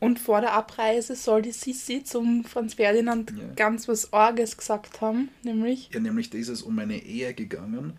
Und 0.00 0.18
vor 0.18 0.40
der 0.40 0.52
Abreise 0.52 1.14
soll 1.16 1.42
die 1.42 1.52
Sissi 1.52 2.04
zum 2.04 2.44
Franz 2.44 2.74
Ferdinand 2.74 3.30
ja. 3.30 3.54
ganz 3.54 3.88
was 3.88 4.12
Orges 4.12 4.56
gesagt 4.56 5.00
haben, 5.00 5.30
nämlich. 5.42 5.88
Ja, 5.94 6.00
nämlich 6.00 6.28
da 6.28 6.36
ist 6.36 6.48
es 6.48 6.62
um 6.62 6.78
eine 6.78 6.98
Ehe 6.98 7.32
gegangen 7.32 7.94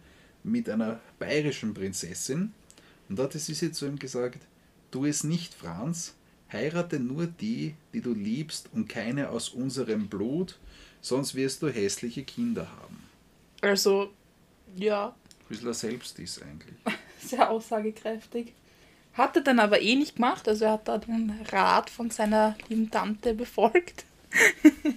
mit 0.45 0.69
einer 0.69 0.99
bayerischen 1.19 1.73
Prinzessin. 1.73 2.53
Und 3.09 3.19
da 3.19 3.23
hat 3.23 3.33
die 3.33 3.39
Sissi 3.39 3.71
zu 3.71 3.85
ihm 3.85 3.99
gesagt: 3.99 4.39
Tu 4.91 5.05
es 5.05 5.23
nicht, 5.23 5.53
Franz, 5.53 6.15
Heirate 6.51 6.99
nur 6.99 7.27
die, 7.27 7.75
die 7.93 8.01
du 8.01 8.13
liebst 8.13 8.69
und 8.73 8.87
keine 8.87 9.29
aus 9.29 9.49
unserem 9.49 10.07
Blut, 10.07 10.57
sonst 11.01 11.35
wirst 11.35 11.61
du 11.61 11.67
hässliche 11.67 12.23
Kinder 12.23 12.67
haben. 12.81 13.03
Also, 13.61 14.11
ja. 14.75 15.07
Ein 15.07 15.47
bisschen 15.49 15.73
selbst 15.73 16.19
ist 16.19 16.41
eigentlich. 16.41 16.75
Sehr 17.19 17.49
aussagekräftig. 17.49 18.53
Hat 19.13 19.35
er 19.35 19.43
dann 19.43 19.59
aber 19.59 19.81
eh 19.81 19.95
nicht 19.95 20.15
gemacht, 20.15 20.47
also 20.47 20.65
er 20.65 20.73
hat 20.73 20.87
da 20.87 20.97
den 20.97 21.33
Rat 21.51 21.89
von 21.89 22.09
seiner 22.09 22.57
lieben 22.67 22.91
Tante 22.91 23.33
befolgt. 23.33 24.05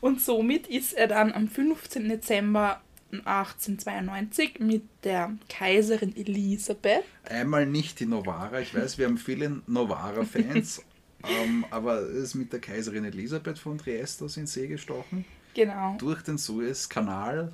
und 0.00 0.20
somit 0.20 0.66
ist 0.66 0.92
er 0.92 1.08
dann 1.08 1.32
am 1.32 1.48
15. 1.48 2.08
Dezember 2.08 2.82
1892 3.12 4.60
mit 4.60 4.82
der 5.04 5.32
Kaiserin 5.48 6.16
Elisabeth. 6.16 7.04
Einmal 7.24 7.66
nicht 7.66 8.00
die 8.00 8.06
Novara. 8.06 8.60
Ich 8.60 8.74
weiß, 8.74 8.98
wir 8.98 9.06
haben 9.06 9.18
viele 9.18 9.62
Novara-Fans, 9.66 10.82
ähm, 11.24 11.64
aber 11.70 12.00
es 12.00 12.16
ist 12.16 12.34
mit 12.34 12.52
der 12.52 12.60
Kaiserin 12.60 13.04
Elisabeth 13.04 13.58
von 13.58 13.78
Trieste 13.78 14.24
aus 14.24 14.36
in 14.36 14.46
See 14.46 14.68
gestochen. 14.68 15.24
Genau. 15.54 15.96
Durch 15.98 16.22
den 16.22 16.38
Suezkanal 16.38 17.52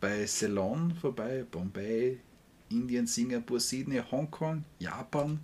bei 0.00 0.24
Ceylon 0.26 0.94
vorbei, 1.00 1.44
Bombay, 1.50 2.18
Indien, 2.70 3.06
Singapur, 3.06 3.60
Sydney, 3.60 4.02
Hongkong, 4.10 4.64
Japan, 4.78 5.40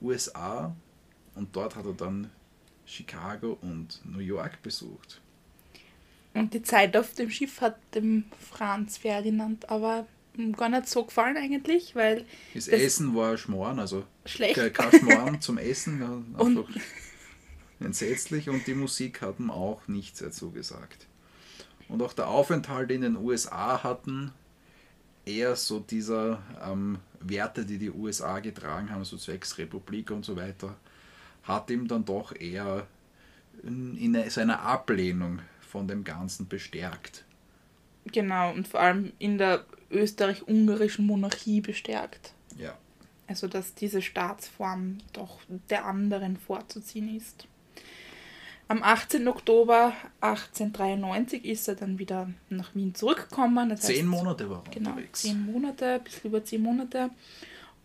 USA 0.00 0.74
und 1.34 1.54
dort 1.56 1.76
hat 1.76 1.86
er 1.86 1.94
dann 1.94 2.30
Chicago 2.84 3.58
und 3.62 4.02
New 4.04 4.18
York 4.18 4.62
besucht. 4.62 5.21
Und 6.34 6.54
die 6.54 6.62
Zeit 6.62 6.96
auf 6.96 7.14
dem 7.14 7.30
Schiff 7.30 7.60
hat 7.60 7.76
dem 7.94 8.24
Franz 8.38 8.98
Ferdinand 8.98 9.68
aber 9.68 10.06
gar 10.56 10.68
nicht 10.68 10.88
so 10.88 11.04
gefallen 11.04 11.36
eigentlich, 11.36 11.94
weil... 11.94 12.24
Das, 12.54 12.64
das 12.66 12.80
Essen 12.80 13.14
war 13.14 13.36
Schmoren, 13.36 13.78
also 13.78 14.04
schlecht. 14.24 14.74
kein 14.74 14.98
Schmoren 14.98 15.40
zum 15.40 15.58
Essen, 15.58 16.02
einfach 16.32 16.40
und 16.40 16.66
entsetzlich 17.80 18.48
und 18.48 18.66
die 18.66 18.74
Musik 18.74 19.20
hat 19.20 19.38
ihm 19.38 19.50
auch 19.50 19.86
nichts 19.88 20.20
dazu 20.20 20.50
gesagt. 20.50 21.06
Und 21.88 22.02
auch 22.02 22.14
der 22.14 22.28
Aufenthalt 22.28 22.90
in 22.90 23.02
den 23.02 23.16
USA 23.16 23.82
hatten 23.82 24.32
eher 25.26 25.56
so 25.56 25.80
dieser 25.80 26.42
ähm, 26.64 26.98
Werte, 27.20 27.64
die 27.64 27.78
die 27.78 27.90
USA 27.90 28.40
getragen 28.40 28.90
haben, 28.90 29.04
so 29.04 29.16
zwecks 29.16 29.58
Republik 29.58 30.10
und 30.10 30.24
so 30.24 30.36
weiter, 30.36 30.76
hat 31.42 31.70
ihm 31.70 31.88
dann 31.88 32.04
doch 32.04 32.34
eher 32.34 32.86
in, 33.62 33.96
in 33.96 34.30
seiner 34.30 34.62
Ablehnung 34.62 35.40
von 35.72 35.88
dem 35.88 36.04
Ganzen 36.04 36.46
bestärkt. 36.48 37.24
Genau, 38.04 38.52
und 38.52 38.68
vor 38.68 38.80
allem 38.80 39.12
in 39.18 39.38
der 39.38 39.64
österreich-ungarischen 39.90 41.06
Monarchie 41.06 41.62
bestärkt. 41.62 42.34
Ja. 42.58 42.76
Also, 43.26 43.48
dass 43.48 43.74
diese 43.74 44.02
Staatsform 44.02 44.98
doch 45.14 45.40
der 45.70 45.86
anderen 45.86 46.36
vorzuziehen 46.36 47.16
ist. 47.16 47.46
Am 48.68 48.82
18. 48.82 49.26
Oktober 49.28 49.94
1893 50.20 51.44
ist 51.44 51.68
er 51.68 51.74
dann 51.74 51.98
wieder 51.98 52.28
nach 52.50 52.74
Wien 52.74 52.94
zurückgekommen. 52.94 53.70
Das 53.70 53.80
zehn 53.80 54.10
heißt, 54.10 54.22
Monate 54.22 54.50
war 54.50 54.62
er 54.66 54.70
genau, 54.70 54.90
unterwegs. 54.90 55.22
Zehn 55.22 55.46
Monate, 55.46 55.86
ein 55.94 56.04
bisschen 56.04 56.30
über 56.30 56.44
zehn 56.44 56.62
Monate. 56.62 57.10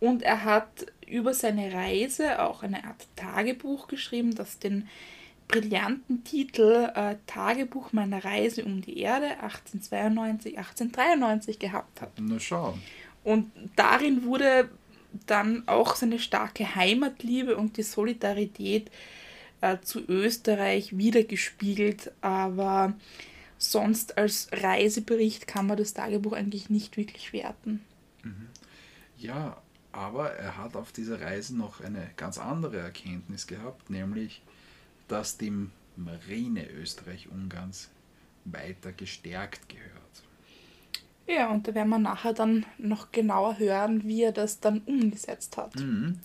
Und 0.00 0.22
er 0.22 0.44
hat 0.44 0.86
über 1.06 1.32
seine 1.32 1.72
Reise 1.72 2.42
auch 2.42 2.62
eine 2.62 2.84
Art 2.84 3.06
Tagebuch 3.16 3.88
geschrieben, 3.88 4.34
das 4.34 4.58
den 4.58 4.88
brillanten 5.48 6.24
Titel 6.24 6.90
äh, 6.94 7.16
Tagebuch 7.26 7.92
meiner 7.92 8.24
Reise 8.24 8.64
um 8.64 8.82
die 8.82 8.98
Erde 8.98 9.30
1892, 9.40 10.58
1893 10.58 11.58
gehabt 11.58 12.00
hat. 12.00 12.12
Na 12.20 12.38
schau. 12.38 12.78
Und 13.24 13.50
darin 13.74 14.24
wurde 14.24 14.68
dann 15.26 15.66
auch 15.66 15.96
seine 15.96 16.18
starke 16.18 16.74
Heimatliebe 16.74 17.56
und 17.56 17.76
die 17.78 17.82
Solidarität 17.82 18.90
äh, 19.60 19.78
zu 19.80 20.00
Österreich 20.06 20.96
wiedergespiegelt, 20.96 22.12
aber 22.20 22.92
sonst 23.56 24.18
als 24.18 24.48
Reisebericht 24.52 25.46
kann 25.46 25.66
man 25.66 25.78
das 25.78 25.94
Tagebuch 25.94 26.32
eigentlich 26.32 26.70
nicht 26.70 26.96
wirklich 26.96 27.32
werten. 27.32 27.82
Mhm. 28.22 28.48
Ja, 29.16 29.56
aber 29.92 30.32
er 30.32 30.58
hat 30.58 30.76
auf 30.76 30.92
dieser 30.92 31.20
Reise 31.20 31.56
noch 31.56 31.80
eine 31.80 32.10
ganz 32.16 32.38
andere 32.38 32.78
Erkenntnis 32.78 33.46
gehabt, 33.46 33.90
nämlich 33.90 34.42
dass 35.08 35.38
die 35.38 35.52
Marine 35.96 36.68
Österreich-Ungarns 36.70 37.90
weiter 38.44 38.92
gestärkt 38.92 39.68
gehört. 39.68 39.88
Ja, 41.26 41.50
und 41.50 41.68
da 41.68 41.74
werden 41.74 41.90
wir 41.90 41.98
nachher 41.98 42.32
dann 42.32 42.64
noch 42.78 43.12
genauer 43.12 43.58
hören, 43.58 44.04
wie 44.04 44.22
er 44.22 44.32
das 44.32 44.60
dann 44.60 44.80
umgesetzt 44.86 45.56
hat. 45.56 45.76
Mhm. 45.76 46.18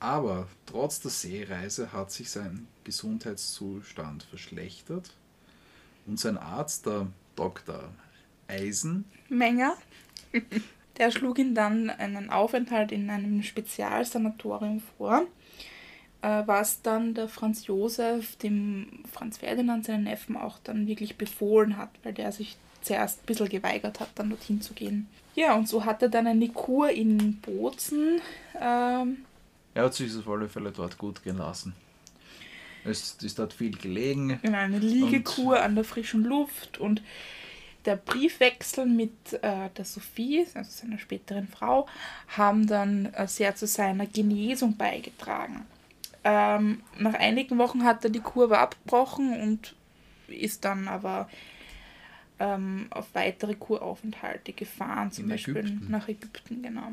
Aber 0.00 0.46
trotz 0.64 1.00
der 1.00 1.10
Seereise 1.10 1.92
hat 1.92 2.10
sich 2.10 2.30
sein 2.30 2.66
Gesundheitszustand 2.84 4.22
verschlechtert 4.22 5.12
Und 6.06 6.18
sein 6.18 6.38
Arzt, 6.38 6.86
der 6.86 7.08
Dr. 7.36 7.92
Eisen, 8.46 9.04
Menger. 9.28 9.76
Der 10.96 11.12
schlug 11.12 11.38
ihm 11.38 11.54
dann 11.54 11.90
einen 11.90 12.28
Aufenthalt 12.28 12.90
in 12.90 13.08
einem 13.08 13.44
Spezialsanatorium 13.44 14.82
vor, 14.96 15.22
äh, 16.22 16.42
was 16.46 16.82
dann 16.82 17.14
der 17.14 17.28
Franz 17.28 17.66
Josef 17.66 18.36
dem 18.36 19.04
Franz 19.12 19.38
Ferdinand, 19.38 19.84
seinen 19.84 20.04
Neffen, 20.04 20.36
auch 20.36 20.58
dann 20.64 20.86
wirklich 20.86 21.16
befohlen 21.16 21.76
hat, 21.76 21.90
weil 22.02 22.12
der 22.12 22.32
sich 22.32 22.56
zuerst 22.82 23.22
ein 23.22 23.26
bisschen 23.26 23.48
geweigert 23.48 24.00
hat, 24.00 24.10
dann 24.14 24.30
dorthin 24.30 24.60
zu 24.60 24.74
gehen. 24.74 25.08
Ja, 25.34 25.54
und 25.54 25.68
so 25.68 25.84
hat 25.84 26.02
er 26.02 26.08
dann 26.08 26.26
eine 26.26 26.48
Kur 26.48 26.90
in 26.90 27.36
Bozen. 27.40 28.20
Ähm, 28.60 29.18
er 29.74 29.84
hat 29.84 29.94
sich 29.94 30.16
auf 30.16 30.28
alle 30.28 30.48
Fälle 30.48 30.72
dort 30.72 30.98
gut 30.98 31.22
gehen 31.22 31.38
lassen. 31.38 31.74
Es 32.84 33.16
ist 33.22 33.38
dort 33.38 33.52
viel 33.52 33.76
gelegen. 33.76 34.38
in 34.42 34.54
eine 34.54 34.78
Liegekur 34.78 35.60
an 35.62 35.74
der 35.74 35.84
frischen 35.84 36.24
Luft 36.24 36.78
und 36.78 37.02
der 37.84 37.96
Briefwechsel 37.96 38.86
mit 38.86 39.12
äh, 39.42 39.68
der 39.76 39.84
Sophie, 39.84 40.46
also 40.54 40.70
seiner 40.70 40.98
späteren 40.98 41.48
Frau, 41.48 41.86
haben 42.36 42.66
dann 42.66 43.06
äh, 43.14 43.28
sehr 43.28 43.54
zu 43.54 43.66
seiner 43.66 44.06
Genesung 44.06 44.76
beigetragen. 44.76 45.64
Ähm, 46.30 46.82
nach 46.98 47.14
einigen 47.14 47.56
Wochen 47.56 47.84
hat 47.84 48.04
er 48.04 48.10
die 48.10 48.20
Kurve 48.20 48.58
abgebrochen 48.58 49.40
und 49.40 49.74
ist 50.26 50.66
dann 50.66 50.86
aber 50.88 51.26
ähm, 52.38 52.86
auf 52.90 53.06
weitere 53.14 53.54
Kuraufenthalte 53.54 54.52
gefahren, 54.52 55.10
zum 55.10 55.24
In 55.24 55.30
Beispiel 55.30 55.56
Ägypten. 55.56 55.90
nach 55.90 56.06
Ägypten, 56.08 56.62
genau. 56.62 56.92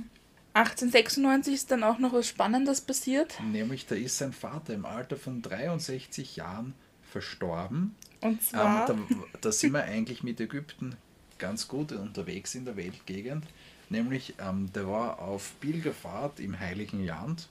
1896 0.54 1.54
ist 1.54 1.71
dann 1.71 1.84
auch 1.84 2.00
noch 2.00 2.13
was 2.13 2.30
Spannendes 2.30 2.80
passiert. 2.80 3.38
Nämlich, 3.52 3.88
da 3.88 3.95
ist 3.95 4.17
sein 4.17 4.32
Vater 4.32 4.74
im 4.74 4.86
Alter 4.86 5.17
von 5.17 5.41
63 5.41 6.38
Jahren 6.38 6.74
verstorben. 7.12 7.93
Und 8.21 8.36
Ähm, 8.36 8.39
zwar, 8.41 8.86
da, 8.86 8.98
da 9.41 9.52
sind 9.52 9.74
wir 9.74 9.84
eigentlich 9.84 10.24
mit 10.24 10.39
Ägypten 10.39 10.95
ganz 11.39 11.67
gut 11.67 11.91
unterwegs 11.91 12.56
in 12.56 12.63
der 12.63 12.78
Weltgegend. 12.78 13.45
Nämlich, 13.89 14.36
ähm, 14.39 14.71
der 14.71 14.88
war 14.88 15.19
auf 15.19 15.60
Pilgerfahrt 15.60 16.39
im 16.39 16.58
Heiligen 16.58 17.06
Land 17.06 17.50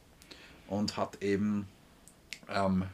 und 0.67 0.97
hat 0.97 1.23
eben 1.23 1.67
ähm, 2.49 2.85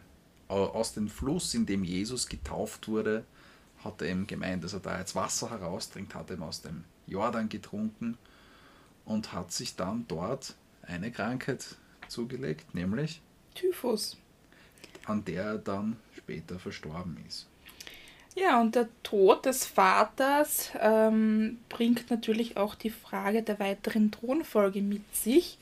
au- 0.48 0.66
aus 0.66 0.94
dem 0.94 1.08
Fluss, 1.08 1.54
in 1.54 1.66
dem 1.66 1.84
Jesus 1.84 2.28
getauft 2.28 2.88
wurde, 2.88 3.24
hat 3.84 4.02
er 4.02 4.08
eben 4.08 4.26
gemeint, 4.26 4.62
dass 4.64 4.72
er 4.74 4.80
da 4.80 4.98
jetzt 4.98 5.14
Wasser 5.14 5.50
heraustrinkt, 5.50 6.14
hat 6.14 6.30
eben 6.30 6.42
aus 6.42 6.60
dem 6.62 6.84
Jordan 7.06 7.48
getrunken 7.48 8.18
und 9.04 9.32
hat 9.32 9.52
sich 9.52 9.76
dann 9.76 10.04
dort 10.08 10.54
eine 10.82 11.10
Krankheit 11.10 11.76
zugelegt, 12.08 12.74
nämlich 12.74 13.20
Typhus. 13.54 14.16
an 15.06 15.24
der 15.24 15.44
er 15.44 15.58
dann 15.58 15.96
später 16.16 16.58
verstorben 16.58 17.16
ist. 17.26 17.46
Ja, 18.36 18.60
und 18.60 18.74
der 18.76 18.88
Tod 19.02 19.44
des 19.44 19.66
Vaters 19.66 20.70
ähm, 20.78 21.58
bringt 21.68 22.10
natürlich 22.10 22.56
auch 22.56 22.74
die 22.76 22.90
Frage 22.90 23.42
der 23.42 23.58
weiteren 23.58 24.12
Thronfolge 24.12 24.82
mit 24.82 25.14
sich. 25.16 25.58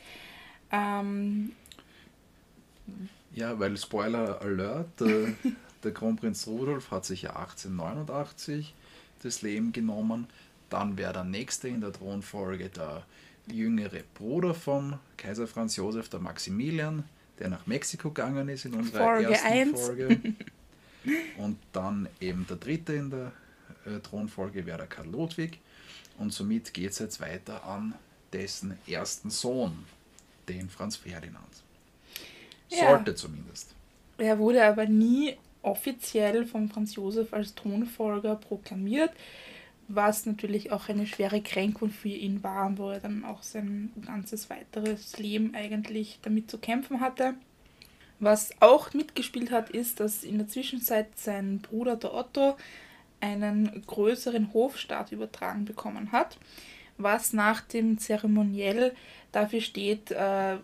Ähm, 0.71 1.53
Ja, 3.35 3.59
weil 3.59 3.77
Spoiler 3.77 4.41
Alert, 4.41 5.01
äh, 5.01 5.33
der 5.85 5.93
Kronprinz 5.93 6.47
Rudolf 6.47 6.91
hat 6.91 7.05
sich 7.05 7.23
ja 7.23 7.37
1889 7.37 8.75
das 9.23 9.43
Leben 9.43 9.73
genommen. 9.73 10.27
Dann 10.71 10.99
wäre 10.99 11.13
der 11.13 11.25
nächste 11.25 11.69
in 11.69 11.81
der 11.81 11.93
Thronfolge 11.93 12.69
der 12.69 13.05
jüngere 13.51 14.03
Bruder 14.15 14.55
von 14.55 14.99
Kaiser 15.17 15.47
Franz 15.47 15.77
Josef, 15.77 16.09
der 16.09 16.21
Maximilian, 16.21 17.05
der 17.39 17.49
nach 17.49 17.67
Mexiko 17.67 18.11
gegangen 18.11 18.49
ist 18.49 18.65
in 18.65 18.75
unserer 18.75 19.05
Folge 19.05 19.31
ersten 19.33 19.47
eins. 19.47 19.81
Folge. 19.81 20.21
Und 21.39 21.59
dann 21.73 22.09
eben 22.21 22.47
der 22.47 22.57
dritte 22.57 22.93
in 22.93 23.11
der 23.11 23.33
äh, 23.87 24.01
Thronfolge 24.01 24.67
wäre 24.67 24.79
der 24.79 24.87
Karl 24.87 25.09
Ludwig. 25.09 25.61
Und 26.19 26.33
somit 26.33 26.75
geht 26.75 26.91
es 26.91 26.99
jetzt 26.99 27.21
weiter 27.21 27.65
an 27.65 27.95
dessen 28.33 28.77
ersten 28.87 29.31
Sohn, 29.31 29.85
den 30.49 30.69
Franz 30.69 30.97
Ferdinand. 30.97 31.63
Ja. 32.69 32.91
Sollte 32.91 33.15
zumindest. 33.15 33.75
er 34.19 34.39
wurde 34.39 34.65
aber 34.65 34.87
nie 34.87 35.37
offiziell 35.63 36.47
von 36.47 36.69
Franz 36.69 36.95
Josef 36.95 37.33
als 37.33 37.55
Thronfolger 37.55 38.37
proklamiert, 38.37 39.11
was 39.89 40.27
natürlich 40.27 40.71
auch 40.71 40.89
eine 40.89 41.07
schwere 41.07 41.41
Kränkung 41.41 41.91
für 41.91 42.09
ihn 42.09 42.43
war, 42.43 42.77
wo 42.77 42.91
er 42.91 43.01
dann 43.01 43.25
auch 43.25 43.43
sein 43.43 43.91
ganzes 44.05 44.51
weiteres 44.51 45.19
Leben 45.19 45.55
eigentlich 45.55 46.19
damit 46.23 46.51
zu 46.51 46.59
kämpfen 46.59 47.01
hatte. 47.01 47.35
Was 48.21 48.51
auch 48.61 48.93
mitgespielt 48.95 49.51
hat, 49.51 49.71
ist, 49.71 50.01
dass 50.01 50.25
in 50.25 50.39
der 50.39 50.49
Zwischenzeit 50.49 51.07
sein 51.19 51.61
Bruder 51.61 51.97
der 51.97 52.15
Otto 52.15 52.57
einen 53.21 53.83
größeren 53.87 54.53
Hofstaat 54.53 55.13
übertragen 55.13 55.65
bekommen 55.65 56.13
hat, 56.13 56.37
was 56.99 57.33
nach 57.33 57.61
dem 57.61 57.99
Zeremoniell 57.99 58.95
dafür 59.33 59.61
steht, 59.61 60.11
äh, 60.11 60.57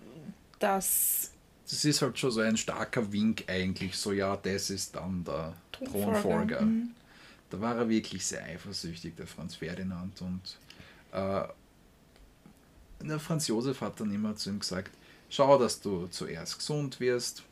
dass 0.59 1.34
Das 1.69 1.85
ist 1.85 2.03
halt 2.03 2.19
schon 2.19 2.31
so 2.31 2.41
ein 2.41 2.57
starker 2.57 3.11
Wink 3.13 3.45
eigentlich, 3.47 3.97
so 3.97 4.13
ja, 4.13 4.37
das 4.37 4.71
ist 4.71 4.95
dann 4.95 5.25
der 5.25 5.55
Thronfolger, 5.73 6.63
mhm. 6.63 6.91
Da 7.51 7.61
war 7.61 7.77
er 7.77 7.89
wirklich 7.89 8.27
sehr 8.27 8.43
eifersüchtig, 8.43 9.15
der 9.17 9.29
Franz 9.29 9.55
Ferdinand. 9.55 10.21
Und 10.23 10.59
äh, 11.13 11.47
der 13.01 13.21
Franz 13.21 13.47
Josef 13.47 13.81
hat 13.81 14.01
dann 14.01 14.13
immer 14.13 14.35
zu 14.35 14.51
ihm 14.51 14.59
gesagt, 14.59 14.91
schau, 15.31 15.57
dass 15.57 15.81
du 15.81 16.09
zuerst 16.09 16.59
gesund 16.59 16.99
wirst 16.99 17.45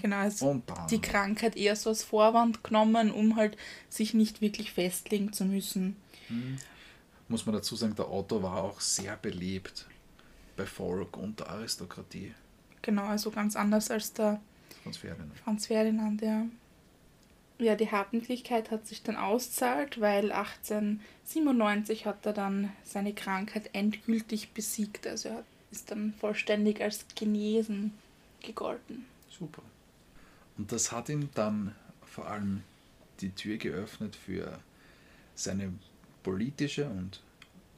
genau, 0.00 0.16
also 0.16 0.50
und 0.50 0.68
dann... 0.68 0.86
die 0.88 1.00
Krankheit 1.00 1.56
eher 1.56 1.76
so 1.76 1.90
als 1.90 2.02
Vorwand 2.02 2.64
genommen, 2.64 3.10
um 3.10 3.36
halt 3.36 3.56
sich 3.88 4.14
nicht 4.14 4.40
wirklich 4.40 4.72
festlegen 4.72 5.32
zu 5.32 5.44
müssen. 5.44 5.96
muss 7.28 7.46
man 7.46 7.54
dazu 7.54 7.76
sagen, 7.76 7.94
der 7.94 8.10
Otto 8.10 8.42
war 8.42 8.62
auch 8.62 8.80
sehr 8.80 9.16
beliebt 9.16 9.86
bei 10.56 10.66
Volk 10.66 11.16
und 11.16 11.40
der 11.40 11.50
Aristokratie. 11.50 12.34
Genau, 12.86 13.02
also 13.06 13.32
ganz 13.32 13.56
anders 13.56 13.90
als 13.90 14.12
der 14.12 14.40
Franz 14.84 14.98
Ferdinand. 14.98 15.36
Franz 15.40 15.66
Ferdinand, 15.66 16.22
ja. 16.22 16.46
Ja, 17.58 17.74
die 17.74 17.90
Hartnäckigkeit 17.90 18.70
hat 18.70 18.86
sich 18.86 19.02
dann 19.02 19.16
auszahlt, 19.16 20.00
weil 20.00 20.30
1897 20.30 22.06
hat 22.06 22.24
er 22.24 22.32
dann 22.32 22.70
seine 22.84 23.12
Krankheit 23.12 23.70
endgültig 23.72 24.52
besiegt. 24.52 25.08
Also 25.08 25.30
er 25.30 25.44
ist 25.72 25.90
dann 25.90 26.14
vollständig 26.20 26.80
als 26.80 27.06
genesen 27.16 27.92
gegolten. 28.40 29.04
Super. 29.28 29.62
Und 30.56 30.70
das 30.70 30.92
hat 30.92 31.08
ihm 31.08 31.28
dann 31.34 31.74
vor 32.04 32.28
allem 32.28 32.62
die 33.20 33.30
Tür 33.30 33.56
geöffnet 33.56 34.14
für 34.14 34.60
seine 35.34 35.72
politische 36.22 36.88
und 36.88 37.20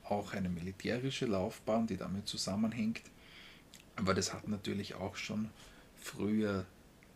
auch 0.04 0.34
eine 0.34 0.50
militärische 0.50 1.24
Laufbahn, 1.24 1.86
die 1.86 1.96
damit 1.96 2.28
zusammenhängt. 2.28 3.00
Aber 3.98 4.14
das 4.14 4.32
hat 4.32 4.46
natürlich 4.48 4.94
auch 4.94 5.16
schon 5.16 5.50
früher 6.00 6.64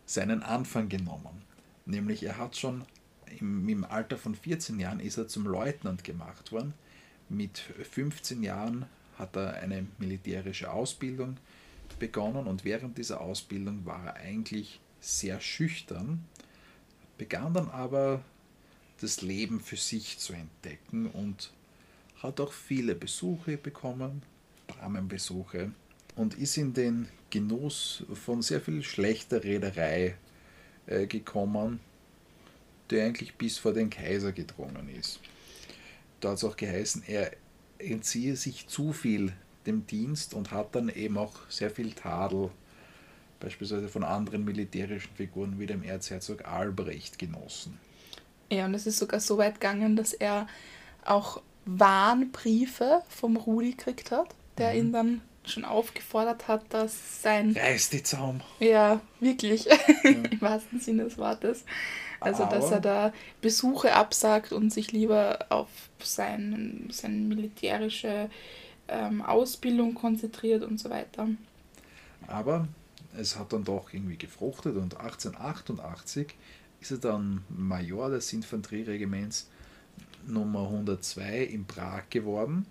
seinen 0.04 0.42
Anfang 0.42 0.88
genommen. 0.88 1.42
Nämlich 1.86 2.24
er 2.24 2.38
hat 2.38 2.56
schon 2.56 2.84
im, 3.38 3.68
im 3.68 3.84
Alter 3.84 4.18
von 4.18 4.34
14 4.34 4.80
Jahren 4.80 4.98
ist 4.98 5.16
er 5.16 5.28
zum 5.28 5.46
Leutnant 5.46 6.02
gemacht 6.02 6.50
worden. 6.50 6.74
Mit 7.28 7.58
15 7.58 8.42
Jahren 8.42 8.86
hat 9.16 9.36
er 9.36 9.54
eine 9.54 9.86
militärische 9.98 10.72
Ausbildung 10.72 11.36
begonnen 12.00 12.48
und 12.48 12.64
während 12.64 12.98
dieser 12.98 13.20
Ausbildung 13.20 13.86
war 13.86 14.06
er 14.06 14.16
eigentlich 14.16 14.80
sehr 15.00 15.40
schüchtern, 15.40 16.24
begann 17.16 17.54
dann 17.54 17.70
aber 17.70 18.22
das 19.00 19.22
Leben 19.22 19.60
für 19.60 19.76
sich 19.76 20.18
zu 20.18 20.32
entdecken 20.32 21.06
und 21.06 21.52
hat 22.22 22.40
auch 22.40 22.52
viele 22.52 22.96
Besuche 22.96 23.56
bekommen, 23.56 24.22
Damenbesuche 24.66 25.72
und 26.16 26.38
ist 26.38 26.56
in 26.56 26.74
den 26.74 27.08
Genuss 27.30 28.04
von 28.12 28.42
sehr 28.42 28.60
viel 28.60 28.82
schlechter 28.82 29.42
Reederei 29.42 30.16
äh, 30.86 31.06
gekommen, 31.06 31.80
der 32.90 33.06
eigentlich 33.06 33.34
bis 33.36 33.58
vor 33.58 33.72
den 33.72 33.90
Kaiser 33.90 34.32
gedrungen 34.32 34.88
ist. 34.88 35.20
Da 36.20 36.30
hat 36.30 36.36
es 36.36 36.44
auch 36.44 36.56
geheißen, 36.56 37.02
er 37.06 37.32
entziehe 37.78 38.36
sich 38.36 38.68
zu 38.68 38.92
viel 38.92 39.32
dem 39.66 39.86
Dienst 39.86 40.34
und 40.34 40.50
hat 40.50 40.74
dann 40.74 40.88
eben 40.88 41.18
auch 41.18 41.34
sehr 41.48 41.70
viel 41.70 41.92
Tadel, 41.92 42.50
beispielsweise 43.40 43.88
von 43.88 44.04
anderen 44.04 44.44
militärischen 44.44 45.14
Figuren 45.14 45.58
wie 45.58 45.66
dem 45.66 45.82
Erzherzog 45.82 46.44
Albrecht 46.44 47.18
genossen. 47.18 47.78
Ja, 48.50 48.66
und 48.66 48.74
es 48.74 48.86
ist 48.86 48.98
sogar 48.98 49.20
so 49.20 49.38
weit 49.38 49.54
gegangen, 49.54 49.96
dass 49.96 50.12
er 50.12 50.46
auch 51.04 51.42
Warnbriefe 51.64 53.02
vom 53.08 53.36
Rudi 53.36 53.70
gekriegt 53.70 54.10
hat, 54.10 54.34
der 54.58 54.74
ihn 54.74 54.92
dann 54.92 55.22
schon 55.44 55.64
aufgefordert 55.64 56.48
hat, 56.48 56.62
dass 56.70 57.22
sein 57.22 57.56
Reiß 57.56 57.90
die 57.90 58.02
Zaum! 58.02 58.40
Ja, 58.60 59.00
wirklich. 59.20 59.66
Im 60.04 60.40
wahrsten 60.40 60.80
Sinne 60.80 61.04
des 61.04 61.18
Wortes. 61.18 61.64
Also, 62.20 62.44
dass 62.44 62.66
Aber- 62.66 62.74
er 62.74 62.80
da 62.80 63.12
Besuche 63.40 63.94
absagt 63.94 64.52
und 64.52 64.72
sich 64.72 64.92
lieber 64.92 65.46
auf 65.48 65.68
sein, 66.00 66.88
seine 66.92 67.16
militärische 67.16 68.30
ähm, 68.88 69.22
Ausbildung 69.22 69.94
konzentriert 69.94 70.62
und 70.62 70.78
so 70.78 70.90
weiter. 70.90 71.28
Aber 72.28 72.68
es 73.18 73.38
hat 73.38 73.52
dann 73.52 73.64
doch 73.64 73.92
irgendwie 73.92 74.16
gefruchtet 74.16 74.76
und 74.76 74.96
1888 74.96 76.34
ist 76.80 76.90
er 76.92 76.98
dann 76.98 77.44
Major 77.48 78.10
des 78.10 78.32
Infanterieregiments 78.32 79.48
Nummer 80.26 80.62
102 80.64 81.42
in 81.44 81.64
Prag 81.64 82.04
geworden, 82.10 82.66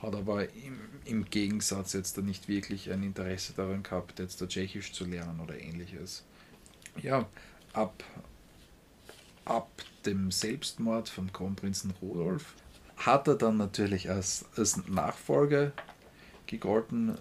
hat 0.00 0.14
aber 0.14 0.44
im, 0.54 0.78
im 1.04 1.24
Gegensatz 1.24 1.92
jetzt 1.92 2.16
da 2.16 2.22
nicht 2.22 2.48
wirklich 2.48 2.90
ein 2.90 3.02
Interesse 3.02 3.52
daran 3.54 3.82
gehabt, 3.82 4.18
jetzt 4.18 4.40
da 4.40 4.46
Tschechisch 4.46 4.92
zu 4.92 5.04
lernen 5.04 5.40
oder 5.40 5.58
ähnliches. 5.58 6.24
Ja, 7.02 7.28
ab, 7.72 8.04
ab 9.44 9.68
dem 10.06 10.30
Selbstmord 10.30 11.08
von 11.08 11.32
Kronprinzen 11.32 11.92
Rudolf 12.00 12.54
hat 12.96 13.28
er 13.28 13.34
dann 13.34 13.56
natürlich 13.56 14.10
als, 14.10 14.44
als 14.56 14.76
Nachfolger 14.88 15.72
gegolten 16.46 17.16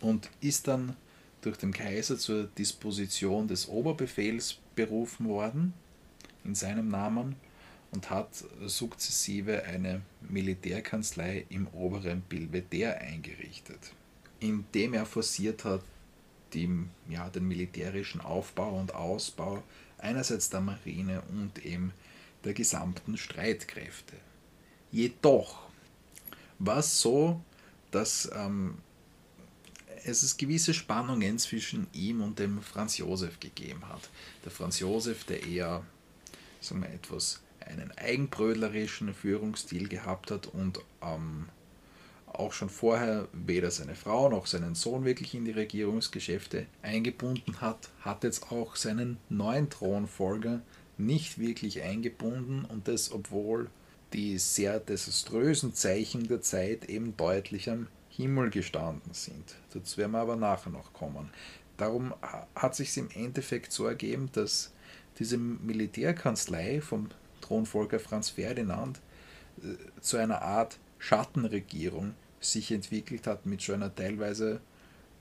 und 0.00 0.28
ist 0.40 0.68
dann 0.68 0.96
durch 1.40 1.56
den 1.56 1.72
Kaiser 1.72 2.18
zur 2.18 2.44
Disposition 2.44 3.48
des 3.48 3.68
Oberbefehls 3.68 4.58
berufen 4.74 5.28
worden 5.28 5.74
in 6.44 6.54
seinem 6.54 6.88
Namen 6.88 7.36
und 7.90 8.10
hat 8.10 8.44
sukzessive 8.64 9.64
eine 9.64 10.02
Militärkanzlei 10.28 11.46
im 11.48 11.66
oberen 11.68 12.22
Belvedere 12.28 12.98
eingerichtet, 12.98 13.92
indem 14.40 14.94
er 14.94 15.06
forciert 15.06 15.64
hat, 15.64 15.82
die, 16.52 16.68
ja, 17.08 17.30
den 17.30 17.48
militärischen 17.48 18.20
Aufbau 18.20 18.78
und 18.78 18.94
Ausbau 18.94 19.62
einerseits 19.98 20.50
der 20.50 20.60
Marine 20.60 21.22
und 21.30 21.64
eben 21.64 21.92
der 22.44 22.52
gesamten 22.52 23.16
Streitkräfte. 23.16 24.16
Jedoch 24.90 25.62
war 26.58 26.78
es 26.78 27.00
so, 27.00 27.40
dass 27.90 28.30
ähm, 28.34 28.78
es 30.04 30.36
gewisse 30.36 30.74
Spannungen 30.74 31.38
zwischen 31.38 31.86
ihm 31.92 32.20
und 32.22 32.38
dem 32.38 32.60
Franz 32.62 32.98
Josef 32.98 33.38
gegeben 33.40 33.88
hat. 33.88 34.10
Der 34.44 34.50
Franz 34.50 34.80
Josef, 34.80 35.24
der 35.24 35.44
eher 35.44 35.84
sagen 36.60 36.82
wir, 36.82 36.90
etwas 36.90 37.41
einen 37.66 37.92
eigenbrödlerischen 37.96 39.14
Führungsstil 39.14 39.88
gehabt 39.88 40.30
hat 40.30 40.46
und 40.46 40.80
ähm, 41.02 41.48
auch 42.26 42.52
schon 42.52 42.70
vorher 42.70 43.28
weder 43.32 43.70
seine 43.70 43.94
Frau 43.94 44.28
noch 44.28 44.46
seinen 44.46 44.74
Sohn 44.74 45.04
wirklich 45.04 45.34
in 45.34 45.44
die 45.44 45.50
Regierungsgeschäfte 45.52 46.66
eingebunden 46.82 47.60
hat, 47.60 47.90
hat 48.00 48.24
jetzt 48.24 48.50
auch 48.50 48.76
seinen 48.76 49.18
neuen 49.28 49.68
Thronfolger 49.70 50.62
nicht 50.98 51.38
wirklich 51.38 51.82
eingebunden 51.82 52.64
und 52.64 52.88
das 52.88 53.12
obwohl 53.12 53.70
die 54.12 54.38
sehr 54.38 54.78
desaströsen 54.78 55.74
Zeichen 55.74 56.28
der 56.28 56.42
Zeit 56.42 56.88
eben 56.88 57.16
deutlich 57.16 57.70
am 57.70 57.88
Himmel 58.10 58.50
gestanden 58.50 59.14
sind. 59.14 59.54
Dazu 59.72 59.96
werden 59.96 60.12
wir 60.12 60.18
aber 60.18 60.36
nachher 60.36 60.70
noch 60.70 60.92
kommen. 60.92 61.30
Darum 61.78 62.14
hat 62.54 62.76
sich 62.76 62.96
im 62.98 63.08
Endeffekt 63.14 63.72
so 63.72 63.86
ergeben, 63.86 64.28
dass 64.32 64.72
diese 65.18 65.38
Militärkanzlei 65.38 66.80
vom 66.80 67.08
Thronfolger 67.52 67.98
Franz 67.98 68.30
Ferdinand 68.30 68.98
äh, 69.58 70.00
zu 70.00 70.16
einer 70.16 70.40
Art 70.40 70.78
Schattenregierung 70.98 72.14
sich 72.40 72.72
entwickelt 72.72 73.26
hat 73.26 73.44
mit 73.44 73.60
so 73.60 73.74
einer 73.74 73.94
teilweise 73.94 74.60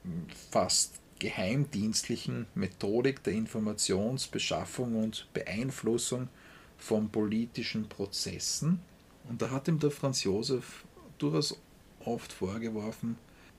hm, 0.04 0.28
fast 0.50 1.02
geheimdienstlichen 1.20 2.48
Methodik 2.56 3.22
der 3.24 3.34
Informationsbeschaffung 3.34 4.96
und 4.96 5.28
Beeinflussung 5.34 6.30
von 6.78 7.10
politischen 7.10 7.90
Prozessen. 7.90 8.80
Und 9.28 9.42
da 9.42 9.52
hat 9.52 9.68
ihm 9.68 9.80
der 9.80 9.92
Franz 9.92 10.24
Josef 10.24 10.86
durchaus 11.18 11.60
oft 12.06 12.32
vorgeworfen, 12.32 13.18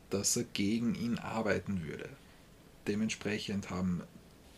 dass 0.08 0.36
er 0.36 0.44
gegen 0.44 0.94
ihn 0.94 1.18
arbeiten 1.18 1.84
würde. 1.84 2.08
Dementsprechend 2.86 3.68
haben 3.68 4.02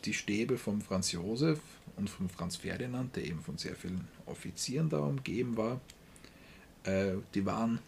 die 0.05 0.15
Stäbe 0.15 0.57
von 0.57 0.81
Franz 0.81 1.11
Josef 1.13 1.59
und 1.97 2.11
von 2.11 2.29
Franz 2.29 2.57
Ferdinand, 2.57 3.15
der 3.17 3.25
eben 3.25 3.41
von 3.41 3.59
sehr 3.59 3.75
vielen 3.75 4.07
Offizieren 4.27 4.89
da 4.89 4.99
umgeben 4.99 5.57
war, 5.57 5.81
äh, 6.85 7.13
die 7.35 7.45
waren 7.47 7.79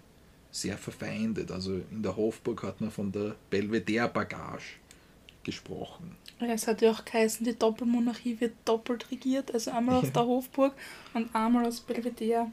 sehr 0.51 0.79
verfeindet. 0.79 1.51
Also 1.51 1.81
in 1.91 2.03
der 2.03 2.17
Hofburg 2.17 2.63
hat 2.63 2.81
man 2.81 2.91
von 2.91 3.13
der 3.13 3.37
Belvedere-Bagage 3.51 4.79
gesprochen. 5.45 6.17
Es 6.41 6.67
hat 6.67 6.83
ja 6.83 6.91
auch 6.91 7.05
geheißen, 7.05 7.45
die 7.47 7.57
Doppelmonarchie 7.57 8.41
wird 8.41 8.55
doppelt 8.65 9.11
regiert, 9.11 9.53
also 9.55 9.71
einmal 9.71 9.95
ja. 10.03 10.03
aus 10.03 10.13
der 10.13 10.25
Hofburg 10.25 10.75
und 11.15 11.35
einmal 11.35 11.67
aus 11.67 11.81
Belvedere. 11.81 12.51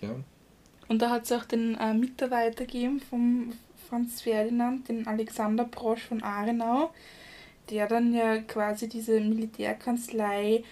Ja. 0.00 0.14
Und 0.88 1.02
da 1.02 1.10
hat 1.10 1.24
es 1.24 1.32
auch 1.32 1.44
den 1.44 1.76
äh, 1.76 1.94
Mitarbeiter 1.94 2.64
gegeben 2.64 3.00
vom 3.00 3.52
Franz 3.88 4.22
Ferdinand, 4.22 4.88
den 4.88 5.06
Alexander 5.06 5.64
Brosch 5.64 6.02
von 6.02 6.22
Arenau, 6.22 6.92
der 7.68 7.86
dann 7.86 8.14
ja 8.14 8.38
quasi 8.38 8.88
diese 8.88 9.20
Militärkanzlei 9.20 10.56
äh, 10.56 10.62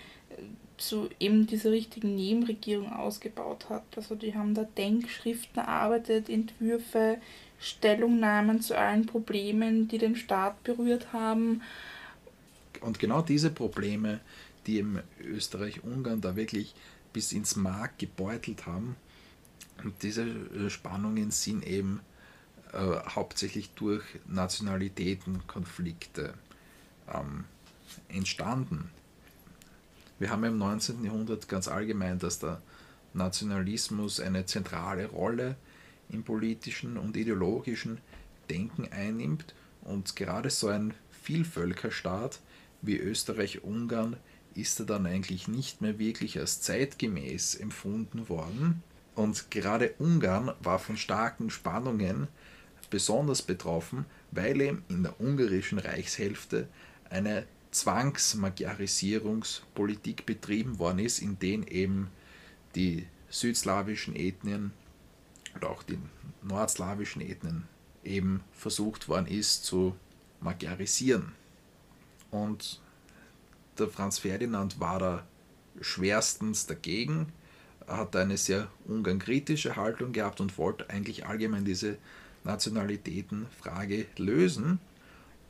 zu 0.77 1.09
eben 1.21 1.47
dieser 1.47 1.73
richtigen 1.73 2.15
Nebenregierung 2.15 2.93
ausgebaut 2.93 3.69
hat. 3.69 3.85
Also 3.97 4.15
die 4.15 4.35
haben 4.35 4.55
da 4.55 4.65
Denkschriften 4.65 5.59
erarbeitet, 5.59 6.29
Entwürfe, 6.29 7.19
Stellungnahmen 7.61 8.61
zu 8.61 8.79
allen 8.79 9.07
Problemen, 9.07 9.89
die 9.89 9.99
den 9.99 10.17
Staat 10.17 10.63
berührt 10.63 11.13
haben. 11.13 11.63
Und 12.81 13.01
genau 13.01 13.23
diese 13.23 13.51
Probleme, 13.51 14.21
die 14.67 14.79
im 14.79 15.01
Österreich-Ungarn 15.21 16.21
da 16.21 16.37
wirklich 16.37 16.75
bis 17.13 17.33
ins 17.33 17.57
Mark 17.57 17.99
gebeutelt 17.99 18.67
haben, 18.67 18.95
und 19.85 20.03
diese 20.03 20.23
äh, 20.23 20.71
Spannungen 20.71 21.31
sind 21.31 21.65
eben 21.67 22.01
äh, 22.73 22.97
hauptsächlich 23.09 23.71
durch 23.71 24.05
Nationalitätenkonflikte 24.27 26.35
ähm, 27.15 27.45
entstanden. 28.09 28.91
Wir 30.19 30.31
haben 30.31 30.45
im 30.45 30.59
19. 30.59 31.05
Jahrhundert 31.05 31.49
ganz 31.49 31.69
allgemein, 31.69 32.19
dass 32.19 32.39
der 32.39 32.61
Nationalismus 33.15 34.21
eine 34.21 34.47
zentrale 34.47 35.07
Rolle 35.07 35.57
im 36.11 36.25
politischen 36.25 36.97
und 36.97 37.17
ideologischen 37.17 37.99
Denken 38.51 38.89
einnimmt 38.91 39.55
und 39.83 40.17
gerade 40.17 40.51
so 40.51 40.69
ein 40.69 40.95
Vielvölkerstaat 41.23 42.41
wie 42.83 42.97
Österreich-Ungarn 42.97 44.17
ist 44.55 44.81
er 44.81 44.87
dann 44.87 45.07
eigentlich 45.07 45.49
nicht 45.49 45.81
mehr 45.81 45.99
wirklich 45.99 46.39
als 46.39 46.61
zeitgemäß 46.61 47.55
empfunden 47.55 48.29
worden. 48.29 48.83
Und 49.15 49.51
gerade 49.51 49.95
Ungarn 49.99 50.53
war 50.61 50.79
von 50.79 50.97
starken 50.97 51.51
Spannungen 51.51 52.29
besonders 52.91 53.43
betroffen, 53.43 54.05
weil 54.31 54.61
eben 54.61 54.85
in 54.89 55.03
der 55.03 55.21
ungarischen 55.21 55.79
Reichshälfte 55.79 56.69
eine 57.11 57.47
Zwangsmagiarisierungspolitik 57.71 60.25
betrieben 60.27 60.79
worden 60.79 61.01
ist, 61.01 61.21
in 61.21 61.39
denen 61.39 61.67
eben 61.67 62.09
die 62.75 63.07
südslawischen 63.29 64.17
Ethnien 64.17 64.73
oder 65.57 65.71
auch 65.71 65.83
die 65.83 65.99
nordslawischen 66.43 67.23
Ethnien 67.23 67.67
eben 68.05 68.43
versucht 68.53 69.09
worden 69.09 69.27
ist 69.27 69.65
zu 69.65 69.97
magiarisieren. 70.41 71.33
Und 72.31 72.81
der 73.79 73.89
Franz 73.89 74.19
Ferdinand 74.19 74.81
war 74.81 74.99
da 74.99 75.27
schwerstens 75.81 76.67
dagegen, 76.67 77.33
hat 77.87 78.15
eine 78.17 78.37
sehr 78.37 78.69
ungarnkritische 78.87 79.77
Haltung 79.77 80.13
gehabt 80.13 80.41
und 80.41 80.59
wollte 80.59 80.91
eigentlich 80.91 81.27
allgemein 81.27 81.65
diese 81.65 81.97
Nationalitätenfrage 82.45 84.07
lösen. 84.17 84.79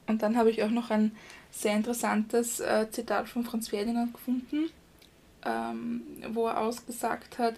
Und 0.06 0.22
dann 0.22 0.36
habe 0.36 0.50
ich 0.50 0.62
auch 0.62 0.70
noch 0.70 0.90
ein 0.90 1.12
sehr 1.50 1.74
interessantes 1.74 2.60
äh, 2.60 2.86
Zitat 2.90 3.28
von 3.28 3.44
Franz 3.44 3.68
Ferdinand 3.68 4.14
gefunden, 4.14 4.70
ähm, 5.44 6.02
wo 6.30 6.46
er 6.46 6.60
ausgesagt 6.60 7.38
hat, 7.38 7.54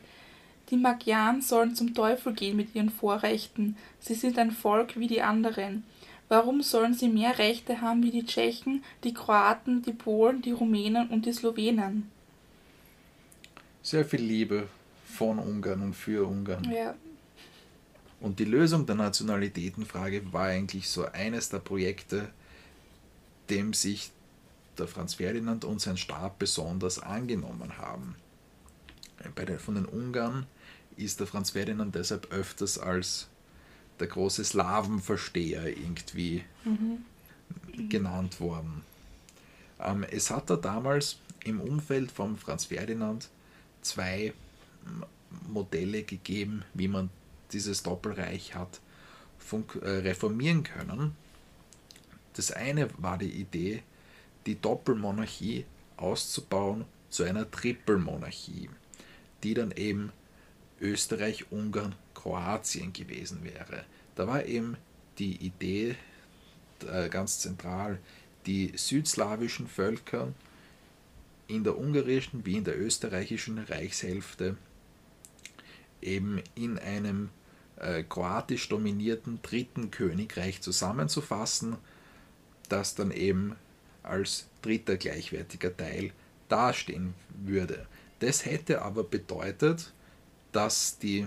die 0.70 0.76
Magyaren 0.76 1.42
sollen 1.42 1.74
zum 1.74 1.94
Teufel 1.94 2.32
gehen 2.32 2.56
mit 2.56 2.74
ihren 2.74 2.90
Vorrechten. 2.90 3.76
Sie 3.98 4.14
sind 4.14 4.38
ein 4.38 4.52
Volk 4.52 4.98
wie 4.98 5.08
die 5.08 5.22
anderen. 5.22 5.84
Warum 6.28 6.62
sollen 6.62 6.94
sie 6.94 7.08
mehr 7.08 7.38
Rechte 7.38 7.80
haben 7.80 8.04
wie 8.04 8.12
die 8.12 8.24
Tschechen, 8.24 8.84
die 9.02 9.12
Kroaten, 9.12 9.82
die 9.82 9.92
Polen, 9.92 10.42
die 10.42 10.52
Rumänen 10.52 11.08
und 11.08 11.26
die 11.26 11.32
Slowenen? 11.32 12.08
Sehr 13.82 14.04
viel 14.04 14.20
Liebe 14.20 14.68
von 15.04 15.40
Ungarn 15.40 15.82
und 15.82 15.94
für 15.94 16.28
Ungarn. 16.28 16.70
Ja. 16.70 16.94
Und 18.20 18.38
die 18.38 18.44
Lösung 18.44 18.86
der 18.86 18.94
Nationalitätenfrage 18.94 20.32
war 20.32 20.46
eigentlich 20.46 20.88
so 20.88 21.06
eines 21.06 21.48
der 21.48 21.58
Projekte, 21.58 22.28
dem 23.50 23.72
sich 23.72 24.10
der 24.78 24.86
Franz 24.86 25.14
Ferdinand 25.14 25.64
und 25.64 25.80
sein 25.80 25.96
Stab 25.96 26.38
besonders 26.38 26.98
angenommen 26.98 27.78
haben. 27.78 28.14
Bei 29.34 29.44
den, 29.44 29.58
von 29.58 29.74
den 29.74 29.84
Ungarn 29.84 30.46
ist 30.96 31.20
der 31.20 31.26
Franz 31.26 31.50
Ferdinand 31.50 31.94
deshalb 31.94 32.32
öfters 32.32 32.78
als 32.78 33.28
der 33.98 34.06
große 34.06 34.44
Slawenversteher 34.44 35.68
irgendwie 35.68 36.44
mhm. 36.64 37.88
genannt 37.88 38.40
worden. 38.40 38.82
Ähm, 39.78 40.04
es 40.04 40.30
hat 40.30 40.48
da 40.48 40.56
damals 40.56 41.18
im 41.44 41.60
Umfeld 41.60 42.10
von 42.10 42.36
Franz 42.36 42.66
Ferdinand 42.66 43.28
zwei 43.82 44.32
Modelle 45.48 46.02
gegeben, 46.02 46.64
wie 46.74 46.88
man 46.88 47.10
dieses 47.52 47.82
Doppelreich 47.82 48.54
hat 48.54 48.80
äh, 49.82 49.88
reformieren 49.88 50.62
können. 50.62 51.14
Das 52.34 52.52
eine 52.52 52.88
war 52.98 53.18
die 53.18 53.30
Idee, 53.30 53.82
die 54.46 54.60
Doppelmonarchie 54.60 55.64
auszubauen 55.96 56.84
zu 57.08 57.24
einer 57.24 57.50
Trippelmonarchie, 57.50 58.70
die 59.42 59.54
dann 59.54 59.72
eben 59.72 60.12
Österreich, 60.80 61.50
Ungarn, 61.50 61.94
Kroatien 62.14 62.92
gewesen 62.92 63.44
wäre. 63.44 63.84
Da 64.14 64.26
war 64.26 64.44
eben 64.44 64.76
die 65.18 65.36
Idee 65.36 65.96
äh, 66.86 67.08
ganz 67.08 67.40
zentral, 67.40 67.98
die 68.46 68.72
südslawischen 68.76 69.66
Völker 69.66 70.32
in 71.46 71.64
der 71.64 71.76
ungarischen 71.76 72.46
wie 72.46 72.56
in 72.56 72.64
der 72.64 72.80
österreichischen 72.80 73.58
Reichshälfte 73.58 74.56
eben 76.00 76.42
in 76.54 76.78
einem 76.78 77.28
äh, 77.76 78.02
kroatisch 78.02 78.68
dominierten 78.68 79.40
dritten 79.42 79.90
Königreich 79.90 80.62
zusammenzufassen, 80.62 81.76
das 82.70 82.94
dann 82.94 83.10
eben 83.10 83.56
als 84.02 84.46
dritter 84.62 84.96
gleichwertiger 84.96 85.76
Teil 85.76 86.12
dastehen 86.48 87.14
würde. 87.44 87.86
Das 88.20 88.44
hätte 88.44 88.82
aber 88.82 89.04
bedeutet, 89.04 89.92
dass 90.52 90.98
die 90.98 91.26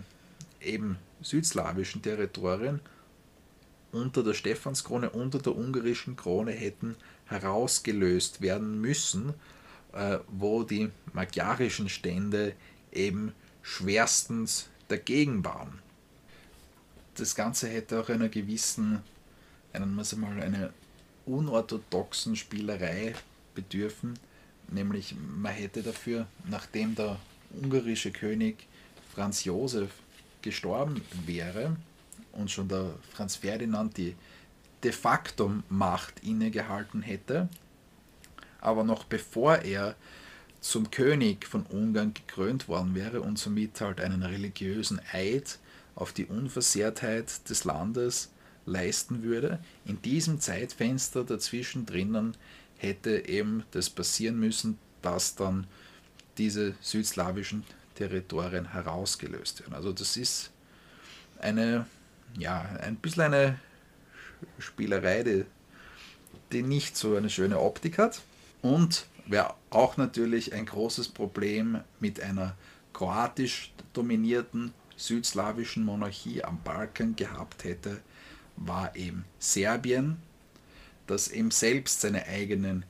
eben 0.61 0.97
südslawischen 1.21 2.01
Territorien 2.01 2.79
unter 3.91 4.23
der 4.23 4.33
Stephanskrone, 4.33 5.11
unter 5.11 5.39
der 5.39 5.55
ungarischen 5.55 6.15
Krone 6.15 6.51
hätten 6.51 6.95
herausgelöst 7.25 8.41
werden 8.41 8.81
müssen, 8.81 9.33
äh, 9.93 10.19
wo 10.27 10.63
die 10.63 10.89
magyarischen 11.13 11.89
Stände 11.89 12.53
eben 12.91 13.33
schwerstens 13.61 14.69
dagegen 14.87 15.45
waren. 15.45 15.79
Das 17.15 17.35
Ganze 17.35 17.69
hätte 17.69 17.99
auch 17.99 18.09
einer 18.09 18.29
gewissen, 18.29 19.01
einen, 19.71 19.95
wir 19.95 20.17
mal, 20.17 20.41
einer 20.41 20.73
unorthodoxen 21.25 22.35
Spielerei 22.35 23.13
bedürfen, 23.55 24.17
nämlich 24.69 25.15
man 25.15 25.53
hätte 25.53 25.83
dafür, 25.83 26.27
nachdem 26.49 26.95
der 26.95 27.17
ungarische 27.51 28.11
König 28.11 28.67
Franz 29.13 29.43
Josef 29.43 29.91
gestorben 30.41 31.01
wäre 31.25 31.77
und 32.33 32.51
schon 32.51 32.67
der 32.67 32.93
Franz 33.13 33.35
Ferdinand 33.37 33.97
die 33.97 34.15
de 34.83 34.91
facto 34.91 35.51
Macht 35.69 36.23
innegehalten 36.23 37.01
hätte, 37.01 37.47
aber 38.59 38.83
noch 38.83 39.05
bevor 39.05 39.59
er 39.59 39.95
zum 40.59 40.91
König 40.91 41.45
von 41.45 41.65
Ungarn 41.65 42.13
gekrönt 42.13 42.67
worden 42.67 42.95
wäre 42.95 43.21
und 43.21 43.37
somit 43.37 43.79
halt 43.81 43.99
einen 43.99 44.23
religiösen 44.23 45.01
Eid 45.11 45.59
auf 45.95 46.13
die 46.13 46.25
Unversehrtheit 46.25 47.49
des 47.49 47.65
Landes 47.65 48.29
leisten 48.65 49.23
würde, 49.23 49.59
in 49.85 50.01
diesem 50.01 50.39
Zeitfenster 50.39 51.23
dazwischen 51.23 51.85
drinnen 51.85 52.35
hätte 52.77 53.27
eben 53.27 53.63
das 53.71 53.89
passieren 53.89 54.39
müssen, 54.39 54.77
dass 55.01 55.35
dann 55.35 55.67
diese 56.37 56.75
südslawischen 56.81 57.63
Territorien 57.95 58.71
herausgelöst 58.71 59.61
werden. 59.61 59.73
Also 59.73 59.91
das 59.91 60.17
ist 60.17 60.51
eine, 61.39 61.85
ja, 62.37 62.61
ein 62.81 62.95
bisschen 62.95 63.23
eine 63.23 63.59
Spielerei, 64.59 65.23
die, 65.23 65.45
die 66.51 66.63
nicht 66.63 66.97
so 66.97 67.15
eine 67.15 67.29
schöne 67.29 67.59
Optik 67.59 67.97
hat. 67.97 68.21
Und 68.61 69.05
wer 69.25 69.55
auch 69.69 69.97
natürlich 69.97 70.53
ein 70.53 70.65
großes 70.65 71.09
Problem 71.09 71.81
mit 71.99 72.21
einer 72.21 72.55
kroatisch 72.93 73.71
dominierten 73.93 74.73
südslawischen 74.95 75.83
Monarchie 75.83 76.43
am 76.43 76.61
Balkan 76.63 77.15
gehabt 77.15 77.63
hätte, 77.63 78.01
war 78.55 78.95
eben 78.95 79.25
Serbien, 79.39 80.17
das 81.07 81.27
eben 81.27 81.51
selbst 81.51 82.01
seine 82.01 82.25
eigenen 82.27 82.85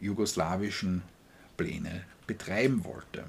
jugoslawischen 0.00 1.02
Pläne 1.56 2.04
betreiben 2.26 2.84
wollte. 2.84 3.24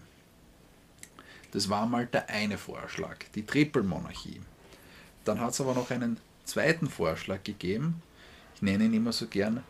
Das 1.52 1.70
war 1.70 1.86
mal 1.86 2.08
der 2.08 2.30
eine 2.30 2.58
Vorschlag, 2.58 3.18
die 3.36 3.46
Trippelmonarchie. 3.46 4.42
Dann 5.24 5.40
hat 5.40 5.52
es 5.52 5.62
aber 5.62 5.76
noch 5.76 5.92
einen 5.92 6.18
zweiten 6.46 6.90
Vorschlag 6.90 7.44
gegeben. 7.44 8.02
Ich 8.56 8.62
nenne 8.62 8.86
ihn 8.86 8.94
immer 8.94 9.12
so 9.12 9.28
gern 9.28 9.64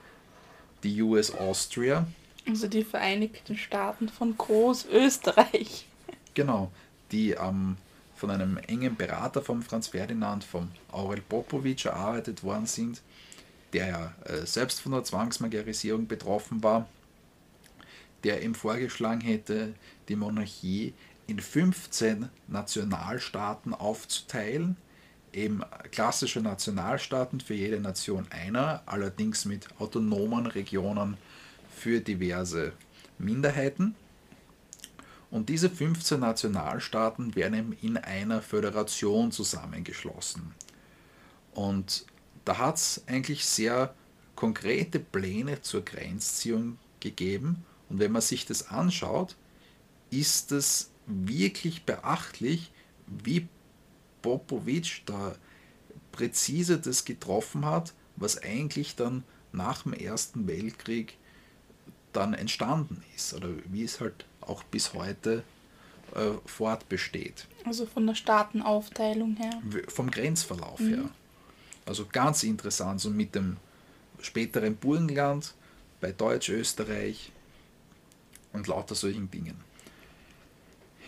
die 0.83 1.01
US 1.01 1.31
Austria. 1.31 2.07
Also 2.47 2.67
die 2.67 2.83
Vereinigten 2.83 3.57
Staaten 3.57 4.09
von 4.09 4.37
Großösterreich. 4.37 5.87
Genau, 6.33 6.71
die 7.11 7.31
ähm, 7.31 7.77
von 8.23 8.31
einem 8.31 8.55
engen 8.55 8.95
Berater 8.95 9.41
von 9.41 9.61
Franz 9.61 9.89
Ferdinand, 9.89 10.45
vom 10.45 10.71
Aurel 10.93 11.19
Popovic, 11.19 11.83
erarbeitet 11.83 12.41
worden 12.41 12.67
sind, 12.67 13.01
der 13.73 13.87
ja 13.87 14.15
äh, 14.23 14.45
selbst 14.45 14.79
von 14.79 14.93
der 14.93 15.03
Zwangsmagiarisierung 15.03 16.07
betroffen 16.07 16.63
war, 16.63 16.87
der 18.23 18.41
ihm 18.41 18.55
vorgeschlagen 18.55 19.19
hätte, 19.19 19.73
die 20.07 20.15
Monarchie 20.15 20.93
in 21.27 21.41
15 21.41 22.29
Nationalstaaten 22.47 23.73
aufzuteilen, 23.73 24.77
eben 25.33 25.61
klassische 25.91 26.39
Nationalstaaten 26.39 27.41
für 27.41 27.55
jede 27.55 27.81
Nation 27.81 28.25
einer, 28.29 28.83
allerdings 28.85 29.43
mit 29.43 29.67
autonomen 29.79 30.45
Regionen 30.45 31.17
für 31.75 31.99
diverse 31.99 32.71
Minderheiten. 33.17 33.95
Und 35.33 35.49
diese 35.49 35.67
15 35.67 36.19
Nationalstaaten 36.19 37.33
werden 37.33 37.75
in 37.81 37.97
einer 37.97 38.43
Föderation 38.43 39.31
zusammengeschlossen. 39.31 40.53
Und 41.55 42.05
da 42.45 42.59
hat 42.59 42.75
es 42.75 43.03
eigentlich 43.07 43.43
sehr 43.43 43.95
konkrete 44.35 44.99
Pläne 44.99 45.63
zur 45.63 45.83
Grenzziehung 45.83 46.77
gegeben. 46.99 47.65
Und 47.89 47.97
wenn 47.97 48.11
man 48.11 48.21
sich 48.21 48.45
das 48.45 48.69
anschaut, 48.69 49.35
ist 50.11 50.51
es 50.51 50.91
wirklich 51.07 51.83
beachtlich, 51.83 52.71
wie 53.07 53.47
Popovic 54.21 55.01
da 55.07 55.33
präzise 56.11 56.77
das 56.77 57.05
getroffen 57.05 57.65
hat, 57.65 57.95
was 58.17 58.37
eigentlich 58.37 58.95
dann 58.95 59.23
nach 59.51 59.81
dem 59.81 59.93
Ersten 59.93 60.45
Weltkrieg 60.45 61.17
dann 62.11 62.35
entstanden 62.35 63.01
ist 63.15 63.33
oder 63.33 63.49
wie 63.65 63.83
es 63.83 63.99
halt 63.99 64.27
auch 64.47 64.63
bis 64.63 64.93
heute 64.93 65.43
äh, 66.15 66.31
fortbesteht. 66.45 67.47
Also 67.65 67.85
von 67.85 68.05
der 68.05 68.15
Staatenaufteilung 68.15 69.35
her. 69.37 69.61
Vom 69.87 70.11
Grenzverlauf 70.11 70.79
mhm. 70.79 70.89
her. 70.89 71.09
Also 71.85 72.05
ganz 72.11 72.43
interessant, 72.43 73.01
so 73.01 73.09
mit 73.09 73.35
dem 73.35 73.57
späteren 74.21 74.75
Burgenland 74.75 75.53
bei 75.99 76.11
Deutsch-Österreich 76.11 77.31
und 78.53 78.67
lauter 78.67 78.95
solchen 78.95 79.29
Dingen. 79.29 79.55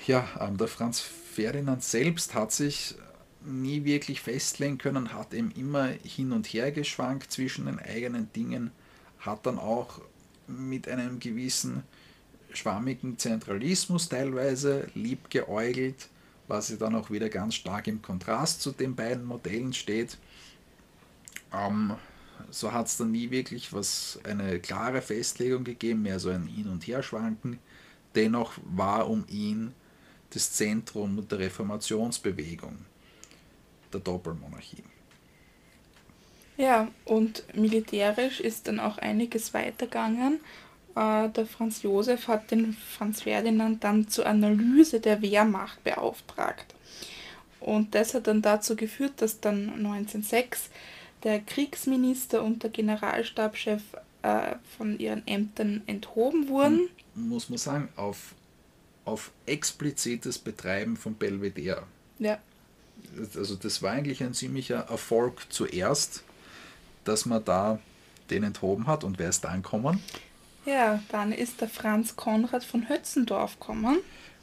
Ja, 0.08 0.28
ähm, 0.40 0.58
der 0.58 0.68
Franz 0.68 1.00
Ferdinand 1.00 1.84
selbst 1.84 2.34
hat 2.34 2.52
sich 2.52 2.96
nie 3.44 3.84
wirklich 3.84 4.22
festlegen 4.22 4.78
können, 4.78 5.14
hat 5.14 5.34
eben 5.34 5.52
immer 5.52 5.88
hin 5.88 6.32
und 6.32 6.48
her 6.48 6.72
geschwankt 6.72 7.32
zwischen 7.32 7.66
den 7.66 7.80
eigenen 7.80 8.32
Dingen, 8.34 8.72
hat 9.20 9.46
dann 9.46 9.60
auch 9.60 10.02
mit 10.48 10.88
einem 10.88 11.20
gewissen 11.20 11.84
schwammigen 12.56 13.18
Zentralismus 13.18 14.10
teilweise 14.10 14.88
liebgeäugelt, 14.96 16.08
was 16.48 16.70
ja 16.70 16.78
dann 16.78 16.96
auch 16.96 17.12
wieder 17.12 17.30
ganz 17.30 17.56
stark 17.56 17.88
im 17.88 18.02
Kontrast 18.02 18.62
zu 18.62 18.72
den 18.72 18.96
beiden 18.96 19.26
Modellen 19.26 19.74
steht. 19.74 20.18
Ähm, 21.54 21.96
so 22.50 22.72
hat 22.72 22.88
es 22.88 22.98
dann 22.98 23.12
nie 23.12 23.32
wirklich 23.32 23.74
was 23.74 24.20
eine 24.24 24.60
klare 24.60 25.02
Festlegung 25.02 25.64
gegeben, 25.64 26.04
mehr 26.04 26.20
so 26.20 26.30
ein 26.30 26.48
Hin- 26.48 26.70
und 26.70 26.86
Herschwanken. 26.86 27.60
Dennoch 28.14 28.54
war 28.64 29.10
um 29.10 29.26
ihn 29.28 29.74
das 30.32 30.52
Zentrum 30.54 31.28
der 31.28 31.40
Reformationsbewegung, 31.40 32.78
der 33.92 34.00
Doppelmonarchie. 34.00 34.84
Ja, 36.58 36.88
und 37.04 37.44
militärisch 37.54 38.40
ist 38.40 38.68
dann 38.68 38.80
auch 38.80 38.98
einiges 38.98 39.54
weitergegangen. 39.54 40.40
Äh, 40.96 41.30
der 41.30 41.46
Franz 41.46 41.82
Josef 41.82 42.28
hat 42.28 42.52
den 42.52 42.74
Franz 42.74 43.24
Ferdinand 43.24 43.84
dann 43.84 44.08
zur 44.08 44.26
Analyse 44.26 45.00
der 45.00 45.22
Wehrmacht 45.22 45.84
beauftragt. 45.84 46.74
Und 47.60 47.96
das 47.96 48.14
hat 48.14 48.28
dann 48.28 48.42
dazu 48.42 48.76
geführt, 48.76 49.14
dass 49.18 49.40
dann 49.40 49.70
1906 49.74 50.70
der 51.24 51.40
Kriegsminister 51.40 52.44
und 52.44 52.64
der 52.64 52.70
Generalstabschef 52.70 53.82
äh, 54.22 54.56
von 54.78 55.00
ihren 55.00 55.26
Ämtern 55.28 55.82
enthoben 55.88 56.48
wurden. 56.48 56.90
Muss 57.16 57.50
man 57.50 57.58
sagen, 57.58 57.90
auf, 57.96 58.36
auf 59.04 59.32
explizites 59.46 60.38
Betreiben 60.38 60.96
von 60.96 61.16
Belvedere. 61.16 61.84
Ja. 62.20 62.38
Also 63.36 63.56
das 63.56 63.82
war 63.82 63.92
eigentlich 63.92 64.24
ein 64.24 64.34
ziemlicher 64.34 64.88
Erfolg 64.90 65.48
zuerst, 65.50 66.24
dass 67.04 67.26
man 67.26 67.44
da 67.44 67.80
den 68.30 68.44
enthoben 68.44 68.88
hat. 68.88 69.04
Und 69.04 69.20
wer 69.20 69.30
ist 69.30 69.44
dann 69.44 69.62
gekommen? 69.62 70.02
Ja, 70.66 71.00
dann 71.10 71.32
ist 71.32 71.62
der 71.62 71.70
Franz 71.70 72.16
Konrad 72.16 72.64
von 72.64 72.90
Hötzendorf 72.90 73.60
gekommen. 73.60 74.00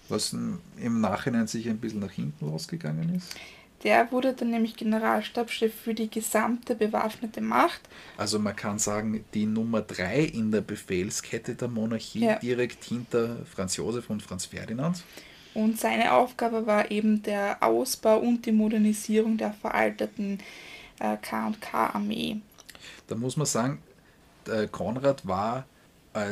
Was 0.09 0.33
im 0.33 1.01
Nachhinein 1.01 1.47
sich 1.47 1.69
ein 1.69 1.79
bisschen 1.79 2.01
nach 2.01 2.11
hinten 2.13 2.47
losgegangen 2.47 3.15
ist? 3.15 3.35
Der 3.83 4.13
wurde 4.13 4.33
dann 4.33 4.51
nämlich 4.51 4.77
Generalstabschef 4.77 5.75
für 5.75 5.95
die 5.95 6.09
gesamte 6.09 6.77
bewaffnete 6.77 7.41
Macht. 7.41 7.81
Also 8.17 8.39
man 8.39 8.55
kann 8.55 8.79
sagen, 8.79 9.25
die 9.35 9.47
Nummer 9.47 9.81
drei 9.81 10.21
in 10.21 10.53
der 10.53 10.61
Befehlskette 10.61 11.57
der 11.57 11.67
Monarchie 11.69 12.21
Ja. 12.27 12.37
direkt 12.39 12.85
hinter 12.85 13.39
Franz 13.45 13.77
Josef 13.77 14.09
und 14.09 14.23
Franz 14.23 14.47
Ferdinand. 14.47 15.03
Und 15.55 15.81
seine 15.81 16.13
Aufgabe 16.13 16.65
war 16.67 16.91
eben 16.93 17.23
der 17.25 17.61
Ausbau 17.63 18.19
und 18.19 18.47
die 18.47 18.53
Modernisierung 18.53 19.37
der 19.37 19.53
veralteten 19.53 20.39
äh, 21.01 21.17
K&K-Armee. 21.17 22.41
Da 23.09 23.15
muss 23.17 23.37
man 23.37 23.47
sagen, 23.47 23.83
Konrad 24.71 25.27
war 25.27 25.67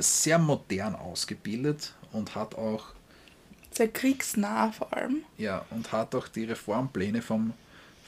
sehr 0.01 0.39
modern 0.39 0.95
ausgebildet 0.95 1.95
und 2.13 2.35
hat 2.35 2.55
auch 2.55 2.87
Sehr 3.71 3.89
kriegsnah 3.89 4.73
vor 4.73 4.93
allem. 4.95 5.23
Ja, 5.39 5.65
und 5.71 5.93
hat 5.93 6.15
auch 6.15 6.29
die 6.29 6.45
Reformpläne 6.45 7.23
vom 7.23 7.55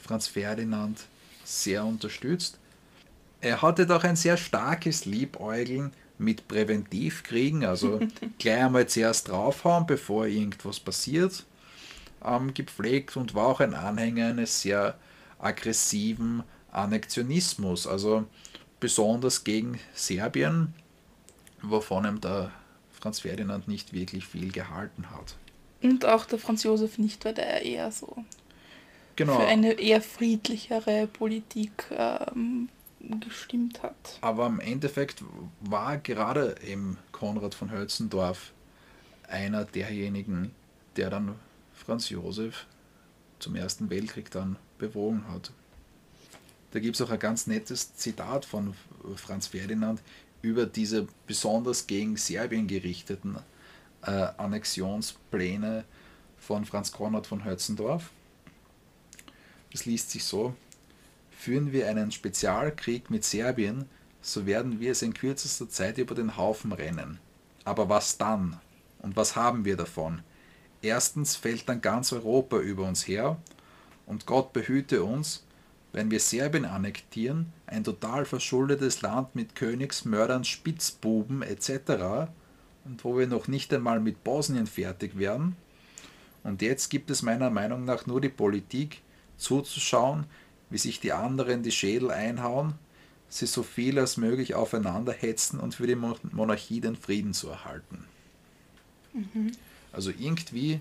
Franz 0.03 0.27
Ferdinand 0.27 1.07
sehr 1.45 1.85
unterstützt. 1.85 2.59
Er 3.41 3.63
hatte 3.63 3.87
doch 3.87 4.05
ein 4.05 4.17
sehr 4.17 4.37
starkes 4.37 5.05
Liebäugeln 5.05 5.93
mit 6.19 6.47
Präventivkriegen, 6.47 7.65
also 7.65 8.01
gleich 8.39 8.65
einmal 8.65 8.87
zuerst 8.87 9.29
draufhauen, 9.29 9.87
bevor 9.87 10.27
irgendwas 10.27 10.79
passiert, 10.79 11.45
ähm, 12.25 12.55
gepflegt 12.55 13.17
und 13.17 13.35
war 13.35 13.47
auch 13.47 13.61
ein 13.61 13.75
Anhänger 13.75 14.29
eines 14.29 14.63
sehr 14.63 14.97
aggressiven 15.39 16.45
Annexionismus, 16.71 17.87
also 17.87 18.25
besonders 18.79 19.45
gegen 19.45 19.79
Serbien, 19.95 20.75
wovon 21.63 22.05
ihm 22.07 22.21
der 22.21 22.51
Franz 22.91 23.21
Ferdinand 23.21 23.69
nicht 23.69 23.93
wirklich 23.93 24.27
viel 24.27 24.53
gehalten 24.53 25.11
hat. 25.11 25.37
Und 25.83 26.05
auch 26.05 26.25
der 26.27 26.39
Franz 26.39 26.63
Josef 26.63 26.99
nicht, 26.99 27.25
weil 27.25 27.35
der 27.35 27.63
eher 27.63 27.91
so 27.91 28.25
Genau. 29.17 29.39
für 29.39 29.47
eine 29.47 29.73
eher 29.73 30.01
friedlichere 30.01 31.07
Politik 31.07 31.85
ähm, 31.91 32.69
gestimmt 33.21 33.83
hat. 33.83 34.19
Aber 34.21 34.47
im 34.47 34.61
Endeffekt 34.61 35.23
war 35.61 35.99
gerade 35.99 36.57
eben 36.67 36.99
Konrad 37.11 37.55
von 37.55 37.71
Hötzendorf 37.71 38.53
einer 39.29 39.65
derjenigen, 39.65 40.53
der 40.97 41.11
dann 41.11 41.35
Franz 41.75 42.09
Josef 42.09 42.67
zum 43.39 43.57
Ersten 43.57 43.91
Weltkrieg 43.91 44.31
dann 44.31 44.57
bewogen 44.79 45.25
hat. 45.29 45.51
Da 46.71 46.79
gibt 46.81 46.97
es 46.97 47.03
auch 47.03 47.11
ein 47.11 47.19
ganz 47.19 47.47
nettes 47.47 47.95
Zitat 47.95 48.45
von 48.45 48.75
Franz 49.17 49.49
Ferdinand 49.49 50.01
über 50.43 50.67
diese 50.67 51.07
besonders 51.27 51.87
gegen 51.87 52.17
Serbien 52.17 52.67
gerichteten 52.67 53.39
äh, 54.03 54.11
Annexionspläne 54.11 55.85
von 56.39 56.65
Franz 56.65 56.93
Konrad 56.93 57.27
von 57.27 57.45
Hötzendorf. 57.45 58.11
Es 59.73 59.87
liest 59.87 60.11
sich 60.11 60.25
so, 60.25 60.55
Führen 61.43 61.73
wir 61.73 61.89
einen 61.89 62.13
Spezialkrieg 62.13 63.11
mit 63.11 63.25
Serbien, 63.25 63.87
so 64.21 64.47
werden 64.47 64.79
wir 64.79 64.93
es 64.93 65.03
in 65.03 65.13
kürzester 65.13 65.69
Zeit 65.69 65.99
über 65.99 66.15
den 66.15 66.37
Haufen 66.37 66.71
rennen. 66.71 67.19
Aber 67.65 67.89
was 67.89 68.17
dann? 68.17 68.61
Und 69.01 69.17
was 69.17 69.35
haben 69.35 69.65
wir 69.65 69.77
davon? 69.77 70.23
Erstens 70.83 71.35
fällt 71.35 71.69
dann 71.69 71.81
ganz 71.81 72.13
Europa 72.13 72.59
über 72.59 72.87
uns 72.87 73.09
her 73.09 73.39
und 74.07 74.25
Gott 74.25 74.53
behüte 74.53 75.03
uns, 75.03 75.45
wenn 75.93 76.11
wir 76.11 76.21
Serbien 76.21 76.65
annektieren, 76.65 77.53
ein 77.67 77.85
total 77.85 78.25
verschuldetes 78.25 79.03
Land 79.03 79.35
mit 79.35 79.55
Königsmördern, 79.55 80.45
Spitzbuben 80.45 81.43
etc. 81.43 82.31
und 82.85 83.05
wo 83.05 83.19
wir 83.19 83.27
noch 83.27 83.47
nicht 83.49 83.73
einmal 83.75 84.01
mit 84.01 84.25
Bosnien 84.25 84.67
fertig 84.67 85.19
werden. 85.19 85.57
Und 86.45 86.63
jetzt 86.63 86.89
gibt 86.89 87.11
es 87.11 87.23
meiner 87.23 87.51
Meinung 87.51 87.85
nach 87.85 88.07
nur 88.07 88.21
die 88.21 88.29
Politik, 88.29 89.03
zuzuschauen, 89.37 90.25
wie 90.71 90.79
sich 90.79 91.01
die 91.01 91.13
anderen 91.13 91.63
die 91.63 91.73
Schädel 91.73 92.11
einhauen, 92.11 92.75
sie 93.29 93.47
so 93.47 93.63
viel 93.63 93.99
als 93.99 94.17
möglich 94.17 94.55
aufeinander 94.55 95.13
hetzen 95.13 95.61
und 95.61 95.75
für 95.75 95.87
die 95.87 95.95
Mon- 95.97 96.19
Monarchie 96.33 96.81
den 96.81 96.97
Frieden 96.97 97.35
zu 97.35 97.49
erhalten. 97.49 98.05
Also 99.93 100.11
irgendwie 100.11 100.81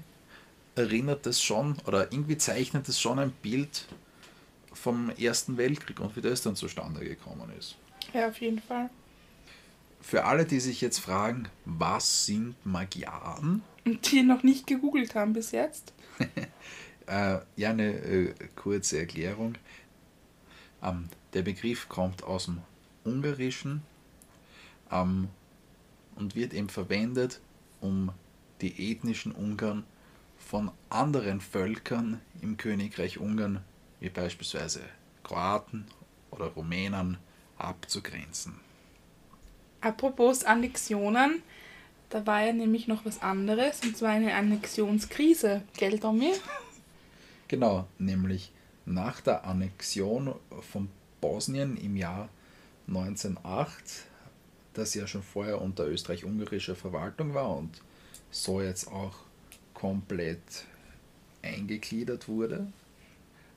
erinnert 0.76 1.28
es 1.28 1.42
schon 1.42 1.78
oder 1.86 2.12
irgendwie 2.14 2.38
zeichnet 2.38 2.88
es 2.88 3.00
schon 3.00 3.20
ein 3.20 3.32
Bild 3.32 3.86
vom 4.74 5.10
Ersten 5.12 5.58
Weltkrieg 5.58 6.00
und 6.00 6.16
wie 6.16 6.22
das 6.22 6.42
dann 6.42 6.56
zustande 6.56 7.02
gekommen 7.02 7.52
ist. 7.58 7.78
Ja, 8.14 8.28
auf 8.28 8.40
jeden 8.40 8.60
Fall. 8.60 8.90
Für 10.02 10.26
alle, 10.26 10.46
die 10.46 10.60
sich 10.60 10.82
jetzt 10.82 11.00
fragen, 11.00 11.48
was 11.66 12.26
sind 12.26 12.56
Magyaren? 12.66 13.62
Und 13.86 14.12
die 14.12 14.24
noch 14.24 14.44
nicht 14.44 14.68
gegoogelt 14.68 15.16
haben 15.16 15.34
bis 15.34 15.52
jetzt. 15.52 15.94
Äh, 17.08 17.40
ja, 17.58 17.72
eine 17.72 17.92
äh, 17.94 18.34
kurze 18.56 19.00
Erklärung. 19.00 19.56
Ähm, 20.82 21.10
der 21.34 21.42
Begriff 21.42 21.90
kommt 21.90 22.24
aus 22.24 22.46
dem 22.46 22.62
Ungarischen 23.04 23.82
ähm, 24.92 25.28
und 26.16 26.36
wird 26.36 26.54
eben 26.54 26.70
verwendet, 26.70 27.42
um 27.82 28.12
die 28.62 28.92
ethnischen 28.92 29.34
Ungarn 29.34 29.84
von 30.38 30.72
anderen 30.90 31.42
Völkern 31.42 32.22
im 32.42 32.56
Königreich 32.56 33.20
Ungarn, 33.20 33.62
wie 34.02 34.10
beispielsweise 34.10 34.82
Kroaten 35.24 35.86
oder 36.32 36.48
Rumänen, 36.48 37.18
abzugrenzen. 37.58 38.60
Apropos 39.80 40.44
Annexionen, 40.44 41.44
da 42.10 42.26
war 42.26 42.44
ja 42.44 42.54
nämlich 42.54 42.88
noch 42.88 43.06
was 43.06 43.22
anderes, 43.22 43.80
und 43.84 43.96
zwar 43.96 44.10
eine 44.10 44.34
Annexionskrise, 44.34 45.62
gell, 45.78 46.00
Tommy? 46.00 46.34
Genau, 47.48 47.88
nämlich 48.00 48.52
nach 48.86 49.22
der 49.22 49.46
Annexion 49.46 50.36
von 50.72 50.90
Bosnien 51.22 51.78
im 51.78 51.96
Jahr 51.96 52.30
1908, 52.88 54.06
das 54.74 54.94
ja 54.96 55.06
schon 55.06 55.24
vorher 55.24 55.62
unter 55.62 55.86
österreich-ungarischer 55.88 56.76
Verwaltung 56.76 57.34
war 57.34 57.56
und 57.56 57.82
so 58.32 58.62
jetzt 58.62 58.88
auch 58.88 59.16
komplett 59.74 60.66
eingegliedert 61.42 62.28
wurde, 62.28 62.68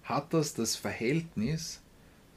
hat 0.05 0.33
das 0.35 0.55
das 0.55 0.77
Verhältnis 0.77 1.81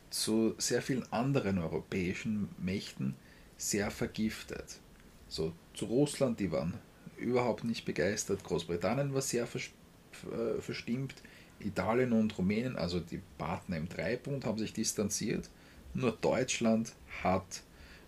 zu 0.09 0.55
sehr 0.57 0.82
vielen 0.82 1.11
anderen 1.11 1.59
europäischen 1.59 2.49
Mächten 2.57 3.15
sehr 3.57 3.91
vergiftet. 3.91 4.80
So 5.28 5.53
zu 5.74 5.86
Russland, 5.86 6.39
die 6.39 6.51
waren 6.51 6.76
überhaupt 7.18 7.63
nicht 7.63 7.86
begeistert, 7.86 8.43
Großbritannien 8.43 9.13
war 9.13 9.22
sehr 9.22 9.43
äh, 9.43 10.61
verstimmt, 10.61 11.15
Italien 11.59 12.13
und 12.13 12.38
Rumänien, 12.38 12.76
also 12.76 12.99
die 12.99 13.22
Partner 13.38 13.78
im 13.78 13.89
Dreibund, 13.89 14.45
haben 14.45 14.59
sich 14.59 14.74
distanziert. 14.74 15.49
Nur 15.93 16.11
Deutschland 16.11 16.93
hat 17.24 17.63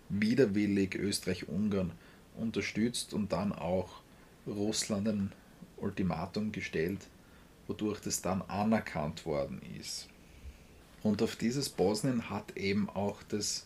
widerwillig 0.08 0.94
Österreich-Ungarn 0.94 1.92
unterstützt 2.36 3.12
und 3.12 3.32
dann 3.32 3.52
auch 3.52 4.00
Russland 4.46 5.08
ein 5.08 5.32
Ultimatum 5.76 6.52
gestellt, 6.52 7.00
wodurch 7.70 8.00
das 8.00 8.20
dann 8.20 8.42
anerkannt 8.42 9.24
worden 9.24 9.62
ist. 9.78 10.08
Und 11.02 11.22
auf 11.22 11.36
dieses 11.36 11.68
Bosnien 11.68 12.28
hat 12.28 12.56
eben 12.56 12.90
auch 12.90 13.22
das 13.22 13.64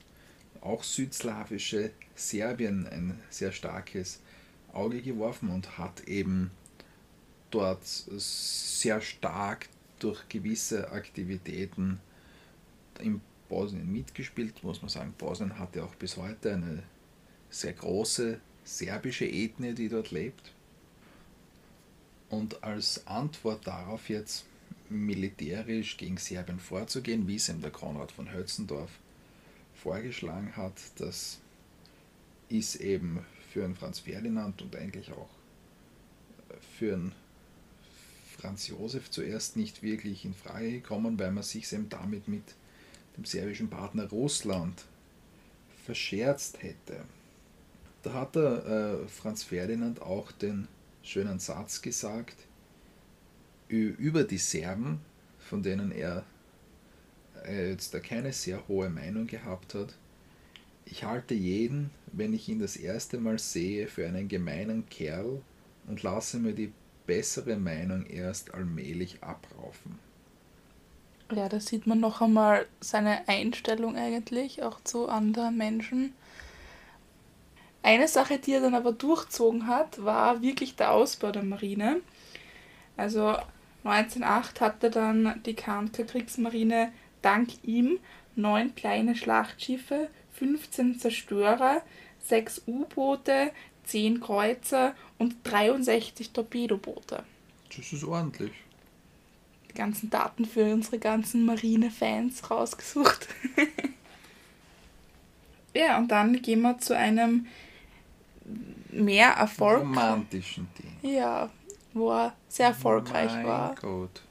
auch 0.61 0.85
südslawische 0.85 1.91
Serbien 2.15 2.87
ein 2.87 3.19
sehr 3.31 3.51
starkes 3.51 4.21
Auge 4.73 5.01
geworfen 5.01 5.51
und 5.51 5.79
hat 5.79 6.05
eben 6.07 6.51
dort 7.51 7.85
sehr 7.85 9.01
stark 9.01 9.69
durch 9.99 10.29
gewisse 10.29 10.91
Aktivitäten 10.93 11.99
in 13.01 13.21
Bosnien 13.49 13.91
mitgespielt, 13.91 14.63
muss 14.63 14.83
man 14.83 14.89
sagen. 14.91 15.15
Bosnien 15.17 15.59
hat 15.59 15.77
ja 15.77 15.85
auch 15.85 15.95
bis 15.95 16.17
heute 16.17 16.55
eine 16.55 16.83
sehr 17.51 17.73
große 17.73 18.41
serbische 18.65 19.27
Ethnie, 19.27 19.75
die 19.75 19.89
dort 19.89 20.11
lebt. 20.11 20.54
Und 22.31 22.63
als 22.65 23.07
Antwort 23.07 23.67
darauf 23.67 24.09
jetzt 24.09 24.45
militärisch 24.89 25.97
gegen 25.97 26.17
Serbien 26.17 26.59
vorzugehen, 26.59 27.27
wie 27.29 27.37
es 27.37 27.49
ihm 27.49 27.61
der 27.61 27.71
Konrad 27.71 28.13
von 28.13 28.33
Hötzendorf 28.33 28.91
vorgeschlagen 29.75 30.57
hat, 30.57 30.75
das 30.97 31.41
ist 32.49 32.77
eben 32.77 33.25
für 33.53 33.65
einen 33.65 33.75
Franz 33.75 34.01
Ferdinand 34.01 34.63
und 34.63 34.77
eigentlich 34.77 35.13
auch 35.13 35.29
für 36.79 36.95
einen 36.95 37.13
Franz 38.37 38.69
Josef 38.69 39.11
zuerst 39.11 39.57
nicht 39.57 39.83
wirklich 39.83 40.25
in 40.25 40.35
Frage 40.35 40.71
gekommen, 40.71 41.19
weil 41.19 41.31
man 41.31 41.43
sich 41.43 41.73
eben 41.73 41.89
damit 41.89 42.29
mit 42.29 42.43
dem 43.17 43.25
serbischen 43.25 43.71
Partner 43.71 44.09
Russland 44.09 44.85
verscherzt 45.85 46.63
hätte. 46.63 47.05
Da 48.03 48.13
hat 48.13 48.35
der 48.37 48.67
äh, 49.05 49.09
Franz 49.09 49.45
Ferdinand 49.45 50.03
auch 50.03 50.31
den 50.33 50.69
schönen 51.05 51.39
Satz 51.39 51.83
gesagt 51.83 52.37
über 53.69 54.25
die 54.25 54.39
Serben, 54.39 55.01
von 55.39 55.63
denen 55.63 55.93
er 55.93 56.25
jetzt 57.49 57.93
da 57.93 58.01
keine 58.01 58.33
sehr 58.33 58.67
hohe 58.69 58.89
Meinung 58.89 59.27
gehabt 59.27 59.75
hat. 59.75 59.95
Ich 60.87 61.05
halte 61.05 61.35
jeden, 61.35 61.91
wenn 62.13 62.33
ich 62.33 62.49
ihn 62.49 62.59
das 62.59 62.77
erste 62.77 63.19
Mal 63.19 63.39
sehe, 63.39 63.87
für 63.87 64.07
einen 64.07 64.29
gemeinen 64.29 64.89
Kerl 64.89 65.43
und 65.87 66.03
lasse 66.03 66.39
mir 66.39 66.55
die 66.55 66.73
bessere 67.07 67.57
Meinung 67.57 68.07
erst 68.07 68.55
allmählich 68.55 69.23
abraufen. 69.23 69.99
Ja, 71.35 71.49
da 71.49 71.61
sieht 71.61 71.87
man 71.87 72.01
noch 72.01 72.21
einmal 72.21 72.67
seine 72.81 73.29
Einstellung 73.29 73.97
eigentlich 73.97 74.63
auch 74.63 74.81
zu 74.85 75.09
anderen 75.09 75.57
Menschen. 75.57 76.13
Eine 77.85 78.09
Sache, 78.09 78.39
die 78.39 78.55
er 78.55 78.63
dann 78.63 78.75
aber 78.75 78.93
durchzogen 78.93 79.67
hat, 79.67 80.03
war 80.03 80.41
wirklich 80.41 80.75
der 80.75 80.91
Ausbau 80.91 81.33
der 81.33 81.43
Marine. 81.43 82.01
Also 82.97 83.37
1908 83.85 84.63
hatte 84.63 84.91
dann 84.91 85.43
die 85.45 85.53
Kahnker 85.53 86.05
Kriegsmarine 86.05 86.93
dank 87.21 87.51
ihm 87.63 87.99
neun 88.37 88.75
kleine 88.75 89.15
Schlachtschiffe, 89.15 90.09
15 90.33 90.99
Zerstörer, 90.99 91.83
sechs 92.27 92.63
U-Boote, 92.67 93.53
10 93.85 94.21
Kreuzer 94.21 94.95
und 95.19 95.37
63 95.45 96.31
Torpedoboote. 96.31 97.23
Das 97.77 97.93
ist 97.93 98.03
ordentlich. 98.03 98.53
Die 99.71 99.75
ganzen 99.75 100.09
Daten 100.09 100.47
für 100.47 100.73
unsere 100.73 100.99
ganzen 100.99 101.45
Marine-Fans 101.45 102.51
rausgesucht. 102.51 103.29
ja, 105.75 105.99
und 105.99 106.09
dann 106.09 106.41
gehen 106.41 106.63
wir 106.63 106.79
zu 106.79 106.97
einem 106.97 107.47
mehr 108.95 109.31
Erfolg. 109.31 109.81
Romantischen 109.81 110.69
Ding. 110.79 111.15
Ja, 111.15 111.51
wo 111.93 112.11
er 112.13 112.35
sehr 112.49 112.69
erfolgreich 112.69 113.33
mein 113.33 113.47
war. 113.47 113.75
Gott. 113.81 114.23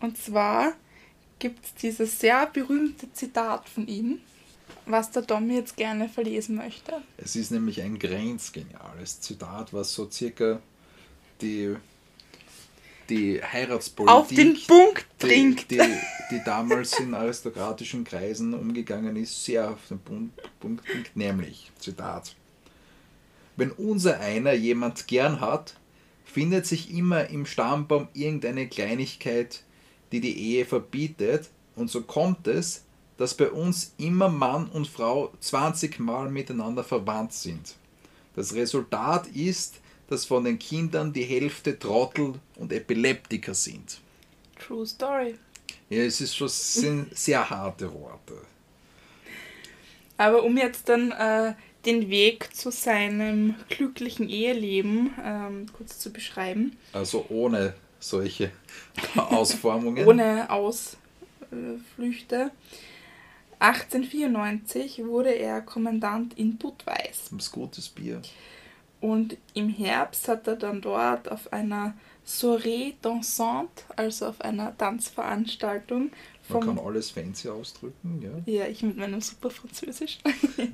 Und 0.00 0.18
zwar 0.18 0.72
gibt 1.38 1.64
es 1.64 1.74
dieses 1.74 2.18
sehr 2.20 2.46
berühmte 2.46 3.12
Zitat 3.12 3.68
von 3.68 3.86
ihm, 3.86 4.20
was 4.86 5.10
der 5.10 5.26
Tommy 5.26 5.54
jetzt 5.54 5.76
gerne 5.76 6.08
verlesen 6.08 6.56
möchte. 6.56 7.02
Es 7.16 7.36
ist 7.36 7.50
nämlich 7.50 7.80
ein 7.82 7.98
grenzgeniales 7.98 9.20
Zitat, 9.20 9.72
was 9.72 9.92
so 9.94 10.10
circa 10.10 10.60
die, 11.40 11.74
die 13.08 13.42
Heiratspolitik, 13.42 14.14
Auf 14.14 14.28
den 14.28 14.58
Punkt 14.66 15.06
die, 15.22 15.26
bringt. 15.26 15.70
die, 15.70 15.80
die 16.30 16.42
damals 16.44 16.98
in 16.98 17.14
aristokratischen 17.14 18.04
Kreisen 18.04 18.54
umgegangen 18.54 19.16
ist, 19.16 19.44
sehr 19.44 19.70
auf 19.70 19.88
den 19.88 20.00
Punkt, 20.00 20.40
Punkt 20.60 20.84
bringt, 20.84 21.16
nämlich, 21.16 21.70
Zitat, 21.78 22.34
wenn 23.56 23.70
unser 23.70 24.20
einer 24.20 24.52
jemand 24.52 25.06
gern 25.06 25.40
hat, 25.40 25.74
findet 26.24 26.66
sich 26.66 26.92
immer 26.92 27.28
im 27.28 27.46
Stammbaum 27.46 28.08
irgendeine 28.12 28.68
Kleinigkeit, 28.68 29.62
die 30.12 30.20
die 30.20 30.38
Ehe 30.38 30.64
verbietet, 30.64 31.50
und 31.76 31.90
so 31.90 32.02
kommt 32.02 32.46
es, 32.46 32.84
dass 33.16 33.34
bei 33.34 33.50
uns 33.50 33.94
immer 33.98 34.28
Mann 34.28 34.68
und 34.68 34.86
Frau 34.86 35.32
20 35.40 35.98
Mal 36.00 36.30
miteinander 36.30 36.84
verwandt 36.84 37.32
sind. 37.32 37.74
Das 38.34 38.54
Resultat 38.54 39.26
ist, 39.28 39.80
dass 40.08 40.24
von 40.24 40.44
den 40.44 40.58
Kindern 40.58 41.12
die 41.12 41.24
Hälfte 41.24 41.78
Trottel 41.78 42.34
und 42.56 42.72
Epileptiker 42.72 43.54
sind. 43.54 44.00
True 44.58 44.86
Story. 44.86 45.36
Ja, 45.88 46.02
es 46.02 46.20
ist 46.20 46.36
schon 46.36 46.48
sind 46.48 47.16
sehr 47.16 47.48
harte 47.48 47.92
Worte. 47.92 48.34
Aber 50.16 50.42
um 50.44 50.56
jetzt 50.56 50.88
dann 50.88 51.10
äh, 51.12 51.54
den 51.86 52.08
Weg 52.10 52.54
zu 52.54 52.70
seinem 52.70 53.54
glücklichen 53.68 54.28
Eheleben 54.28 55.14
ähm, 55.22 55.66
kurz 55.76 55.98
zu 55.98 56.12
beschreiben, 56.12 56.76
Also 56.92 57.26
ohne 57.28 57.74
solche 58.00 58.50
Ausformungen. 59.16 60.06
ohne 60.06 60.50
Ausflüchte. 60.50 62.50
1894 63.60 65.04
wurde 65.04 65.30
er 65.30 65.60
Kommandant 65.62 66.36
in 66.38 66.56
Budweis. 66.56 67.28
Das 67.30 67.46
ist 67.46 67.52
gutes 67.52 67.88
Bier. 67.88 68.20
Und 69.00 69.36
im 69.54 69.68
Herbst 69.68 70.28
hat 70.28 70.46
er 70.46 70.56
dann 70.56 70.80
dort 70.80 71.30
auf 71.30 71.52
einer 71.52 71.94
Soirée 72.26 72.94
dansante, 73.02 73.84
also 73.96 74.26
auf 74.26 74.40
einer 74.40 74.76
Tanzveranstaltung, 74.76 76.10
Man 76.48 76.60
kann 76.60 76.78
alles 76.78 77.10
fancy 77.10 77.48
ausdrücken, 77.48 78.20
ja. 78.22 78.52
Ja, 78.52 78.66
ich 78.66 78.82
mit 78.82 78.96
meinem 78.96 79.20
super 79.20 79.50
Französisch. 79.50 80.18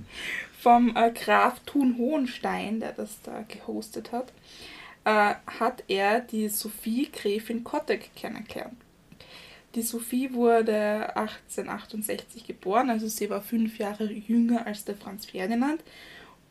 Vom 0.60 0.96
äh, 0.96 1.12
Graf 1.12 1.60
Thun 1.60 1.96
Hohenstein, 1.96 2.80
der 2.80 2.92
das 2.92 3.20
da 3.22 3.44
gehostet 3.46 4.10
hat, 4.12 4.32
äh, 5.04 5.34
hat 5.46 5.84
er 5.88 6.20
die 6.20 6.48
Sophie 6.48 7.08
Gräfin 7.12 7.64
Kottek 7.64 8.10
kennengelernt. 8.16 8.76
Die 9.76 9.82
Sophie 9.82 10.32
wurde 10.32 11.16
1868 11.16 12.44
geboren, 12.44 12.90
also 12.90 13.06
sie 13.06 13.30
war 13.30 13.40
fünf 13.40 13.78
Jahre 13.78 14.10
jünger 14.10 14.66
als 14.66 14.84
der 14.84 14.96
Franz 14.96 15.26
Ferdinand 15.26 15.80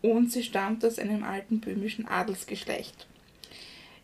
und 0.02 0.32
sie 0.32 0.44
stammt 0.44 0.86
aus 0.86 0.98
einem 1.00 1.26
alten 1.26 1.60
böhmischen 1.60 2.08
Adelsgeschlecht. 2.08 3.08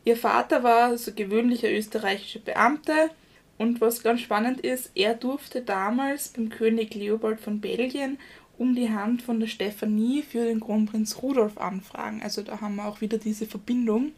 Ihr 0.03 0.18
Vater 0.18 0.63
war 0.63 0.97
so 0.97 1.13
gewöhnlicher 1.13 1.72
österreichischer 1.72 2.39
Beamter 2.39 3.09
und 3.57 3.79
was 3.81 4.03
ganz 4.03 4.21
spannend 4.21 4.61
ist, 4.61 4.91
er 4.95 5.13
durfte 5.13 5.61
damals 5.61 6.29
beim 6.29 6.49
König 6.49 6.93
Leopold 6.93 7.39
von 7.39 7.61
Belgien 7.61 8.17
um 8.57 8.75
die 8.75 8.89
Hand 8.89 9.21
von 9.21 9.39
der 9.39 9.47
Stephanie 9.47 10.21
für 10.21 10.45
den 10.45 10.59
Kronprinz 10.59 11.21
Rudolf 11.21 11.57
anfragen. 11.57 12.21
Also 12.21 12.41
da 12.41 12.61
haben 12.61 12.75
wir 12.75 12.85
auch 12.85 13.01
wieder 13.01 13.17
diese 13.17 13.45
Verbindung. 13.45 14.11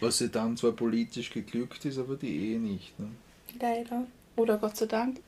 Was 0.00 0.18
sie 0.18 0.28
dann 0.28 0.56
zwar 0.56 0.72
politisch 0.72 1.30
geglückt 1.30 1.84
ist, 1.84 1.98
aber 1.98 2.16
die 2.16 2.36
Ehe 2.36 2.58
nicht. 2.58 2.98
Ne? 2.98 3.08
Leider. 3.60 4.06
Oder 4.36 4.58
Gott 4.58 4.76
sei 4.76 4.86
Dank. 4.86 5.20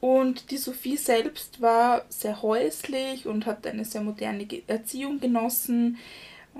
Und 0.00 0.50
die 0.50 0.58
Sophie 0.58 0.96
selbst 0.96 1.60
war 1.60 2.04
sehr 2.08 2.42
häuslich 2.42 3.26
und 3.26 3.46
hat 3.46 3.66
eine 3.66 3.84
sehr 3.84 4.00
moderne 4.00 4.46
Erziehung 4.66 5.18
genossen 5.18 5.98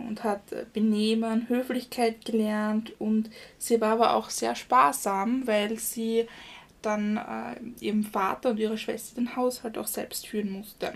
und 0.07 0.25
hat 0.25 0.53
äh, 0.53 0.65
Benehmen, 0.73 1.49
Höflichkeit 1.49 2.25
gelernt 2.25 2.93
und 3.01 3.31
sie 3.59 3.81
war 3.81 3.93
aber 3.93 4.15
auch 4.15 4.31
sehr 4.31 4.55
sparsam, 4.55 5.47
weil 5.47 5.79
sie 5.79 6.27
dann 6.83 7.17
äh, 7.17 7.85
ihrem 7.85 8.05
Vater 8.05 8.51
und 8.51 8.59
ihrer 8.59 8.77
Schwester 8.77 9.17
den 9.17 9.37
Haushalt 9.37 9.79
auch 9.79 9.87
selbst 9.87 10.27
führen 10.27 10.51
musste. 10.51 10.93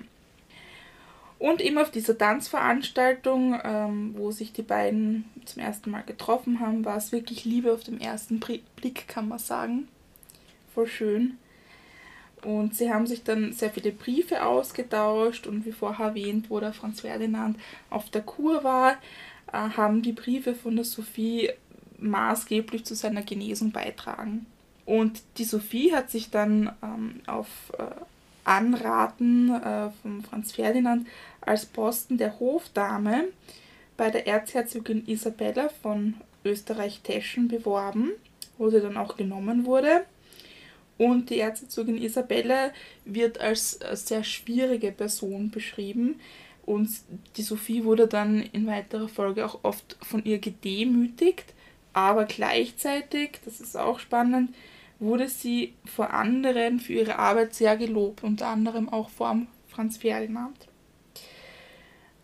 Und 1.38 1.60
eben 1.60 1.78
auf 1.78 1.90
dieser 1.90 2.16
Tanzveranstaltung, 2.16 3.60
ähm, 3.64 4.14
wo 4.16 4.30
sich 4.30 4.52
die 4.52 4.62
beiden 4.62 5.24
zum 5.44 5.60
ersten 5.60 5.90
Mal 5.90 6.04
getroffen 6.04 6.60
haben, 6.60 6.84
war 6.84 6.96
es 6.96 7.10
wirklich 7.10 7.44
Liebe 7.44 7.72
auf 7.72 7.82
den 7.82 8.00
ersten 8.00 8.38
Blick, 8.38 9.08
kann 9.08 9.26
man 9.26 9.40
sagen. 9.40 9.88
Voll 10.72 10.86
schön. 10.86 11.38
Und 12.44 12.74
sie 12.74 12.92
haben 12.92 13.06
sich 13.06 13.22
dann 13.22 13.52
sehr 13.52 13.70
viele 13.70 13.92
Briefe 13.92 14.44
ausgetauscht 14.44 15.46
und 15.46 15.64
wie 15.64 15.72
vorher 15.72 16.06
erwähnt, 16.06 16.50
wo 16.50 16.58
der 16.58 16.72
Franz 16.72 17.02
Ferdinand 17.02 17.56
auf 17.88 18.10
der 18.10 18.22
Kur 18.22 18.64
war, 18.64 18.92
äh, 19.52 19.56
haben 19.76 20.02
die 20.02 20.12
Briefe 20.12 20.54
von 20.54 20.74
der 20.76 20.84
Sophie 20.84 21.50
maßgeblich 21.98 22.84
zu 22.84 22.94
seiner 22.94 23.22
Genesung 23.22 23.70
beitragen. 23.70 24.46
Und 24.84 25.22
die 25.38 25.44
Sophie 25.44 25.94
hat 25.94 26.10
sich 26.10 26.30
dann 26.30 26.72
ähm, 26.82 27.20
auf 27.26 27.46
äh, 27.78 27.84
Anraten 28.44 29.50
äh, 29.54 29.90
von 30.02 30.22
Franz 30.22 30.52
Ferdinand 30.52 31.06
als 31.40 31.66
Posten 31.66 32.18
der 32.18 32.40
Hofdame 32.40 33.24
bei 33.96 34.10
der 34.10 34.26
Erzherzogin 34.26 35.06
Isabella 35.06 35.68
von 35.68 36.14
Österreich-Teschen 36.44 37.46
beworben, 37.46 38.10
wo 38.58 38.70
sie 38.70 38.80
dann 38.80 38.96
auch 38.96 39.16
genommen 39.16 39.64
wurde. 39.64 40.04
Und 41.02 41.30
die 41.30 41.40
Erzherzogin 41.40 42.00
Isabella 42.00 42.70
wird 43.04 43.40
als 43.40 43.80
äh, 43.80 43.96
sehr 43.96 44.22
schwierige 44.22 44.92
Person 44.92 45.50
beschrieben. 45.50 46.20
Und 46.64 46.90
die 47.36 47.42
Sophie 47.42 47.82
wurde 47.82 48.06
dann 48.06 48.40
in 48.40 48.68
weiterer 48.68 49.08
Folge 49.08 49.44
auch 49.44 49.58
oft 49.64 49.96
von 50.00 50.24
ihr 50.24 50.38
gedemütigt. 50.38 51.54
Aber 51.92 52.24
gleichzeitig, 52.24 53.40
das 53.44 53.60
ist 53.60 53.76
auch 53.76 53.98
spannend, 53.98 54.54
wurde 55.00 55.28
sie 55.28 55.74
vor 55.84 56.14
anderen 56.14 56.78
für 56.78 56.92
ihre 56.92 57.18
Arbeit 57.18 57.52
sehr 57.52 57.76
gelobt, 57.76 58.22
unter 58.22 58.46
anderem 58.46 58.88
auch 58.88 59.10
vor 59.10 59.36
Franz 59.66 59.96
Ferdinand. 59.96 60.68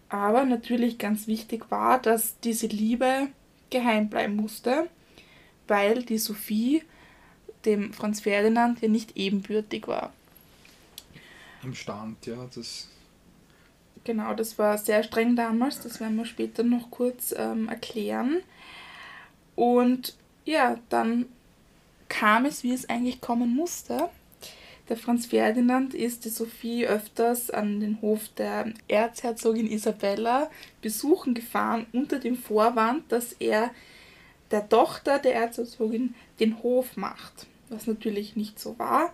Aber 0.08 0.44
natürlich 0.44 0.98
ganz 0.98 1.26
wichtig 1.26 1.68
war, 1.72 2.00
dass 2.00 2.38
diese 2.38 2.68
Liebe 2.68 3.26
geheim 3.70 4.08
bleiben 4.08 4.36
musste, 4.36 4.88
weil 5.66 6.04
die 6.04 6.18
Sophie 6.18 6.84
dem 7.68 7.92
Franz 7.92 8.20
Ferdinand 8.22 8.80
ja 8.82 8.88
nicht 8.88 9.16
ebenbürtig 9.16 9.86
war. 9.86 10.12
Im 11.62 11.74
Stand, 11.74 12.26
ja, 12.26 12.48
das 12.54 12.88
Genau, 14.04 14.32
das 14.32 14.58
war 14.58 14.78
sehr 14.78 15.02
streng 15.02 15.36
damals, 15.36 15.80
das 15.80 16.00
werden 16.00 16.16
wir 16.16 16.24
später 16.24 16.62
noch 16.62 16.90
kurz 16.90 17.34
ähm, 17.36 17.68
erklären. 17.68 18.38
Und 19.54 20.16
ja, 20.46 20.78
dann 20.88 21.26
kam 22.08 22.46
es, 22.46 22.62
wie 22.62 22.72
es 22.72 22.88
eigentlich 22.88 23.20
kommen 23.20 23.54
musste. 23.54 24.08
Der 24.88 24.96
Franz 24.96 25.26
Ferdinand 25.26 25.92
ist 25.92 26.24
die 26.24 26.30
Sophie 26.30 26.86
öfters 26.86 27.50
an 27.50 27.80
den 27.80 28.00
Hof 28.00 28.28
der 28.38 28.72
Erzherzogin 28.88 29.70
Isabella 29.70 30.50
besuchen 30.80 31.34
gefahren, 31.34 31.84
unter 31.92 32.18
dem 32.18 32.38
Vorwand, 32.38 33.12
dass 33.12 33.34
er 33.34 33.70
der 34.50 34.66
Tochter 34.70 35.18
der 35.18 35.34
Erzherzogin 35.34 36.14
den 36.40 36.62
Hof 36.62 36.96
macht, 36.96 37.46
was 37.70 37.86
natürlich 37.86 38.36
nicht 38.36 38.58
so 38.58 38.78
war. 38.78 39.12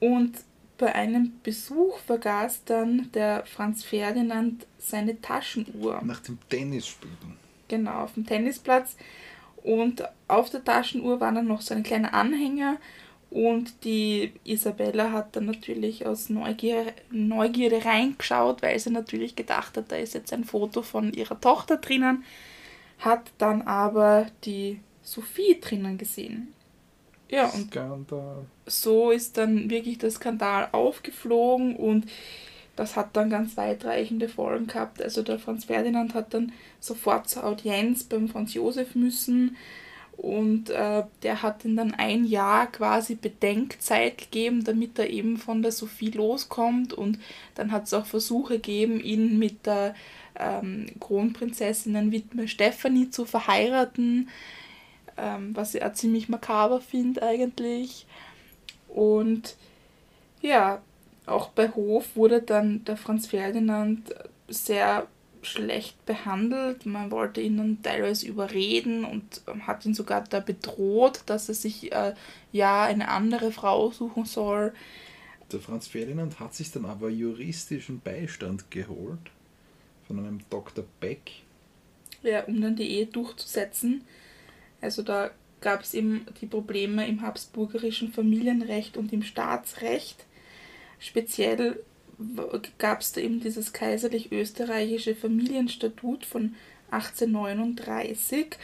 Und 0.00 0.36
bei 0.78 0.94
einem 0.94 1.32
Besuch 1.42 1.98
vergaß 2.00 2.64
dann 2.64 3.10
der 3.12 3.44
Franz 3.46 3.82
Ferdinand 3.82 4.66
seine 4.78 5.20
Taschenuhr. 5.20 6.02
nach 6.04 6.20
dem 6.20 6.38
Tennisspielen. 6.48 7.36
Genau, 7.68 8.02
auf 8.02 8.14
dem 8.14 8.26
Tennisplatz. 8.26 8.96
Und 9.62 10.04
auf 10.28 10.50
der 10.50 10.62
Taschenuhr 10.62 11.20
war 11.20 11.32
dann 11.32 11.46
noch 11.46 11.60
so 11.60 11.74
ein 11.74 11.82
kleiner 11.82 12.14
Anhänger 12.14 12.78
Und 13.30 13.84
die 13.84 14.32
Isabella 14.44 15.10
hat 15.12 15.34
dann 15.34 15.46
natürlich 15.46 16.06
aus 16.06 16.30
Neugier, 16.30 16.92
Neugierde 17.10 17.84
reingeschaut, 17.84 18.62
weil 18.62 18.78
sie 18.78 18.90
natürlich 18.90 19.34
gedacht 19.34 19.76
hat, 19.76 19.90
da 19.90 19.96
ist 19.96 20.14
jetzt 20.14 20.32
ein 20.32 20.44
Foto 20.44 20.82
von 20.82 21.12
ihrer 21.12 21.40
Tochter 21.40 21.76
drinnen, 21.76 22.24
hat 22.98 23.32
dann 23.38 23.62
aber 23.62 24.26
die 24.44 24.80
Sophie 25.02 25.58
drinnen 25.60 25.98
gesehen. 25.98 26.54
Ja, 27.28 27.46
und 27.46 27.70
Skandal. 27.70 28.46
so 28.66 29.10
ist 29.10 29.36
dann 29.36 29.68
wirklich 29.68 29.98
der 29.98 30.10
Skandal 30.10 30.68
aufgeflogen 30.72 31.76
und 31.76 32.06
das 32.76 32.94
hat 32.94 33.16
dann 33.16 33.30
ganz 33.30 33.56
weitreichende 33.56 34.28
Folgen 34.28 34.66
gehabt. 34.66 35.02
Also 35.02 35.22
der 35.22 35.38
Franz 35.38 35.64
Ferdinand 35.64 36.14
hat 36.14 36.34
dann 36.34 36.52
sofort 36.78 37.28
zur 37.28 37.44
Audienz 37.44 38.04
beim 38.04 38.28
Franz 38.28 38.54
Josef 38.54 38.94
müssen 38.94 39.56
und 40.16 40.70
äh, 40.70 41.04
der 41.22 41.42
hat 41.42 41.64
ihm 41.64 41.76
dann 41.76 41.94
ein 41.94 42.24
Jahr 42.24 42.66
quasi 42.70 43.16
Bedenkzeit 43.16 44.18
gegeben, 44.18 44.64
damit 44.64 44.98
er 44.98 45.10
eben 45.10 45.36
von 45.36 45.62
der 45.62 45.72
Sophie 45.72 46.10
loskommt 46.10 46.92
und 46.92 47.18
dann 47.54 47.72
hat 47.72 47.84
es 47.84 47.94
auch 47.94 48.06
Versuche 48.06 48.54
gegeben, 48.54 49.00
ihn 49.00 49.38
mit 49.38 49.66
der 49.66 49.94
ähm, 50.38 50.86
Kronprinzessinnenwitwe 51.00 52.48
Stephanie 52.48 53.10
zu 53.10 53.24
verheiraten 53.24 54.28
ähm, 55.16 55.54
was 55.54 55.74
ich 55.74 55.84
auch 55.84 55.92
ziemlich 55.92 56.28
makaber 56.28 56.80
finde 56.80 57.22
eigentlich. 57.22 58.06
Und 58.88 59.56
ja, 60.40 60.80
auch 61.26 61.48
bei 61.48 61.68
Hof 61.68 62.16
wurde 62.16 62.40
dann 62.42 62.84
der 62.84 62.96
Franz 62.96 63.26
Ferdinand 63.26 64.14
sehr 64.48 65.06
schlecht 65.42 66.04
behandelt. 66.06 66.86
Man 66.86 67.10
wollte 67.10 67.40
ihn 67.40 67.56
dann 67.56 67.82
teilweise 67.82 68.26
überreden 68.26 69.04
und 69.04 69.42
hat 69.66 69.86
ihn 69.86 69.94
sogar 69.94 70.24
da 70.24 70.40
bedroht, 70.40 71.22
dass 71.26 71.48
er 71.48 71.54
sich 71.54 71.92
äh, 71.92 72.14
ja 72.52 72.84
eine 72.84 73.08
andere 73.08 73.52
Frau 73.52 73.90
suchen 73.90 74.24
soll. 74.24 74.72
Der 75.52 75.60
Franz 75.60 75.86
Ferdinand 75.86 76.40
hat 76.40 76.54
sich 76.54 76.72
dann 76.72 76.84
aber 76.84 77.08
juristischen 77.08 78.00
Beistand 78.00 78.70
geholt 78.70 79.30
von 80.06 80.18
einem 80.18 80.40
Dr. 80.50 80.84
Beck. 81.00 81.30
Ja, 82.22 82.44
um 82.44 82.60
dann 82.60 82.74
die 82.74 82.88
Ehe 82.88 83.06
durchzusetzen. 83.06 84.02
Also 84.80 85.02
da 85.02 85.30
gab 85.60 85.82
es 85.82 85.94
eben 85.94 86.26
die 86.40 86.46
Probleme 86.46 87.06
im 87.06 87.22
habsburgerischen 87.22 88.12
Familienrecht 88.12 88.96
und 88.96 89.12
im 89.12 89.22
Staatsrecht. 89.22 90.24
Speziell 90.98 91.80
gab 92.78 93.00
es 93.00 93.12
da 93.12 93.20
eben 93.20 93.40
dieses 93.40 93.72
kaiserlich-österreichische 93.72 95.14
Familienstatut 95.14 96.24
von 96.24 96.54
1839, 96.90 98.56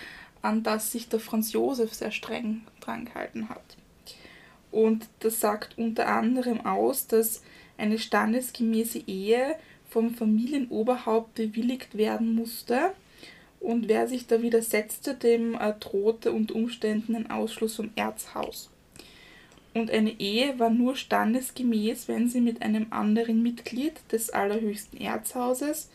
an 0.42 0.62
das 0.62 0.92
sich 0.92 1.08
der 1.08 1.20
Franz 1.20 1.52
Josef 1.52 1.92
sehr 1.92 2.10
streng 2.10 2.62
dran 2.80 3.04
gehalten 3.04 3.48
hat. 3.48 3.76
Und 4.70 5.06
das 5.20 5.40
sagt 5.40 5.76
unter 5.76 6.08
anderem 6.08 6.64
aus, 6.64 7.06
dass 7.06 7.42
eine 7.76 7.98
standesgemäße 7.98 9.02
Ehe 9.06 9.56
vom 9.88 10.14
Familienoberhaupt 10.14 11.34
bewilligt 11.34 11.96
werden 11.96 12.34
musste 12.34 12.92
und 13.62 13.88
wer 13.88 14.08
sich 14.08 14.26
da 14.26 14.42
widersetzte, 14.42 15.14
dem 15.14 15.54
äh, 15.54 15.72
drohte 15.78 16.32
unter 16.32 16.56
Umständen 16.56 17.14
ein 17.14 17.30
Ausschluss 17.30 17.76
vom 17.76 17.90
Erzhaus. 17.94 18.70
Und 19.72 19.90
eine 19.90 20.20
Ehe 20.20 20.58
war 20.58 20.68
nur 20.68 20.96
standesgemäß, 20.96 22.08
wenn 22.08 22.28
sie 22.28 22.40
mit 22.40 22.60
einem 22.60 22.88
anderen 22.90 23.42
Mitglied 23.42 23.94
des 24.10 24.30
allerhöchsten 24.30 25.00
Erzhauses 25.00 25.88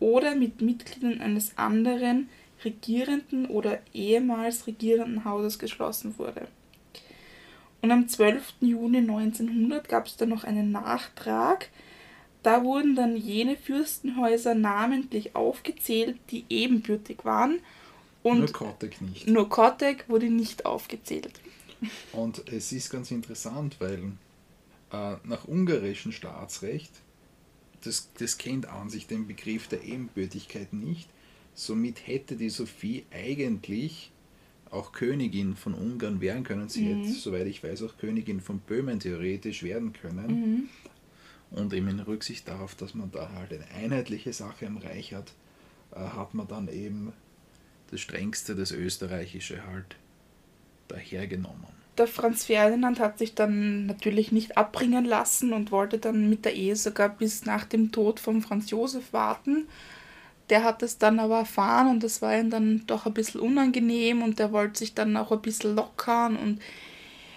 oder 0.00 0.34
mit 0.34 0.62
Mitgliedern 0.62 1.20
eines 1.20 1.58
anderen 1.58 2.28
regierenden 2.64 3.46
oder 3.46 3.80
ehemals 3.92 4.66
regierenden 4.66 5.24
Hauses 5.24 5.58
geschlossen 5.58 6.14
wurde. 6.18 6.46
Und 7.82 7.90
am 7.90 8.08
12. 8.08 8.54
Juni 8.60 8.98
1900 8.98 9.88
gab 9.88 10.06
es 10.06 10.16
dann 10.16 10.28
noch 10.28 10.44
einen 10.44 10.70
Nachtrag, 10.70 11.68
da 12.42 12.64
wurden 12.64 12.96
dann 12.96 13.16
jene 13.16 13.56
Fürstenhäuser 13.56 14.54
namentlich 14.54 15.36
aufgezählt, 15.36 16.18
die 16.30 16.44
ebenbürtig 16.48 17.24
waren. 17.24 17.60
Und 18.22 18.38
nur 18.38 18.52
Kottek 18.52 19.00
nicht. 19.00 19.26
Nur 19.28 19.48
Kottek 19.48 20.08
wurde 20.08 20.30
nicht 20.30 20.66
aufgezählt. 20.66 21.40
Und 22.12 22.48
es 22.48 22.72
ist 22.72 22.90
ganz 22.90 23.10
interessant, 23.10 23.76
weil 23.80 24.12
äh, 24.92 25.16
nach 25.24 25.44
ungarischem 25.44 26.12
Staatsrecht, 26.12 26.92
das, 27.82 28.10
das 28.18 28.38
kennt 28.38 28.68
an 28.68 28.90
sich 28.90 29.06
den 29.06 29.26
Begriff 29.26 29.66
der 29.66 29.82
Ebenbürtigkeit 29.82 30.72
nicht, 30.72 31.08
somit 31.54 32.06
hätte 32.06 32.36
die 32.36 32.50
Sophie 32.50 33.04
eigentlich 33.10 34.12
auch 34.70 34.92
Königin 34.92 35.54
von 35.54 35.74
Ungarn 35.74 36.20
werden 36.20 36.44
können. 36.44 36.68
Sie 36.68 36.82
mhm. 36.82 37.02
hätte, 37.02 37.12
soweit 37.12 37.46
ich 37.46 37.62
weiß, 37.62 37.82
auch 37.82 37.98
Königin 37.98 38.40
von 38.40 38.58
Böhmen 38.60 39.00
theoretisch 39.00 39.62
werden 39.62 39.92
können. 39.92 40.26
Mhm. 40.26 40.68
Und 41.54 41.72
eben 41.74 41.88
in 41.88 42.00
Rücksicht 42.00 42.48
darauf, 42.48 42.74
dass 42.74 42.94
man 42.94 43.10
da 43.10 43.30
halt 43.34 43.52
eine 43.52 43.66
einheitliche 43.70 44.32
Sache 44.32 44.64
im 44.64 44.78
Reich 44.78 45.12
hat, 45.12 45.32
äh, 45.94 46.00
hat 46.00 46.34
man 46.34 46.48
dann 46.48 46.68
eben 46.68 47.12
das 47.90 48.00
strengste, 48.00 48.54
das 48.54 48.72
österreichische 48.72 49.66
halt 49.66 49.96
dahergenommen. 50.88 51.82
Der 51.98 52.06
Franz 52.06 52.46
Ferdinand 52.46 53.00
hat 53.00 53.18
sich 53.18 53.34
dann 53.34 53.84
natürlich 53.84 54.32
nicht 54.32 54.56
abbringen 54.56 55.04
lassen 55.04 55.52
und 55.52 55.70
wollte 55.70 55.98
dann 55.98 56.30
mit 56.30 56.46
der 56.46 56.54
Ehe 56.54 56.74
sogar 56.74 57.10
bis 57.10 57.44
nach 57.44 57.66
dem 57.66 57.92
Tod 57.92 58.18
von 58.18 58.40
Franz 58.40 58.70
Josef 58.70 59.12
warten. 59.12 59.68
Der 60.48 60.64
hat 60.64 60.82
es 60.82 60.96
dann 60.96 61.20
aber 61.20 61.40
erfahren 61.40 61.88
und 61.88 62.02
das 62.02 62.22
war 62.22 62.36
ihm 62.36 62.48
dann 62.48 62.86
doch 62.86 63.04
ein 63.04 63.12
bisschen 63.12 63.42
unangenehm 63.42 64.22
und 64.22 64.38
der 64.38 64.52
wollte 64.52 64.78
sich 64.78 64.94
dann 64.94 65.16
auch 65.18 65.32
ein 65.32 65.42
bisschen 65.42 65.76
lockern 65.76 66.36
und 66.36 66.60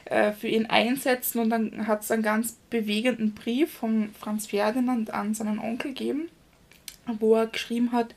äh, 0.06 0.34
für 0.34 0.47
ihn 0.47 0.68
einsetzen 0.68 1.39
und 1.39 1.49
dann 1.49 1.88
hat 1.88 2.03
es 2.03 2.12
einen 2.12 2.24
ganz 2.24 2.58
bewegenden 2.70 3.34
Brief 3.34 3.72
von 3.72 4.10
Franz 4.20 4.47
Ferdinand 4.47 5.14
an 5.14 5.34
seinen 5.34 5.60
Onkel 5.60 5.93
gegeben, 5.93 6.30
wo 7.20 7.36
er 7.36 7.47
geschrieben 7.47 7.91
hat, 7.91 8.14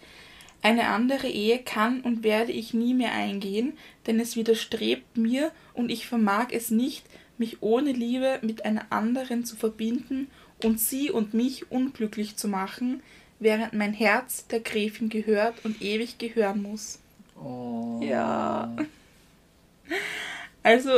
eine 0.61 0.89
andere 0.89 1.29
Ehe 1.29 1.61
kann 1.61 2.01
und 2.01 2.25
werde 2.25 2.53
ich 2.53 2.75
nie 2.75 2.93
mehr 2.93 3.13
eingehen, 3.13 3.75
denn 4.07 4.19
es 4.21 4.37
widerstrebt 4.37 5.17
mir 5.17 5.53
und 5.73 5.91
ich 5.91 6.07
vermag 6.07 6.49
es 6.51 6.71
nicht, 6.71 7.07
mich 7.39 7.63
ohne 7.63 7.93
Liebe 7.93 8.39
mit 8.43 8.65
einer 8.65 8.87
anderen 8.91 9.45
zu 9.45 9.57
verbinden 9.57 10.29
und 10.65 10.81
sie 10.81 11.11
und 11.11 11.35
mich 11.35 11.71
unglücklich 11.71 12.37
zu 12.37 12.49
machen, 12.49 13.03
während 13.39 13.73
mein 13.73 13.93
Herz 13.93 14.47
der 14.49 14.61
Gräfin 14.61 15.09
gehört 15.09 15.65
und 15.65 15.81
ewig 15.81 16.19
gehören 16.19 16.63
muss. 16.63 16.99
Oh. 17.41 18.01
Ja. 18.03 18.77
Also 20.63 20.91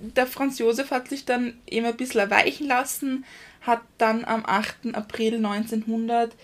der 0.00 0.26
Franz 0.26 0.58
Josef 0.58 0.90
hat 0.90 1.08
sich 1.08 1.24
dann 1.24 1.58
eben 1.66 1.86
ein 1.86 1.96
bisschen 1.96 2.20
erweichen 2.20 2.66
lassen, 2.66 3.24
hat 3.62 3.80
dann 3.98 4.24
am 4.24 4.44
8. 4.44 4.94
April 4.94 5.36
1900 5.36 6.34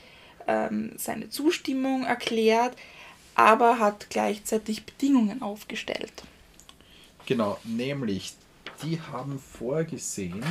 ähm, 0.46 0.92
seine 0.96 1.28
Zustimmung 1.28 2.05
erklärt, 2.05 2.76
aber 3.34 3.78
hat 3.78 4.11
gleichzeitig 4.11 4.84
Bedingungen 4.84 5.42
aufgestellt. 5.42 6.12
Genau, 7.26 7.59
nämlich 7.64 8.34
die 8.82 9.01
haben 9.01 9.38
vorgesehen, 9.38 10.44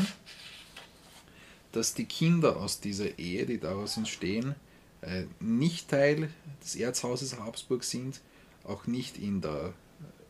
dass 1.71 1.93
die 1.93 2.05
Kinder 2.05 2.57
aus 2.57 2.79
dieser 2.79 3.19
Ehe, 3.19 3.45
die 3.45 3.59
daraus 3.59 3.97
entstehen, 3.97 4.55
äh, 5.01 5.23
nicht 5.39 5.89
Teil 5.89 6.29
des 6.63 6.75
Erzhauses 6.75 7.39
Habsburg 7.39 7.83
sind, 7.83 8.21
auch 8.63 8.87
nicht 8.87 9.17
in 9.17 9.41
der, 9.41 9.73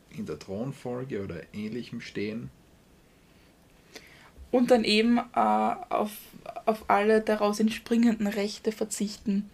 in 0.10 0.26
der 0.26 0.40
Thronfolge 0.40 1.24
oder 1.24 1.42
ähnlichem 1.54 2.02
stehen 2.02 2.50
und 4.52 4.72
dann 4.72 4.84
eben 4.84 5.18
äh, 5.18 5.22
auf, 5.34 6.12
auf 6.66 6.86
alle 6.90 7.22
daraus 7.22 7.60
entspringenden 7.60 8.28
Rechte 8.28 8.72
verzichten. 8.72 9.50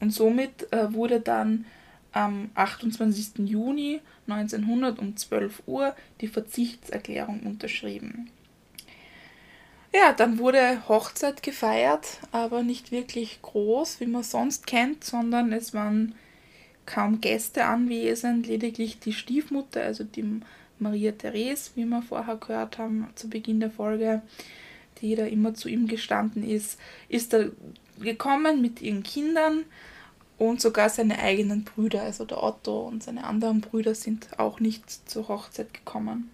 Und 0.00 0.10
somit 0.10 0.72
äh, 0.72 0.92
wurde 0.92 1.20
dann 1.20 1.66
am 2.12 2.50
28. 2.54 3.48
Juni 3.48 4.00
1900 4.28 4.98
um 4.98 5.16
12 5.16 5.62
Uhr 5.66 5.94
die 6.20 6.28
Verzichtserklärung 6.28 7.40
unterschrieben. 7.40 8.30
Ja, 9.94 10.12
dann 10.12 10.38
wurde 10.38 10.88
Hochzeit 10.88 11.42
gefeiert, 11.42 12.18
aber 12.32 12.62
nicht 12.62 12.90
wirklich 12.90 13.40
groß, 13.42 14.00
wie 14.00 14.06
man 14.06 14.24
sonst 14.24 14.66
kennt, 14.66 15.04
sondern 15.04 15.52
es 15.52 15.72
waren 15.72 16.14
kaum 16.84 17.20
Gäste 17.20 17.64
anwesend, 17.64 18.46
lediglich 18.46 18.98
die 18.98 19.12
Stiefmutter, 19.12 19.82
also 19.82 20.02
die 20.02 20.40
Maria 20.78 21.12
Therese, 21.12 21.70
wie 21.74 21.84
wir 21.84 22.02
vorher 22.02 22.36
gehört 22.36 22.78
haben 22.78 23.08
zu 23.14 23.28
Beginn 23.28 23.60
der 23.60 23.70
Folge, 23.70 24.22
die 25.00 25.14
da 25.14 25.24
immer 25.24 25.54
zu 25.54 25.68
ihm 25.68 25.86
gestanden 25.86 26.48
ist, 26.48 26.78
ist 27.08 27.32
da 27.32 27.46
gekommen 28.00 28.60
mit 28.60 28.82
ihren 28.82 29.02
Kindern 29.02 29.64
und 30.38 30.60
sogar 30.60 30.88
seine 30.88 31.18
eigenen 31.18 31.64
Brüder, 31.64 32.02
also 32.02 32.24
der 32.24 32.42
Otto 32.42 32.86
und 32.86 33.02
seine 33.02 33.24
anderen 33.24 33.60
Brüder 33.60 33.94
sind 33.94 34.38
auch 34.38 34.60
nicht 34.60 35.08
zur 35.08 35.28
Hochzeit 35.28 35.72
gekommen. 35.72 36.30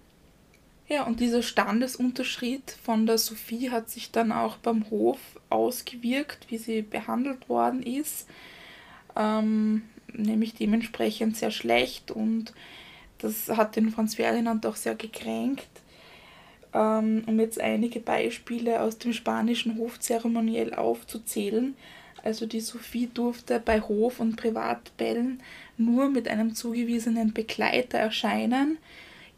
Ja, 0.89 1.05
und 1.05 1.21
dieser 1.21 1.43
Standesunterschied 1.43 2.69
von 2.83 3.07
der 3.07 3.19
Sophie 3.19 3.71
hat 3.71 3.89
sich 3.91 4.11
dann 4.11 4.33
auch 4.33 4.57
beim 4.57 4.91
Hof 4.91 5.19
ausgewirkt, 5.49 6.51
wie 6.51 6.59
sie 6.59 6.83
behandelt 6.83 7.49
worden 7.49 7.83
ist, 7.83 8.27
ähm, 9.15 9.83
nämlich 10.13 10.55
dementsprechend 10.55 11.37
sehr 11.37 11.53
schlecht 11.53 12.11
und 12.11 12.53
das 13.21 13.49
hat 13.49 13.77
den 13.77 13.91
Franz 13.91 14.17
Ferdinand 14.17 14.67
auch 14.67 14.77
sehr 14.77 14.95
gekränkt. 14.95 15.69
ähm, 16.73 17.25
um 17.27 17.41
jetzt 17.41 17.61
einige 17.61 18.01
Beispiele 18.01 18.81
aus 18.81 18.99
dem 18.99 19.13
spanischen 19.13 19.77
Hofzeremoniell 19.79 20.75
aufzuzählen. 20.75 21.75
Also 22.23 22.47
die 22.47 22.61
Sophie 22.61 23.09
durfte 23.13 23.61
bei 23.61 23.81
Hof- 23.81 24.21
und 24.21 24.37
Privatbällen 24.37 25.43
nur 25.79 26.11
mit 26.11 26.29
einem 26.29 26.55
zugewiesenen 26.55 27.33
Begleiter 27.33 27.99
erscheinen. 27.99 28.79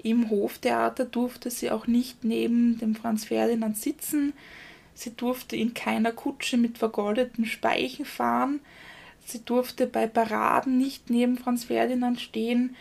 Im 0.02 0.30
Hoftheater 0.30 1.04
durfte 1.04 1.50
sie 1.50 1.70
auch 1.70 1.86
nicht 1.86 2.24
neben 2.24 2.78
dem 2.78 2.96
Franz 2.96 3.26
Ferdinand 3.26 3.76
sitzen. 3.76 4.32
Sie 4.94 5.14
durfte 5.14 5.56
in 5.56 5.74
keiner 5.74 6.12
Kutsche 6.12 6.56
mit 6.56 6.76
vergoldeten 6.76 7.46
Speichen 7.46 8.04
fahren. 8.04 8.60
Sie 9.24 9.44
durfte 9.44 9.86
bei 9.86 10.08
Paraden 10.08 10.76
nicht 10.76 11.08
neben 11.08 11.38
Franz 11.38 11.64
Ferdinand 11.64 12.20
stehen 12.20 12.74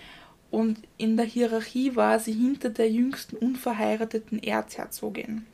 und 0.51 0.79
in 0.97 1.15
der 1.15 1.25
Hierarchie 1.25 1.95
war 1.95 2.19
sie 2.19 2.33
hinter 2.33 2.69
der 2.69 2.91
jüngsten 2.91 3.37
unverheirateten 3.37 4.43
Erzherzogin. 4.43 5.45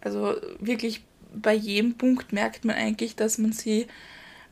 Also 0.00 0.34
wirklich 0.58 1.04
bei 1.34 1.54
jedem 1.54 1.94
Punkt 1.96 2.32
merkt 2.32 2.64
man 2.64 2.74
eigentlich, 2.74 3.16
dass 3.16 3.38
man 3.38 3.52
sie 3.52 3.86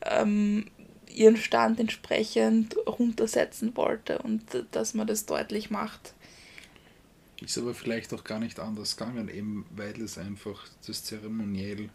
ähm, 0.03 0.67
ihren 1.07 1.37
Stand 1.37 1.79
entsprechend 1.79 2.75
runtersetzen 2.87 3.75
wollte 3.75 4.19
und 4.19 4.43
dass 4.71 4.93
man 4.93 5.07
das 5.07 5.25
deutlich 5.25 5.71
macht. 5.71 6.13
Ist 7.41 7.57
aber 7.57 7.73
vielleicht 7.73 8.13
auch 8.13 8.23
gar 8.23 8.39
nicht 8.39 8.59
anders 8.59 8.95
gegangen, 8.95 9.27
eben 9.27 9.65
weil 9.75 9.99
es 10.01 10.19
einfach 10.19 10.67
das 10.85 11.03
Zeremoniell, 11.03 11.89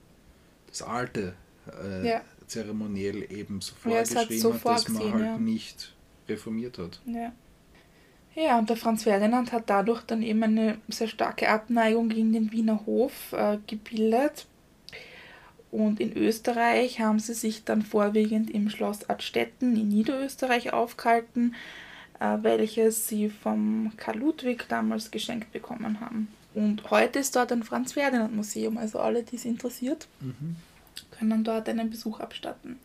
das 0.66 0.82
alte 0.82 1.34
äh, 1.82 2.08
ja. 2.08 2.24
Zeremoniell 2.48 3.30
eben 3.32 3.60
so 3.60 3.74
vorgeschrieben 3.76 4.34
ja, 4.34 4.38
so 4.38 4.54
hat, 4.54 4.64
dass 4.64 4.88
man 4.88 5.12
halt 5.12 5.24
ja. 5.24 5.38
nicht 5.38 5.95
reformiert 6.28 6.78
hat. 6.78 7.00
Ja. 7.06 7.32
Ja, 8.34 8.58
und 8.58 8.68
der 8.68 8.76
Franz 8.76 9.04
Ferdinand 9.04 9.50
hat 9.52 9.70
dadurch 9.70 10.02
dann 10.02 10.22
eben 10.22 10.42
eine 10.42 10.76
sehr 10.88 11.08
starke 11.08 11.48
Abneigung 11.48 12.10
gegen 12.10 12.34
den 12.34 12.52
Wiener 12.52 12.84
Hof 12.84 13.32
äh, 13.32 13.56
gebildet. 13.66 14.46
Und 15.70 16.00
in 16.00 16.14
Österreich 16.14 17.00
haben 17.00 17.18
sie 17.18 17.32
sich 17.32 17.64
dann 17.64 17.80
vorwiegend 17.80 18.50
im 18.50 18.68
Schloss 18.68 19.08
Adstetten 19.08 19.74
in 19.74 19.88
Niederösterreich 19.88 20.74
aufgehalten, 20.74 21.54
äh, 22.20 22.36
welches 22.42 23.08
sie 23.08 23.30
vom 23.30 23.92
Karl 23.96 24.18
Ludwig 24.18 24.66
damals 24.68 25.10
geschenkt 25.10 25.52
bekommen 25.52 26.00
haben. 26.00 26.28
Und 26.54 26.90
heute 26.90 27.18
ist 27.18 27.36
dort 27.36 27.52
ein 27.52 27.62
Franz 27.62 27.94
Ferdinand 27.94 28.36
Museum, 28.36 28.76
also 28.76 28.98
alle, 28.98 29.22
die 29.22 29.36
es 29.36 29.44
interessiert, 29.46 30.08
mhm. 30.20 30.56
können 31.10 31.42
dort 31.42 31.68
einen 31.68 31.90
Besuch 31.90 32.20
abstatten. 32.20 32.78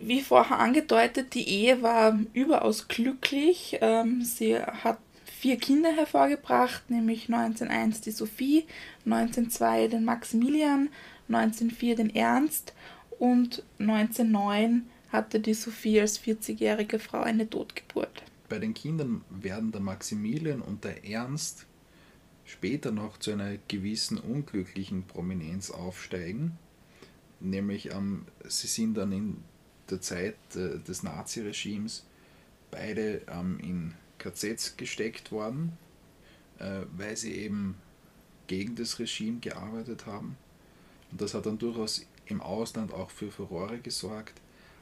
Wie 0.00 0.20
vorher 0.20 0.58
angedeutet, 0.58 1.34
die 1.34 1.48
Ehe 1.48 1.82
war 1.82 2.18
überaus 2.32 2.88
glücklich. 2.88 3.78
Ähm, 3.80 4.22
sie 4.22 4.58
hat 4.58 4.98
vier 5.24 5.56
Kinder 5.56 5.90
hervorgebracht, 5.92 6.90
nämlich 6.90 7.32
1901 7.32 8.00
die 8.02 8.10
Sophie, 8.10 8.64
1902 9.04 9.88
den 9.88 10.04
Maximilian, 10.04 10.88
1904 11.28 11.96
den 11.96 12.14
Ernst 12.14 12.74
und 13.18 13.62
1909 13.78 14.86
hatte 15.12 15.40
die 15.40 15.54
Sophie 15.54 16.00
als 16.00 16.20
40-jährige 16.20 16.98
Frau 16.98 17.20
eine 17.20 17.48
Totgeburt. 17.48 18.22
Bei 18.48 18.58
den 18.58 18.74
Kindern 18.74 19.22
werden 19.30 19.72
der 19.72 19.80
Maximilian 19.80 20.60
und 20.60 20.84
der 20.84 21.04
Ernst 21.04 21.66
später 22.44 22.92
noch 22.92 23.18
zu 23.18 23.32
einer 23.32 23.56
gewissen 23.68 24.18
unglücklichen 24.18 25.04
Prominenz 25.04 25.70
aufsteigen. 25.70 26.52
Nämlich 27.40 27.92
ähm, 27.92 28.24
sie 28.46 28.68
sind 28.68 28.94
dann 28.94 29.12
in 29.12 29.36
der 29.90 30.00
Zeit 30.00 30.36
äh, 30.54 30.78
des 30.78 31.02
Naziregimes 31.02 32.04
beide 32.70 33.22
ähm, 33.28 33.58
in 33.60 33.94
KZs 34.18 34.76
gesteckt 34.76 35.32
worden, 35.32 35.76
äh, 36.58 36.82
weil 36.96 37.16
sie 37.16 37.34
eben 37.34 37.76
gegen 38.46 38.74
das 38.76 38.98
Regime 38.98 39.40
gearbeitet 39.40 40.06
haben. 40.06 40.36
Und 41.10 41.20
das 41.20 41.34
hat 41.34 41.46
dann 41.46 41.58
durchaus 41.58 42.06
im 42.26 42.40
Ausland 42.40 42.92
auch 42.92 43.10
für 43.10 43.30
Furore 43.30 43.78
gesorgt, 43.78 44.34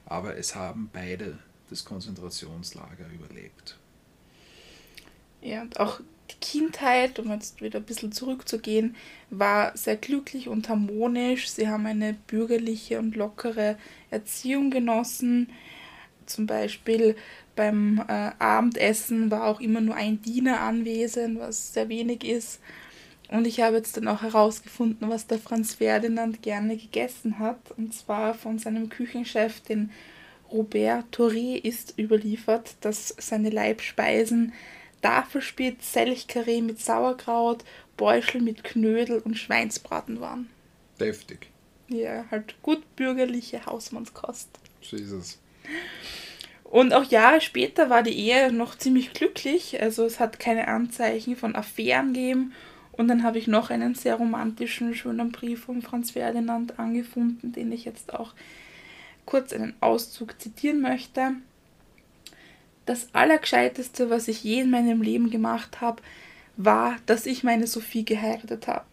aber 0.07 0.37
es 0.37 0.55
haben 0.55 0.91
beide 0.93 1.39
das 1.71 1.85
Konzentrationslager 1.85 3.07
überlebt. 3.13 3.79
Ja, 5.41 5.63
und 5.63 5.79
auch 5.79 6.01
die 6.31 6.41
Kindheit, 6.41 7.19
um 7.19 7.31
jetzt 7.31 7.61
wieder 7.61 7.81
ein 7.81 7.85
bisschen 7.85 8.13
zurückzugehen, 8.13 8.97
war 9.31 9.77
sehr 9.77 9.97
glücklich 9.97 10.49
und 10.49 10.69
harmonisch. 10.69 11.49
Sie 11.51 11.69
haben 11.69 11.87
eine 11.87 12.15
bürgerliche 12.27 12.99
und 12.99 13.17
lockere 13.17 13.77
Erziehung 14.11 14.71
genossen. 14.71 15.51
Zum 16.27 16.47
Beispiel 16.47 17.17
beim 17.57 18.03
äh, 18.09 18.31
Abendessen 18.39 19.31
war 19.31 19.45
auch 19.45 19.61
immer 19.61 19.81
nur 19.81 19.95
ein 19.95 20.23
Diener 20.23 20.61
anwesend, 20.61 21.39
was 21.39 21.75
sehr 21.75 21.89
wenig 21.89 22.25
ist. 22.25 22.61
Und 23.29 23.47
ich 23.47 23.61
habe 23.61 23.77
jetzt 23.77 23.97
dann 23.97 24.09
auch 24.09 24.23
herausgefunden, 24.23 25.09
was 25.09 25.27
der 25.27 25.39
Franz 25.39 25.75
Ferdinand 25.75 26.43
gerne 26.43 26.77
gegessen 26.77 27.39
hat. 27.39 27.59
Und 27.77 27.95
zwar 27.95 28.35
von 28.35 28.59
seinem 28.59 28.89
Küchenchef, 28.89 29.61
den 29.61 29.91
Robert 30.51 31.07
Touré, 31.15 31.57
ist 31.57 31.99
überliefert, 31.99 32.77
dass 32.81 33.15
seine 33.19 33.51
Leibspeisen 33.51 34.53
Tafelspitz, 35.05 35.93
Selchkarree 35.93 36.63
mit 36.63 36.81
Sauerkraut, 36.81 37.63
Beuschel 37.99 38.41
mit 38.41 38.65
Knödel 38.65 39.19
und 39.19 39.37
Schweinsbraten 39.37 40.21
waren. 40.21 40.49
Deftig. 40.99 41.51
Ja, 41.89 42.25
halt 42.31 42.55
gut 42.63 42.97
bürgerliche 42.97 43.67
Hausmannskost. 43.67 44.49
So 44.81 44.97
ist 44.97 45.11
es. 45.11 45.39
Und 46.65 46.95
auch 46.95 47.05
Jahre 47.05 47.43
später 47.43 47.91
war 47.91 48.03
die 48.03 48.19
Ehe 48.19 48.51
noch 48.51 48.79
ziemlich 48.79 49.13
glücklich. 49.13 49.81
Also 49.83 50.07
es 50.07 50.21
hat 50.21 50.41
keine 50.41 50.69
Anzeichen 50.69 51.37
von 51.37 51.55
Affären 51.55 52.15
gegeben 52.15 52.55
und 52.93 53.09
dann 53.09 53.25
habe 53.25 53.39
ich 53.39 53.47
noch 53.47 53.69
einen 53.69 53.95
sehr 53.95 54.15
romantischen, 54.15 54.95
schönen 54.95 55.33
Brief 55.33 55.65
von 55.65 55.83
Franz 55.83 56.13
Ferdinand 56.13 56.79
angefunden, 56.79 57.53
den 57.53 57.73
ich 57.73 57.85
jetzt 57.85 58.15
auch 58.15 58.33
kurz 59.27 59.53
einen 59.53 59.75
Auszug 59.81 60.41
zitieren 60.41 60.81
möchte. 60.81 61.33
Das 62.87 63.09
Allergescheiteste, 63.15 64.11
was 64.11 64.29
ich 64.29 64.45
je 64.45 64.61
in 64.61 64.71
meinem 64.71 65.03
Leben 65.03 65.31
gemacht 65.31 65.81
habe, 65.81 66.03
war, 66.57 66.97
dass 67.07 67.27
ich 67.27 67.43
meine 67.43 67.67
Sophie 67.67 68.05
geheiratet 68.05 68.67
habe. 68.67 68.85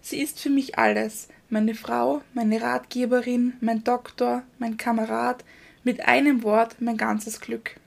Sie 0.00 0.20
ist 0.20 0.40
für 0.40 0.50
mich 0.50 0.78
alles. 0.78 1.28
Meine 1.48 1.74
Frau, 1.74 2.22
meine 2.34 2.60
Ratgeberin, 2.60 3.54
mein 3.60 3.84
Doktor, 3.84 4.42
mein 4.58 4.76
Kamerad, 4.76 5.44
mit 5.84 6.00
einem 6.00 6.42
Wort 6.42 6.80
mein 6.80 6.96
ganzes 6.96 7.40
Glück. 7.40 7.78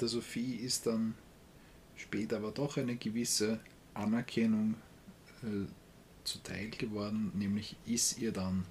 Der 0.00 0.08
Sophie 0.08 0.56
ist 0.56 0.86
dann 0.86 1.14
später 1.94 2.36
aber 2.38 2.50
doch 2.50 2.76
eine 2.76 2.96
gewisse 2.96 3.60
Anerkennung 3.94 4.74
äh, 5.44 5.66
zuteil 6.24 6.70
geworden, 6.70 7.30
nämlich 7.34 7.76
ist 7.86 8.18
ihr 8.18 8.32
dann 8.32 8.64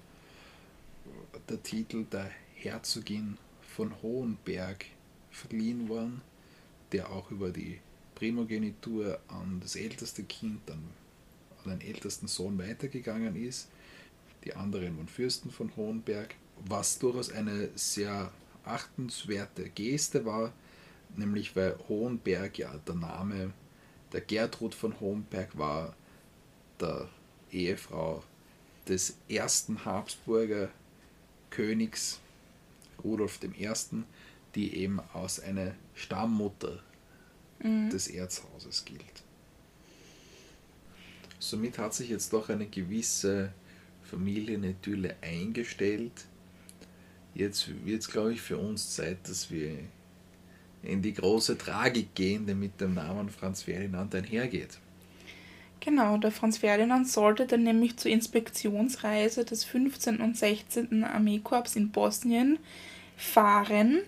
der 1.48 1.62
Titel 1.62 2.04
der 2.04 2.30
Herzogin 2.54 3.38
von 3.62 4.02
Hohenberg 4.02 4.84
verliehen 5.34 5.88
worden, 5.88 6.22
der 6.92 7.10
auch 7.10 7.30
über 7.30 7.50
die 7.50 7.80
Primogenitur 8.14 9.18
an 9.28 9.60
das 9.60 9.76
älteste 9.76 10.22
Kind, 10.22 10.60
dann 10.66 10.82
an 11.64 11.78
den 11.78 11.88
ältesten 11.88 12.28
Sohn 12.28 12.58
weitergegangen 12.58 13.36
ist. 13.36 13.68
Die 14.44 14.54
anderen 14.54 14.96
waren 14.96 15.08
Fürsten 15.08 15.50
von 15.50 15.74
Hohenberg, 15.76 16.34
was 16.66 16.98
durchaus 16.98 17.30
eine 17.32 17.70
sehr 17.74 18.30
achtenswerte 18.64 19.68
Geste 19.70 20.24
war, 20.24 20.52
nämlich 21.16 21.56
weil 21.56 21.78
Hohenberg 21.88 22.58
ja 22.58 22.74
der 22.86 22.94
Name 22.94 23.52
der 24.14 24.20
Gertrud 24.20 24.76
von 24.76 24.98
Homberg 25.00 25.58
war 25.58 25.94
der 26.80 27.08
Ehefrau 27.50 28.22
des 28.86 29.16
ersten 29.28 29.84
Habsburger 29.84 30.70
Königs 31.50 32.20
Rudolf 33.02 33.40
I., 33.42 33.68
die 34.54 34.76
eben 34.76 35.00
als 35.12 35.40
eine 35.40 35.74
Stammmutter 35.94 36.82
mhm. 37.60 37.90
des 37.90 38.08
Erzhauses 38.08 38.84
gilt. 38.84 39.22
Somit 41.38 41.78
hat 41.78 41.94
sich 41.94 42.08
jetzt 42.08 42.32
doch 42.32 42.48
eine 42.48 42.66
gewisse 42.66 43.52
Familienidylle 44.02 45.16
eingestellt. 45.20 46.12
Jetzt 47.34 47.68
wird 47.84 48.00
es, 48.00 48.08
glaube 48.08 48.32
ich, 48.32 48.40
für 48.40 48.56
uns 48.56 48.94
Zeit, 48.94 49.28
dass 49.28 49.50
wir 49.50 49.78
in 50.82 51.02
die 51.02 51.14
große 51.14 51.58
Tragik 51.58 52.14
gehen, 52.14 52.46
die 52.46 52.54
mit 52.54 52.80
dem 52.80 52.94
Namen 52.94 53.28
Franz 53.28 53.62
Ferdinand 53.62 54.14
einhergeht. 54.14 54.78
Genau, 55.80 56.16
der 56.16 56.30
Franz 56.30 56.58
Ferdinand 56.58 57.08
sollte 57.08 57.46
dann 57.46 57.62
nämlich 57.62 57.96
zur 57.98 58.10
Inspektionsreise 58.10 59.44
des 59.44 59.64
15. 59.64 60.20
und 60.20 60.36
16. 60.36 61.04
Armeekorps 61.04 61.76
in 61.76 61.90
Bosnien 61.90 62.58
fahren, 63.16 64.00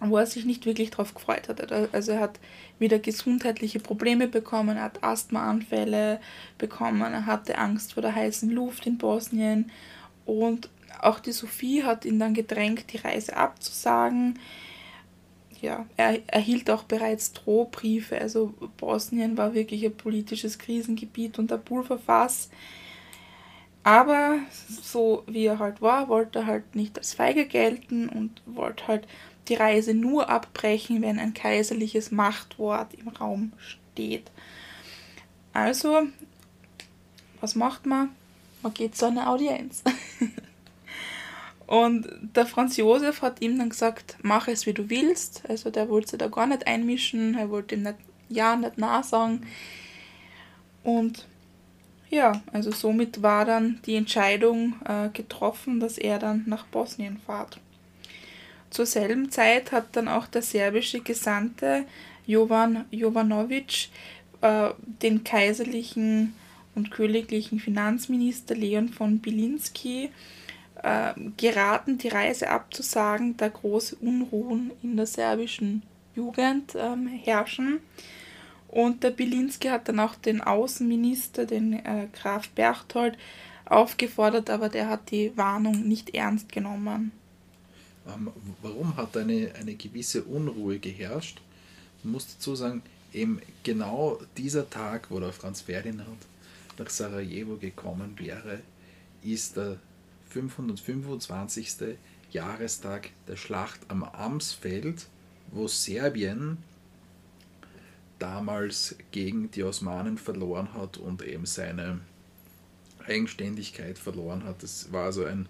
wo 0.00 0.16
er 0.16 0.26
sich 0.26 0.44
nicht 0.44 0.66
wirklich 0.66 0.90
darauf 0.90 1.14
gefreut 1.14 1.48
hat. 1.48 1.72
Also 1.92 2.12
er 2.12 2.20
hat 2.20 2.38
wieder 2.78 2.98
gesundheitliche 2.98 3.80
Probleme 3.80 4.28
bekommen, 4.28 4.76
er 4.76 4.84
hat 4.84 5.02
Asthmaanfälle 5.02 6.20
bekommen, 6.56 7.12
er 7.12 7.26
hatte 7.26 7.58
Angst 7.58 7.94
vor 7.94 8.02
der 8.02 8.14
heißen 8.14 8.50
Luft 8.50 8.86
in 8.86 8.98
Bosnien 8.98 9.70
und 10.24 10.68
auch 11.00 11.20
die 11.20 11.32
Sophie 11.32 11.84
hat 11.84 12.04
ihn 12.04 12.18
dann 12.18 12.34
gedrängt, 12.34 12.92
die 12.92 12.98
Reise 12.98 13.36
abzusagen 13.36 14.38
ja, 15.60 15.86
er 15.96 16.20
erhielt 16.28 16.70
auch 16.70 16.84
bereits 16.84 17.32
Drohbriefe. 17.32 18.20
Also 18.20 18.54
Bosnien 18.76 19.36
war 19.36 19.54
wirklich 19.54 19.84
ein 19.84 19.96
politisches 19.96 20.58
Krisengebiet 20.58 21.38
und 21.38 21.52
ein 21.52 21.62
Pulverfass. 21.62 22.50
Aber 23.82 24.38
so 24.68 25.22
wie 25.26 25.46
er 25.46 25.58
halt 25.58 25.80
war, 25.80 26.08
wollte 26.08 26.40
er 26.40 26.46
halt 26.46 26.74
nicht 26.74 26.98
als 26.98 27.14
feige 27.14 27.46
gelten 27.46 28.08
und 28.08 28.42
wollte 28.44 28.86
halt 28.86 29.08
die 29.48 29.54
Reise 29.54 29.94
nur 29.94 30.28
abbrechen, 30.28 31.02
wenn 31.02 31.18
ein 31.18 31.34
kaiserliches 31.34 32.10
Machtwort 32.10 32.94
im 32.94 33.08
Raum 33.08 33.52
steht. 33.58 34.30
Also, 35.52 36.02
was 37.40 37.54
macht 37.54 37.86
man? 37.86 38.10
Man 38.62 38.74
geht 38.74 38.96
zu 38.96 39.06
einer 39.06 39.28
Audienz. 39.28 39.82
Und 41.66 42.08
der 42.34 42.46
Franz 42.46 42.76
Josef 42.78 43.20
hat 43.20 43.42
ihm 43.42 43.58
dann 43.58 43.68
gesagt, 43.68 44.16
mach 44.22 44.48
es 44.48 44.66
wie 44.66 44.72
du 44.72 44.88
willst. 44.88 45.42
Also 45.48 45.70
der 45.70 45.90
wollte 45.90 46.10
sich 46.10 46.18
da 46.18 46.28
gar 46.28 46.46
nicht 46.46 46.66
einmischen, 46.66 47.34
er 47.34 47.50
wollte 47.50 47.74
ihm 47.74 47.82
nicht 47.82 47.96
ja, 48.28 48.56
nicht 48.56 48.78
nah 48.78 49.02
sagen. 49.02 49.46
Und 50.82 51.26
ja, 52.10 52.40
also 52.52 52.70
somit 52.70 53.22
war 53.22 53.44
dann 53.44 53.80
die 53.84 53.96
Entscheidung 53.96 54.74
äh, 54.84 55.10
getroffen, 55.10 55.80
dass 55.80 55.98
er 55.98 56.18
dann 56.18 56.44
nach 56.46 56.66
Bosnien 56.66 57.18
fährt. 57.24 57.60
Zur 58.70 58.86
selben 58.86 59.30
Zeit 59.30 59.72
hat 59.72 59.96
dann 59.96 60.08
auch 60.08 60.26
der 60.26 60.42
serbische 60.42 61.00
Gesandte 61.00 61.84
Jovan 62.26 62.84
Jovanovic 62.90 63.88
äh, 64.42 64.70
den 64.78 65.24
kaiserlichen 65.24 66.34
und 66.74 66.90
königlichen 66.90 67.60
Finanzminister 67.60 68.54
Leon 68.54 68.88
von 68.90 69.18
Bilinski 69.18 70.10
äh, 70.82 71.14
geraten, 71.36 71.98
die 71.98 72.08
Reise 72.08 72.50
abzusagen, 72.50 73.36
da 73.36 73.48
große 73.48 73.96
Unruhen 73.96 74.70
in 74.82 74.96
der 74.96 75.06
serbischen 75.06 75.82
Jugend 76.14 76.74
ähm, 76.76 77.06
herrschen. 77.08 77.80
Und 78.68 79.02
der 79.02 79.10
Bilinski 79.10 79.68
hat 79.68 79.88
dann 79.88 79.98
auch 79.98 80.14
den 80.14 80.40
Außenminister, 80.40 81.46
den 81.46 81.72
äh, 81.72 82.08
Graf 82.12 82.48
Berchtold, 82.50 83.16
aufgefordert, 83.64 84.50
aber 84.50 84.68
der 84.68 84.88
hat 84.88 85.10
die 85.10 85.36
Warnung 85.36 85.86
nicht 85.86 86.14
ernst 86.14 86.52
genommen. 86.52 87.12
Warum 88.62 88.96
hat 88.96 89.16
eine, 89.16 89.54
eine 89.54 89.74
gewisse 89.74 90.22
Unruhe 90.24 90.78
geherrscht? 90.78 91.40
Man 92.02 92.12
muss 92.12 92.26
dazu 92.26 92.54
sagen, 92.54 92.82
eben 93.12 93.40
genau 93.62 94.20
dieser 94.36 94.68
Tag, 94.68 95.10
wo 95.10 95.20
der 95.20 95.32
Franz 95.32 95.62
Ferdinand 95.62 96.26
nach 96.78 96.90
Sarajevo 96.90 97.56
gekommen 97.56 98.14
wäre, 98.18 98.60
ist 99.22 99.56
der 99.56 99.78
525. 100.30 101.96
Jahrestag 102.30 103.10
der 103.26 103.36
Schlacht 103.36 103.80
am 103.88 104.04
Amsfeld, 104.04 105.06
wo 105.50 105.66
Serbien 105.66 106.58
damals 108.18 108.96
gegen 109.12 109.50
die 109.50 109.62
Osmanen 109.62 110.18
verloren 110.18 110.74
hat 110.74 110.98
und 110.98 111.22
eben 111.22 111.46
seine 111.46 112.00
Eigenständigkeit 113.06 113.98
verloren 113.98 114.44
hat. 114.44 114.62
Das 114.62 114.92
war 114.92 115.04
also 115.04 115.24
ein 115.24 115.48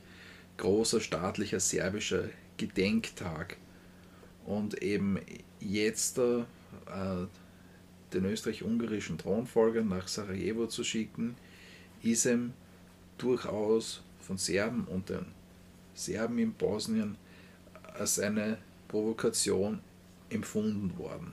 großer 0.59 1.01
staatlicher 1.01 1.61
serbischer 1.61 2.29
Gedenktag. 2.59 3.57
Und 4.45 4.83
eben 4.83 5.19
jetzt 5.61 6.19
äh, 6.19 6.45
den 8.13 8.25
österreich-ungarischen 8.25 9.19
Thronfolger 9.19 9.83
nach 9.83 10.09
Sarajevo 10.09 10.67
zu 10.67 10.85
schicken, 10.85 11.37
ist 12.03 12.27
ihm 12.27 12.53
durchaus 13.19 14.03
von 14.21 14.39
Serben 14.39 14.85
und 14.85 15.09
den 15.09 15.27
Serben 15.95 16.39
in 16.39 16.53
Bosnien 16.53 17.17
als 17.95 18.19
eine 18.19 18.59
Provokation 18.87 19.81
empfunden 20.31 20.97
worden. 20.99 21.33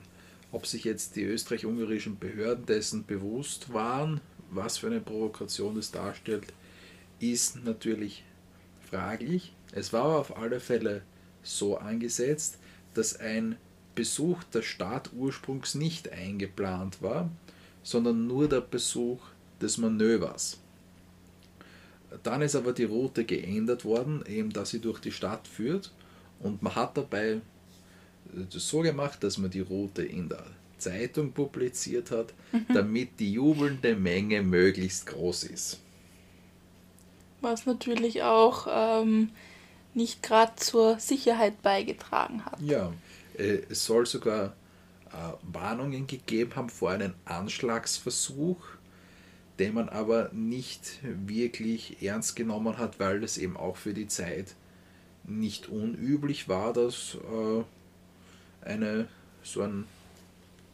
Ob 0.52 0.66
sich 0.66 0.84
jetzt 0.84 1.16
die 1.16 1.22
österreich-ungarischen 1.22 2.18
Behörden 2.18 2.66
dessen 2.66 3.04
bewusst 3.04 3.72
waren, 3.72 4.20
was 4.50 4.78
für 4.78 4.88
eine 4.88 5.00
Provokation 5.00 5.76
es 5.76 5.90
darstellt, 5.90 6.52
ist 7.18 7.64
natürlich 7.64 8.24
fraglich. 8.88 9.54
Es 9.72 9.92
war 9.92 10.04
auf 10.18 10.36
alle 10.36 10.60
Fälle 10.60 11.02
so 11.46 11.76
angesetzt, 11.78 12.58
dass 12.94 13.18
ein 13.18 13.56
Besuch 13.94 14.42
der 14.44 14.62
Stadt 14.62 15.10
ursprungs 15.16 15.74
nicht 15.74 16.12
eingeplant 16.12 17.02
war, 17.02 17.30
sondern 17.82 18.26
nur 18.26 18.48
der 18.48 18.60
Besuch 18.60 19.20
des 19.60 19.78
Manövers. 19.78 20.58
Dann 22.22 22.42
ist 22.42 22.54
aber 22.54 22.72
die 22.72 22.84
Route 22.84 23.24
geändert 23.24 23.84
worden, 23.84 24.24
eben 24.26 24.50
dass 24.50 24.70
sie 24.70 24.80
durch 24.80 25.00
die 25.00 25.12
Stadt 25.12 25.46
führt. 25.48 25.92
Und 26.40 26.62
man 26.62 26.74
hat 26.74 26.96
dabei 26.96 27.40
das 28.52 28.68
so 28.68 28.80
gemacht, 28.80 29.22
dass 29.22 29.38
man 29.38 29.50
die 29.50 29.60
Route 29.60 30.02
in 30.02 30.28
der 30.28 30.44
Zeitung 30.78 31.32
publiziert 31.32 32.10
hat, 32.10 32.34
mhm. 32.52 32.66
damit 32.72 33.18
die 33.18 33.32
jubelnde 33.32 33.96
Menge 33.96 34.42
möglichst 34.42 35.06
groß 35.06 35.44
ist. 35.44 35.80
Was 37.40 37.66
natürlich 37.66 38.22
auch 38.22 38.66
ähm, 38.70 39.30
nicht 39.96 40.22
gerade 40.22 40.54
zur 40.56 40.98
Sicherheit 40.98 41.62
beigetragen 41.62 42.44
hat. 42.44 42.60
Ja, 42.60 42.92
äh, 43.36 43.62
es 43.68 43.84
soll 43.84 44.06
sogar 44.06 44.54
äh, 45.10 45.32
Warnungen 45.42 46.06
gegeben 46.06 46.54
haben 46.54 46.68
vor 46.68 46.90
einem 46.90 47.14
Anschlagsversuch 47.24 48.58
den 49.58 49.74
man 49.74 49.88
aber 49.88 50.30
nicht 50.32 50.98
wirklich 51.02 52.02
ernst 52.02 52.36
genommen 52.36 52.78
hat, 52.78 53.00
weil 53.00 53.20
das 53.20 53.38
eben 53.38 53.56
auch 53.56 53.76
für 53.76 53.94
die 53.94 54.06
Zeit 54.06 54.54
nicht 55.24 55.68
unüblich 55.68 56.48
war, 56.48 56.72
dass 56.72 57.16
äh, 57.16 58.68
eine 58.68 59.08
so 59.42 59.62
ein 59.62 59.84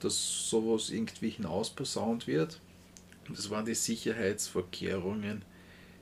dass 0.00 0.50
sowas 0.50 0.90
irgendwie 0.90 1.30
hinausposaunt 1.30 2.26
wird. 2.26 2.60
Das 3.28 3.50
waren 3.50 3.64
die 3.64 3.76
Sicherheitsvorkehrungen 3.76 5.44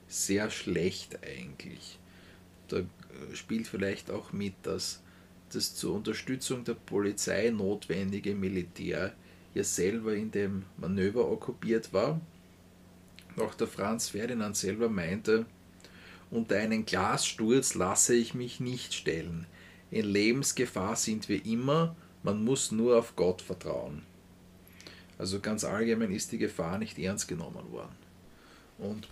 sehr 0.09 0.49
schlecht 0.49 1.18
eigentlich. 1.23 1.99
Da 2.68 2.81
spielt 3.35 3.67
vielleicht 3.69 4.11
auch 4.11 4.33
mit, 4.33 4.55
dass 4.63 5.03
das 5.53 5.75
zur 5.75 5.95
Unterstützung 5.95 6.65
der 6.65 6.75
Polizei 6.75 7.51
notwendige 7.51 8.35
Militär 8.35 9.13
ja 9.55 9.65
selber 9.65 10.15
in 10.15 10.31
dem 10.31 10.65
Manöver 10.77 11.29
okkupiert 11.29 11.93
war 11.93 12.21
auch 13.39 13.55
der 13.55 13.67
Franz 13.67 14.09
Ferdinand 14.09 14.57
selber 14.57 14.89
meinte, 14.89 15.47
unter 16.31 16.57
einen 16.57 16.85
Glassturz 16.87 17.75
lasse 17.75 18.15
ich 18.15 18.35
mich 18.35 18.61
nicht 18.61 18.95
stellen. 18.95 19.47
In 19.91 20.07
Lebensgefahr 20.07 20.97
sind 20.97 21.29
wir 21.29 21.45
immer, 21.45 21.97
man 22.23 22.45
muss 22.45 22.71
nur 22.71 22.99
auf 22.99 23.17
Gott 23.17 23.43
vertrauen. 23.43 24.03
Also 25.19 25.41
ganz 25.41 25.65
allgemein 25.65 26.13
ist 26.13 26.33
die 26.33 26.39
Gefahr 26.39 26.79
nicht 26.79 26.99
ernst 26.99 27.29
genommen 27.29 27.71
worden. 27.73 27.97
Und 28.79 29.09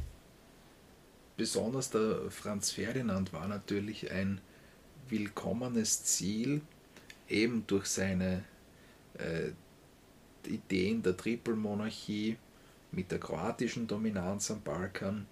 besonders 1.38 1.88
der 1.90 2.30
Franz 2.30 2.72
Ferdinand 2.72 3.32
war 3.32 3.46
natürlich 3.48 4.10
ein 4.10 4.40
willkommenes 5.08 6.04
Ziel, 6.04 6.60
eben 7.28 7.64
durch 7.66 7.86
seine 7.86 8.44
äh, 9.14 9.52
Ideen 10.46 11.02
der 11.02 11.16
Trippelmonarchie 11.16 12.36
mit 12.90 13.12
der 13.12 13.20
kroatischen 13.20 13.86
Dominanz 13.86 14.50
am 14.50 14.60
Balkan 14.62 15.26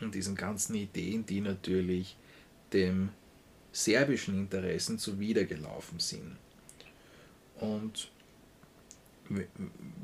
und 0.00 0.14
diesen 0.14 0.34
ganzen 0.34 0.74
Ideen, 0.74 1.24
die 1.24 1.40
natürlich 1.40 2.16
dem 2.72 3.10
serbischen 3.70 4.36
Interessen 4.36 4.98
zuwidergelaufen 4.98 6.00
sind. 6.00 6.36
Und 7.60 8.10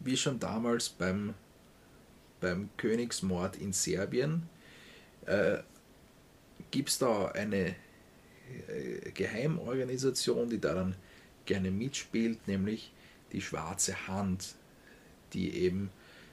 wie 0.04 0.16
schon 0.16 0.38
damals 0.38 0.88
beim, 0.88 1.34
beim 2.40 2.70
Königsmord 2.76 3.56
in 3.56 3.72
Serbien 3.72 4.48
äh, 5.28 5.62
gibt 6.70 6.88
es 6.88 6.98
da 6.98 7.28
eine 7.28 7.74
äh, 8.68 9.10
Geheimorganisation, 9.14 10.48
die 10.48 10.60
daran 10.60 10.96
gerne 11.46 11.70
mitspielt, 11.70 12.46
nämlich 12.46 12.92
die 13.32 13.40
Schwarze 13.40 14.08
Hand, 14.08 14.54
die 15.32 15.54
eben 15.54 15.90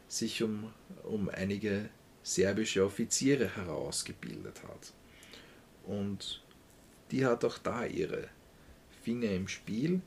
sich 0.08 0.42
um, 0.44 0.72
um 1.04 1.30
einige 1.30 1.90
serbische 2.24 2.84
Offiziere 2.84 3.56
herausgebildet 3.56 4.64
hat. 4.64 4.94
Und 5.86 6.44
die 7.12 7.26
hat 7.26 7.46
auch 7.46 7.58
da 7.58 7.86
ihre 7.86 8.30
Finger 9.04 9.32
im 9.32 9.48
Spiel. 9.48 10.02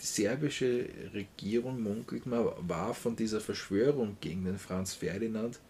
Die 0.00 0.06
serbische 0.06 0.88
Regierung, 1.12 1.82
munkelt 1.82 2.26
man, 2.26 2.46
war 2.68 2.94
von 2.94 3.16
dieser 3.16 3.40
Verschwörung 3.40 4.16
gegen 4.20 4.44
den 4.44 4.58
Franz 4.58 4.94
Ferdinand 4.94 5.60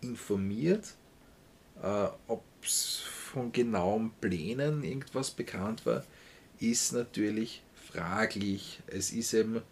informiert. 0.00 0.94
Äh, 1.82 2.08
Ob 2.28 2.44
es 2.62 3.00
von 3.00 3.52
genauen 3.52 4.12
Plänen 4.20 4.84
irgendwas 4.84 5.30
bekannt 5.30 5.84
war, 5.86 6.04
ist 6.60 6.92
natürlich 6.92 7.62
fraglich. 7.74 8.80
Es 8.86 9.12
ist 9.12 9.34
eben 9.34 9.62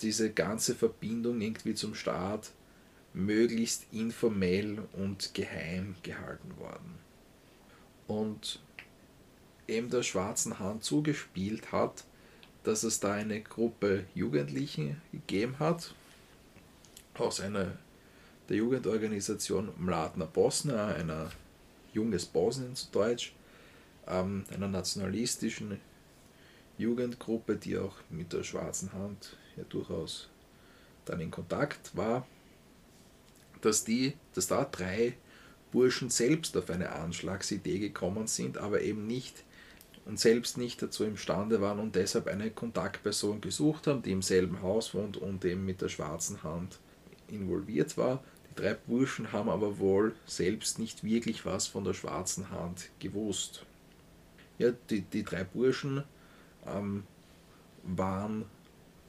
diese 0.00 0.30
ganze 0.30 0.74
Verbindung 0.74 1.40
irgendwie 1.40 1.74
zum 1.74 1.94
Staat 1.94 2.50
möglichst 3.12 3.86
informell 3.92 4.82
und 4.92 5.34
geheim 5.34 5.94
gehalten 6.02 6.56
worden. 6.58 6.98
Und 8.06 8.60
eben 9.68 9.88
der 9.88 10.02
Schwarzen 10.02 10.58
Hand 10.58 10.84
zugespielt 10.84 11.72
hat, 11.72 12.04
dass 12.64 12.82
es 12.82 13.00
da 13.00 13.12
eine 13.12 13.40
Gruppe 13.40 14.04
Jugendlichen 14.14 15.00
gegeben 15.12 15.58
hat, 15.58 15.94
aus 17.14 17.40
einer 17.40 17.78
der 18.48 18.56
Jugendorganisation 18.56 19.70
Mladner 19.78 20.26
Bosna, 20.26 20.88
einer 20.88 21.30
Junges 21.92 22.26
Bosnien 22.26 22.74
zu 22.74 22.90
Deutsch, 22.90 23.34
ähm, 24.06 24.44
einer 24.52 24.68
nationalistischen 24.68 25.80
Jugendgruppe, 26.76 27.56
die 27.56 27.78
auch 27.78 27.96
mit 28.10 28.32
der 28.32 28.42
Schwarzen 28.42 28.92
Hand 28.92 29.36
ja 29.56 29.64
durchaus 29.68 30.28
dann 31.04 31.20
in 31.20 31.30
Kontakt 31.30 31.96
war, 31.96 32.26
dass, 33.60 33.84
die, 33.84 34.14
dass 34.34 34.46
da 34.46 34.64
drei 34.64 35.14
Burschen 35.72 36.10
selbst 36.10 36.56
auf 36.56 36.70
eine 36.70 36.92
Anschlagsidee 36.92 37.78
gekommen 37.78 38.26
sind, 38.26 38.58
aber 38.58 38.82
eben 38.82 39.06
nicht 39.06 39.44
und 40.04 40.20
selbst 40.20 40.58
nicht 40.58 40.82
dazu 40.82 41.04
imstande 41.04 41.60
waren 41.60 41.78
und 41.78 41.96
deshalb 41.96 42.26
eine 42.26 42.50
Kontaktperson 42.50 43.40
gesucht 43.40 43.86
haben, 43.86 44.02
die 44.02 44.12
im 44.12 44.22
selben 44.22 44.60
Haus 44.60 44.94
wohnt 44.94 45.16
und 45.16 45.44
eben 45.44 45.64
mit 45.64 45.80
der 45.80 45.88
schwarzen 45.88 46.42
Hand 46.42 46.78
involviert 47.28 47.96
war. 47.96 48.22
Drei 48.56 48.74
Burschen 48.74 49.32
haben 49.32 49.48
aber 49.48 49.78
wohl 49.78 50.14
selbst 50.26 50.78
nicht 50.78 51.02
wirklich 51.02 51.44
was 51.44 51.66
von 51.66 51.84
der 51.84 51.94
schwarzen 51.94 52.50
Hand 52.50 52.90
gewusst. 53.00 53.66
Ja, 54.58 54.70
die, 54.90 55.00
die 55.00 55.24
drei 55.24 55.42
Burschen 55.42 56.04
ähm, 56.66 57.04
waren 57.82 58.44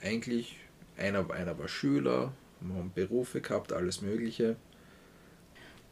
eigentlich, 0.02 0.58
einer, 0.98 1.30
einer 1.30 1.58
war 1.60 1.68
Schüler, 1.68 2.34
haben 2.62 2.92
Berufe 2.94 3.42
gehabt, 3.42 3.72
alles 3.72 4.02
Mögliche. 4.02 4.56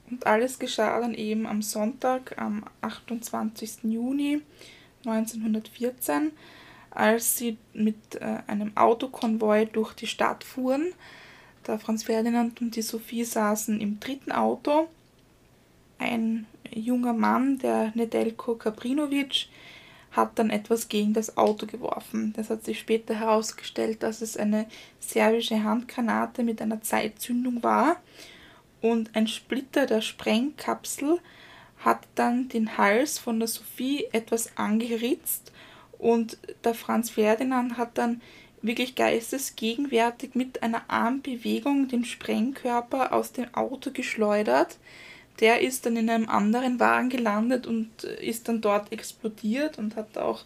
Und 0.10 0.26
alles 0.26 0.60
geschah 0.60 1.00
dann 1.00 1.14
eben 1.14 1.46
am 1.46 1.62
Sonntag, 1.62 2.38
am 2.38 2.66
28. 2.82 3.84
Juni 3.84 4.42
1914, 5.06 6.32
als 6.92 7.38
sie 7.38 7.58
mit 7.74 8.16
äh, 8.16 8.40
einem 8.48 8.76
Autokonvoi 8.76 9.66
durch 9.66 9.94
die 9.94 10.08
Stadt 10.08 10.44
fuhren. 10.44 10.94
Der 11.68 11.80
Franz 11.80 12.04
Ferdinand 12.04 12.60
und 12.60 12.76
die 12.76 12.82
Sophie 12.82 13.24
saßen 13.24 13.80
im 13.80 14.00
dritten 14.00 14.32
Auto. 14.32 14.90
Ein 15.98 16.46
junger 16.70 17.14
Mann, 17.14 17.58
der 17.60 17.92
Nedelko 17.96 18.56
Kaprinovic, 18.56 19.48
hat 20.12 20.38
dann 20.38 20.50
etwas 20.50 20.90
gegen 20.90 21.14
das 21.14 21.38
Auto 21.38 21.66
geworfen. 21.66 22.34
Das 22.36 22.50
hat 22.50 22.66
sich 22.66 22.80
später 22.80 23.16
herausgestellt, 23.16 24.04
dass 24.04 24.22
es 24.22 24.36
eine 24.38 24.68
serbische 25.00 25.64
Handgranate 25.64 26.44
mit 26.44 26.62
einer 26.62 26.82
Zeitzündung 26.82 27.64
war 27.64 27.98
und 28.82 29.16
ein 29.16 29.28
Splitter 29.28 29.86
der 29.86 30.02
Sprengkapsel 30.02 31.20
hat 31.80 32.06
dann 32.16 32.50
den 32.50 32.78
Hals 32.78 33.18
von 33.18 33.40
der 33.40 33.48
Sophie 33.48 34.06
etwas 34.12 34.58
angeritzt 34.58 35.52
und 35.98 36.38
der 36.64 36.76
Franz 36.76 37.10
Ferdinand 37.10 37.78
hat 37.78 37.98
dann 37.98 38.22
wirklich 38.64 38.96
geistesgegenwärtig 38.96 40.34
mit 40.34 40.64
einer 40.64 40.90
Armbewegung 40.90 41.88
den 41.88 42.06
Sprengkörper 42.06 43.14
aus 43.14 43.32
dem 43.32 43.54
Auto 43.54 43.92
geschleudert. 43.92 44.78
Der 45.40 45.62
ist 45.62 45.86
dann 45.86 45.98
in 45.98 46.10
einem 46.10 46.30
anderen 46.30 46.80
Wagen 46.80 47.10
gelandet 47.10 47.68
und 47.68 48.04
ist 48.04 48.48
dann 48.48 48.62
dort 48.62 48.92
explodiert 48.92 49.78
und 49.78 49.96
hat 49.96 50.18
auch 50.18 50.46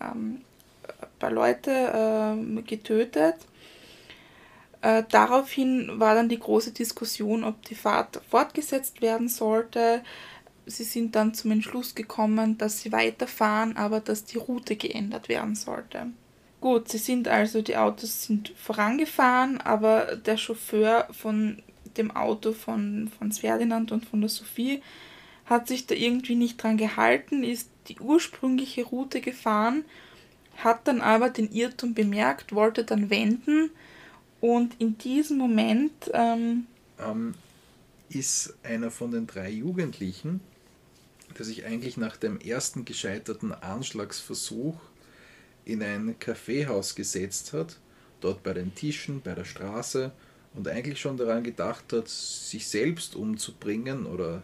ähm, 0.00 0.40
ein 1.00 1.08
paar 1.18 1.30
Leute 1.30 1.70
äh, 1.70 2.62
getötet. 2.62 3.36
Äh, 4.80 5.04
daraufhin 5.10 6.00
war 6.00 6.14
dann 6.14 6.28
die 6.28 6.38
große 6.38 6.72
Diskussion, 6.72 7.44
ob 7.44 7.62
die 7.66 7.74
Fahrt 7.74 8.20
fortgesetzt 8.28 9.02
werden 9.02 9.28
sollte 9.28 10.02
sie 10.66 10.84
sind 10.84 11.14
dann 11.14 11.34
zum 11.34 11.50
Entschluss 11.50 11.94
gekommen, 11.94 12.58
dass 12.58 12.80
sie 12.80 12.92
weiterfahren, 12.92 13.76
aber 13.76 14.00
dass 14.00 14.24
die 14.24 14.38
Route 14.38 14.76
geändert 14.76 15.28
werden 15.28 15.54
sollte. 15.54 16.06
Gut, 16.62 16.88
sie 16.88 16.98
sind 16.98 17.26
also, 17.26 17.60
die 17.60 17.76
Autos 17.76 18.22
sind 18.22 18.52
vorangefahren, 18.56 19.60
aber 19.60 20.14
der 20.14 20.36
Chauffeur 20.36 21.08
von 21.10 21.60
dem 21.96 22.12
Auto 22.12 22.52
von 22.52 23.10
Franz 23.18 23.40
Ferdinand 23.40 23.90
und 23.90 24.06
von 24.06 24.20
der 24.20 24.30
Sophie 24.30 24.80
hat 25.44 25.66
sich 25.66 25.88
da 25.88 25.96
irgendwie 25.96 26.36
nicht 26.36 26.62
dran 26.62 26.76
gehalten, 26.76 27.42
ist 27.42 27.68
die 27.88 27.98
ursprüngliche 27.98 28.84
Route 28.84 29.20
gefahren, 29.20 29.84
hat 30.56 30.86
dann 30.86 31.00
aber 31.00 31.30
den 31.30 31.50
Irrtum 31.50 31.94
bemerkt, 31.94 32.54
wollte 32.54 32.84
dann 32.84 33.10
wenden 33.10 33.70
und 34.40 34.80
in 34.80 34.96
diesem 34.98 35.38
Moment 35.38 36.12
ähm, 36.14 36.68
ähm, 37.00 37.34
ist 38.08 38.54
einer 38.62 38.92
von 38.92 39.10
den 39.10 39.26
drei 39.26 39.50
Jugendlichen 39.50 40.40
der 41.32 41.46
sich 41.46 41.64
eigentlich 41.64 41.96
nach 41.96 42.16
dem 42.16 42.38
ersten 42.38 42.84
gescheiterten 42.84 43.52
Anschlagsversuch 43.52 44.76
in 45.64 45.82
ein 45.82 46.18
Kaffeehaus 46.18 46.94
gesetzt 46.94 47.52
hat, 47.52 47.78
dort 48.20 48.42
bei 48.42 48.52
den 48.52 48.74
Tischen, 48.74 49.20
bei 49.20 49.34
der 49.34 49.44
Straße 49.44 50.12
und 50.54 50.68
eigentlich 50.68 51.00
schon 51.00 51.16
daran 51.16 51.42
gedacht 51.42 51.92
hat, 51.92 52.08
sich 52.08 52.66
selbst 52.66 53.16
umzubringen 53.16 54.06
oder 54.06 54.42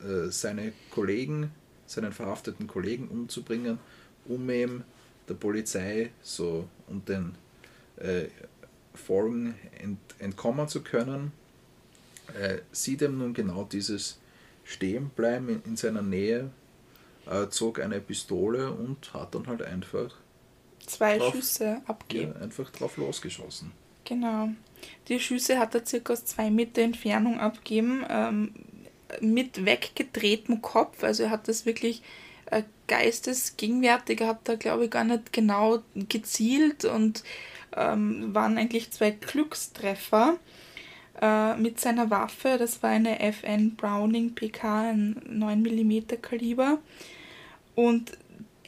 äh, 0.00 0.30
seine 0.30 0.72
Kollegen, 0.90 1.50
seinen 1.86 2.12
verhafteten 2.12 2.66
Kollegen 2.66 3.08
umzubringen, 3.08 3.78
um 4.24 4.48
ihm 4.50 4.84
der 5.28 5.34
Polizei 5.34 6.10
so 6.22 6.68
und 6.88 7.08
den 7.08 7.34
äh, 7.96 8.26
Folgen 8.94 9.54
ent, 9.78 9.98
entkommen 10.18 10.68
zu 10.68 10.82
können, 10.82 11.32
äh, 12.40 12.58
sieht 12.72 13.02
ihm 13.02 13.18
nun 13.18 13.34
genau 13.34 13.64
dieses 13.64 14.18
stehen 14.64 15.10
bleiben 15.10 15.48
in, 15.48 15.62
in 15.64 15.76
seiner 15.76 16.02
Nähe, 16.02 16.50
äh, 17.26 17.48
zog 17.48 17.80
eine 17.80 18.00
Pistole 18.00 18.72
und 18.72 19.14
hat 19.14 19.34
dann 19.34 19.46
halt 19.46 19.62
einfach 19.62 20.14
zwei 20.86 21.18
drauf, 21.18 21.32
Schüsse 21.32 21.82
abgegeben. 21.86 22.34
Ja, 22.36 22.42
einfach 22.42 22.70
drauf 22.70 22.96
losgeschossen. 22.96 23.72
Genau. 24.04 24.50
Die 25.08 25.20
Schüsse 25.20 25.58
hat 25.58 25.74
er 25.74 25.84
circa 25.84 26.12
aus 26.12 26.24
zwei 26.24 26.50
Meter 26.50 26.82
Entfernung 26.82 27.40
abgegeben, 27.40 28.04
ähm, 28.08 28.54
mit 29.20 29.64
weggedrehtem 29.64 30.62
Kopf. 30.62 31.02
Also 31.02 31.24
er 31.24 31.30
hat 31.30 31.48
das 31.48 31.66
wirklich 31.66 32.02
äh, 32.50 32.62
geistesgegenwärtig, 32.86 34.20
hat 34.22 34.48
er 34.48 34.56
glaube 34.56 34.84
ich 34.84 34.90
gar 34.90 35.04
nicht 35.04 35.32
genau 35.32 35.82
gezielt 35.94 36.84
und 36.84 37.24
ähm, 37.76 38.34
waren 38.34 38.58
eigentlich 38.58 38.90
zwei 38.90 39.10
Glückstreffer 39.10 40.36
äh, 41.20 41.56
mit 41.56 41.80
seiner 41.80 42.10
Waffe. 42.10 42.56
Das 42.58 42.82
war 42.82 42.90
eine 42.90 43.20
FN 43.20 43.76
Browning 43.76 44.34
PK, 44.34 44.90
ein 44.90 45.22
9 45.28 45.62
mm 45.62 46.20
Kaliber. 46.22 46.78
Und 47.74 48.12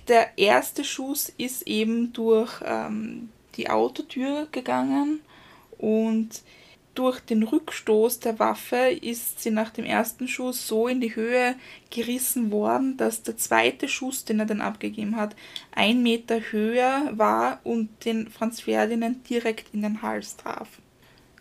der 0.08 0.38
erste 0.38 0.84
Schuss 0.84 1.32
ist 1.36 1.66
eben 1.66 2.12
durch 2.12 2.60
ähm, 2.64 3.28
die 3.56 3.70
Autotür 3.70 4.48
gegangen 4.52 5.20
und 5.78 6.42
durch 6.94 7.20
den 7.20 7.44
Rückstoß 7.44 8.18
der 8.20 8.40
Waffe 8.40 8.90
ist 8.90 9.40
sie 9.40 9.52
nach 9.52 9.70
dem 9.70 9.84
ersten 9.84 10.26
Schuss 10.26 10.66
so 10.66 10.88
in 10.88 11.00
die 11.00 11.14
Höhe 11.14 11.54
gerissen 11.90 12.50
worden, 12.50 12.96
dass 12.96 13.22
der 13.22 13.36
zweite 13.36 13.86
Schuss, 13.86 14.24
den 14.24 14.40
er 14.40 14.46
dann 14.46 14.60
abgegeben 14.60 15.14
hat, 15.14 15.36
ein 15.70 16.02
Meter 16.02 16.40
höher 16.50 17.12
war 17.12 17.60
und 17.62 18.04
den 18.04 18.28
Franz 18.28 18.62
Ferdinand 18.62 19.28
direkt 19.30 19.72
in 19.72 19.82
den 19.82 20.02
Hals 20.02 20.36
traf 20.36 20.68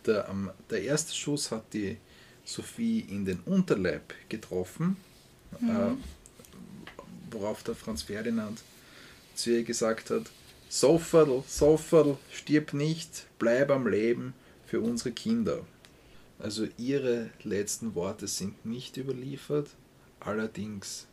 der, 0.08 0.30
um, 0.30 0.50
der 0.70 0.84
erste 0.84 1.14
Schuss 1.14 1.52
hat 1.52 1.74
die 1.74 1.98
Sophie 2.46 3.02
in 3.02 3.26
den 3.26 3.40
Unterleib 3.42 4.14
getroffen, 4.30 4.98
mhm. 5.60 5.70
äh, 5.70 6.17
worauf 7.32 7.64
der 7.64 7.76
Franz 7.76 8.04
Ferdinand 8.04 8.62
zu 9.36 9.52
ihr 9.52 9.64
gesagt 9.64 10.10
hat, 10.10 10.30
Soferl, 10.70 11.44
Soferl, 11.48 12.18
stirb 12.32 12.74
nicht, 12.74 13.28
bleib 13.40 13.72
am 13.72 13.88
Leben 13.88 14.34
für 14.66 14.82
unsere 14.82 15.12
Kinder. 15.12 15.66
Also 16.40 16.68
ihre 16.78 17.30
letzten 17.44 17.96
Worte 17.96 18.28
sind 18.28 18.66
nicht 18.66 18.98
überliefert, 18.98 19.70
allerdings 20.20 21.08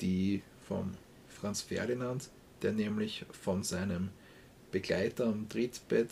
die 0.00 0.42
vom 0.66 0.94
Franz 1.28 1.62
Ferdinand, 1.62 2.28
der 2.62 2.72
nämlich 2.72 3.24
von 3.30 3.62
seinem 3.62 4.10
Begleiter 4.72 5.26
am 5.26 5.48
Trittbett 5.48 6.10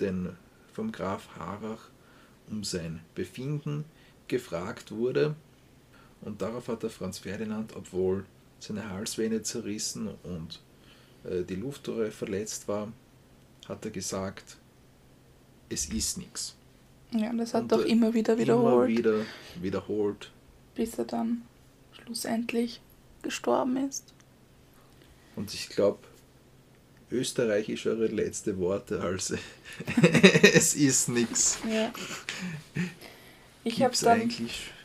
den 0.00 0.36
vom 0.72 0.92
Graf 0.92 1.28
Harrach 1.36 1.88
um 2.50 2.64
sein 2.64 3.00
Befinden 3.14 3.84
gefragt 4.28 4.90
wurde. 4.90 5.34
Und 6.20 6.42
darauf 6.42 6.68
hat 6.68 6.82
der 6.82 6.90
Franz 6.90 7.18
Ferdinand, 7.18 7.74
obwohl 7.76 8.24
seine 8.58 8.90
Halsvene 8.90 9.42
zerrissen 9.42 10.08
und 10.22 10.60
äh, 11.24 11.42
die 11.44 11.56
Luftröhre 11.56 12.10
verletzt 12.10 12.68
war, 12.68 12.92
hat 13.68 13.84
er 13.84 13.90
gesagt, 13.90 14.56
es 15.68 15.86
ist 15.86 16.18
nichts. 16.18 16.54
Ja, 17.12 17.30
und 17.30 17.38
das 17.38 17.54
hat 17.54 17.70
er 17.72 17.78
auch 17.78 17.82
immer 17.82 18.12
wieder 18.14 18.38
wiederholt. 18.38 18.90
Immer 18.90 18.98
wieder 18.98 19.26
wiederholt. 19.60 20.30
Bis 20.74 20.98
er 20.98 21.04
dann 21.04 21.42
schlussendlich 21.92 22.80
gestorben 23.22 23.88
ist. 23.88 24.12
Und 25.36 25.54
ich 25.54 25.68
glaube, 25.68 26.00
österreichischere 27.10 28.06
letzte 28.06 28.58
Worte 28.58 29.00
als 29.00 29.32
es 30.42 30.74
ist 30.74 31.08
nichts. 31.08 31.58
Ja. 31.68 31.92
Ich 33.64 33.82
habe 33.82 33.94
dann 34.02 34.30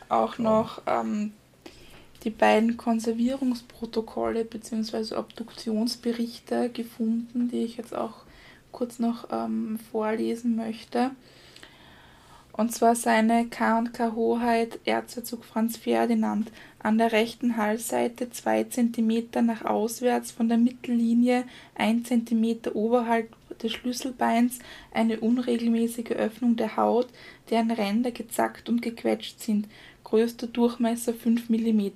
auch 0.08 0.38
noch 0.38 0.82
ähm, 0.86 1.32
die 2.24 2.30
beiden 2.30 2.76
Konservierungsprotokolle 2.76 4.44
bzw. 4.44 5.16
Obduktionsberichte 5.16 6.70
gefunden, 6.70 7.48
die 7.50 7.64
ich 7.64 7.76
jetzt 7.76 7.94
auch 7.94 8.24
kurz 8.72 8.98
noch 8.98 9.28
ähm, 9.30 9.78
vorlesen 9.92 10.56
möchte. 10.56 11.10
Und 12.56 12.72
zwar 12.72 12.94
seine 12.94 13.46
K&K 13.46 14.12
Hoheit 14.14 14.78
Erzherzog 14.84 15.44
Franz 15.44 15.76
Ferdinand 15.76 16.52
an 16.78 16.98
der 16.98 17.10
rechten 17.10 17.56
Halsseite 17.56 18.30
2 18.30 18.64
cm 18.64 19.44
nach 19.44 19.64
auswärts 19.64 20.30
von 20.30 20.48
der 20.48 20.58
Mittellinie 20.58 21.44
1 21.74 22.08
cm 22.08 22.58
oberhalb 22.72 23.34
des 23.58 23.72
Schlüsselbeins 23.72 24.60
eine 24.92 25.18
unregelmäßige 25.18 26.12
Öffnung 26.12 26.54
der 26.54 26.76
Haut, 26.76 27.08
deren 27.50 27.72
Ränder 27.72 28.12
gezackt 28.12 28.68
und 28.68 28.82
gequetscht 28.82 29.40
sind, 29.40 29.66
größter 30.04 30.46
Durchmesser 30.46 31.14
5 31.14 31.48
mm. 31.48 31.88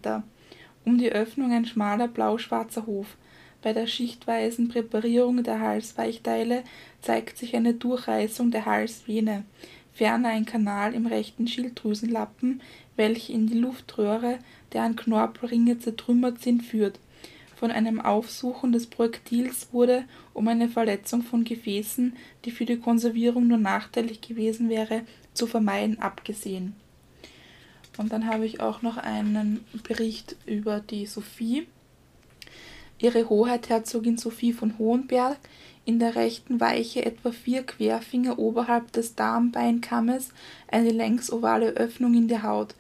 Um 0.84 0.98
die 0.98 1.12
Öffnung 1.12 1.52
ein 1.52 1.66
schmaler 1.66 2.08
blau-schwarzer 2.08 2.86
Hof. 2.86 3.16
Bei 3.62 3.72
der 3.72 3.86
schichtweisen 3.86 4.68
Präparierung 4.68 5.42
der 5.42 5.60
Halsweichteile 5.60 6.64
zeigt 7.02 7.38
sich 7.38 7.54
eine 7.54 7.74
Durchreißung 7.74 8.50
der 8.50 8.66
Halsvene, 8.66 9.44
ferner 9.92 10.28
ein 10.28 10.46
Kanal 10.46 10.94
im 10.94 11.06
rechten 11.06 11.48
Schilddrüsenlappen, 11.48 12.62
welcher 12.96 13.34
in 13.34 13.46
die 13.46 13.58
Luftröhre, 13.58 14.38
deren 14.72 14.96
Knorpelringe 14.96 15.78
zertrümmert 15.78 16.40
sind, 16.40 16.62
führt. 16.62 17.00
Von 17.56 17.72
einem 17.72 18.00
Aufsuchen 18.00 18.70
des 18.70 18.86
Projektils 18.86 19.68
wurde, 19.72 20.04
um 20.32 20.46
eine 20.46 20.68
Verletzung 20.68 21.22
von 21.22 21.42
Gefäßen, 21.42 22.16
die 22.44 22.52
für 22.52 22.64
die 22.64 22.78
Konservierung 22.78 23.48
nur 23.48 23.58
nachteilig 23.58 24.20
gewesen 24.20 24.68
wäre, 24.68 25.02
zu 25.34 25.48
vermeiden, 25.48 25.98
abgesehen. 25.98 26.76
Und 27.98 28.12
dann 28.12 28.26
habe 28.26 28.46
ich 28.46 28.60
auch 28.60 28.80
noch 28.80 28.96
einen 28.96 29.64
Bericht 29.86 30.36
über 30.46 30.80
die 30.80 31.04
Sophie. 31.04 31.66
Ihre 32.98 33.28
Hoheit 33.28 33.68
Herzogin 33.68 34.16
Sophie 34.16 34.52
von 34.52 34.78
Hohenberg 34.78 35.36
in 35.84 35.98
der 35.98 36.16
rechten 36.16 36.60
Weiche 36.60 37.04
etwa 37.04 37.32
vier 37.32 37.64
Querfinger 37.64 38.38
oberhalb 38.38 38.92
des 38.92 39.14
Darmbeinkammes 39.14 40.30
eine 40.68 40.90
längsovale 40.90 41.70
Öffnung 41.70 42.14
in 42.14 42.28
der 42.28 42.44
Haut. 42.44 42.74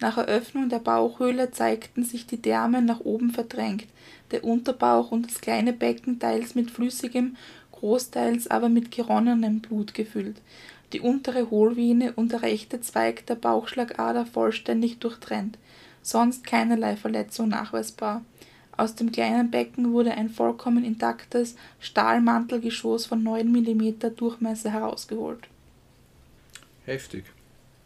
Nach 0.00 0.16
Eröffnung 0.16 0.68
der 0.68 0.78
Bauchhöhle 0.78 1.50
zeigten 1.52 2.04
sich 2.04 2.26
die 2.26 2.40
Därme 2.40 2.82
nach 2.82 3.00
oben 3.00 3.30
verdrängt, 3.30 3.86
der 4.30 4.42
Unterbauch 4.42 5.12
und 5.12 5.26
das 5.26 5.40
kleine 5.40 5.72
Becken 5.72 6.18
teils 6.18 6.54
mit 6.54 6.70
flüssigem, 6.70 7.36
großteils 7.72 8.48
aber 8.48 8.68
mit 8.68 8.90
geronnenem 8.90 9.60
Blut 9.60 9.92
gefüllt, 9.94 10.36
die 10.92 11.00
untere 11.00 11.50
Hohlvene 11.50 12.12
und 12.12 12.32
der 12.32 12.42
rechte 12.42 12.80
Zweig 12.80 13.26
der 13.26 13.34
Bauchschlagader 13.34 14.26
vollständig 14.26 14.98
durchtrennt, 14.98 15.58
sonst 16.02 16.44
keinerlei 16.46 16.96
Verletzung 16.96 17.48
nachweisbar 17.48 18.22
aus 18.76 18.94
dem 18.94 19.12
kleinen 19.12 19.50
Becken 19.50 19.92
wurde 19.92 20.12
ein 20.12 20.30
vollkommen 20.30 20.84
intaktes 20.84 21.56
Stahlmantelgeschoss 21.78 23.06
von 23.06 23.22
9 23.22 23.50
mm 23.50 24.16
Durchmesser 24.16 24.70
herausgeholt. 24.70 25.46
Heftig. 26.86 27.24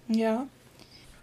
Ja. 0.09 0.47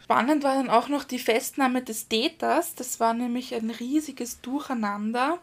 Spannend 0.03 0.43
war 0.43 0.55
dann 0.55 0.69
auch 0.69 0.89
noch 0.89 1.05
die 1.05 1.17
Festnahme 1.17 1.81
des 1.81 2.09
Täters. 2.09 2.75
Das 2.75 2.99
war 2.99 3.13
nämlich 3.13 3.55
ein 3.55 3.69
riesiges 3.69 4.41
Durcheinander. 4.41 5.39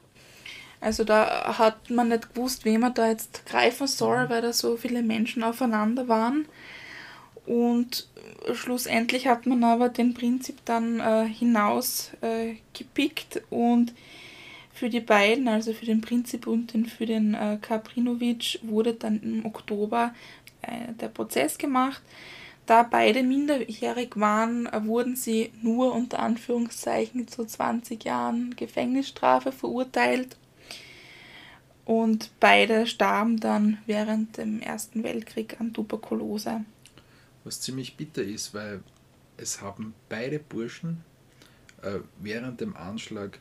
Also 0.80 1.04
da 1.04 1.58
hat 1.58 1.90
man 1.90 2.08
nicht 2.08 2.34
gewusst, 2.34 2.64
wem 2.64 2.80
man 2.80 2.94
da 2.94 3.08
jetzt 3.08 3.44
greifen 3.46 3.86
soll, 3.86 4.30
weil 4.30 4.40
da 4.40 4.52
so 4.52 4.76
viele 4.76 5.02
Menschen 5.02 5.42
aufeinander 5.42 6.08
waren. 6.08 6.46
Und 7.46 8.08
schlussendlich 8.54 9.26
hat 9.26 9.46
man 9.46 9.62
aber 9.64 9.88
den 9.88 10.14
Prinzip 10.14 10.64
dann 10.64 11.00
äh, 11.00 11.26
hinaus 11.26 12.12
äh, 12.22 12.54
und 13.50 13.92
für 14.72 14.88
die 14.88 15.00
beiden, 15.00 15.48
also 15.48 15.72
für 15.74 15.84
den 15.84 16.00
Prinzip 16.00 16.46
und 16.46 16.72
den, 16.72 16.86
für 16.86 17.04
den 17.04 17.34
äh, 17.34 17.58
Kaprinovic, 17.60 18.60
wurde 18.62 18.94
dann 18.94 19.20
im 19.22 19.44
Oktober 19.44 20.14
äh, 20.62 20.92
der 20.94 21.08
Prozess 21.08 21.58
gemacht. 21.58 22.00
Da 22.64 22.84
beide 22.84 23.22
minderjährig 23.22 24.12
waren, 24.14 24.68
wurden 24.86 25.16
sie 25.16 25.50
nur 25.60 25.92
unter 25.92 26.20
Anführungszeichen 26.20 27.26
zu 27.26 27.44
20 27.44 28.04
Jahren 28.04 28.54
Gefängnisstrafe 28.56 29.50
verurteilt. 29.50 30.36
Und 31.90 32.30
beide 32.38 32.86
starben 32.86 33.40
dann 33.40 33.78
während 33.84 34.36
dem 34.36 34.60
Ersten 34.60 35.02
Weltkrieg 35.02 35.60
an 35.60 35.74
Tuberkulose. 35.74 36.64
Was 37.42 37.60
ziemlich 37.60 37.96
bitter 37.96 38.22
ist, 38.22 38.54
weil 38.54 38.84
es 39.36 39.60
haben 39.60 39.92
beide 40.08 40.38
Burschen 40.38 41.02
äh, 41.82 41.98
während 42.20 42.60
dem 42.60 42.76
Anschlag 42.76 43.40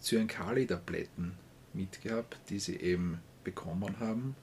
Zyankali-Tabletten 0.00 1.32
mitgehabt, 1.74 2.38
die 2.48 2.58
sie 2.58 2.76
eben 2.76 3.20
bekommen 3.44 4.00
haben, 4.00 4.34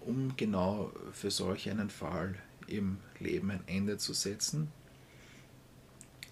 um 0.00 0.36
genau 0.36 0.90
für 1.12 1.30
solch 1.30 1.70
einen 1.70 1.90
Fall 1.90 2.34
im 2.66 2.98
Leben 3.20 3.52
ein 3.52 3.62
Ende 3.68 3.98
zu 3.98 4.12
setzen. 4.14 4.72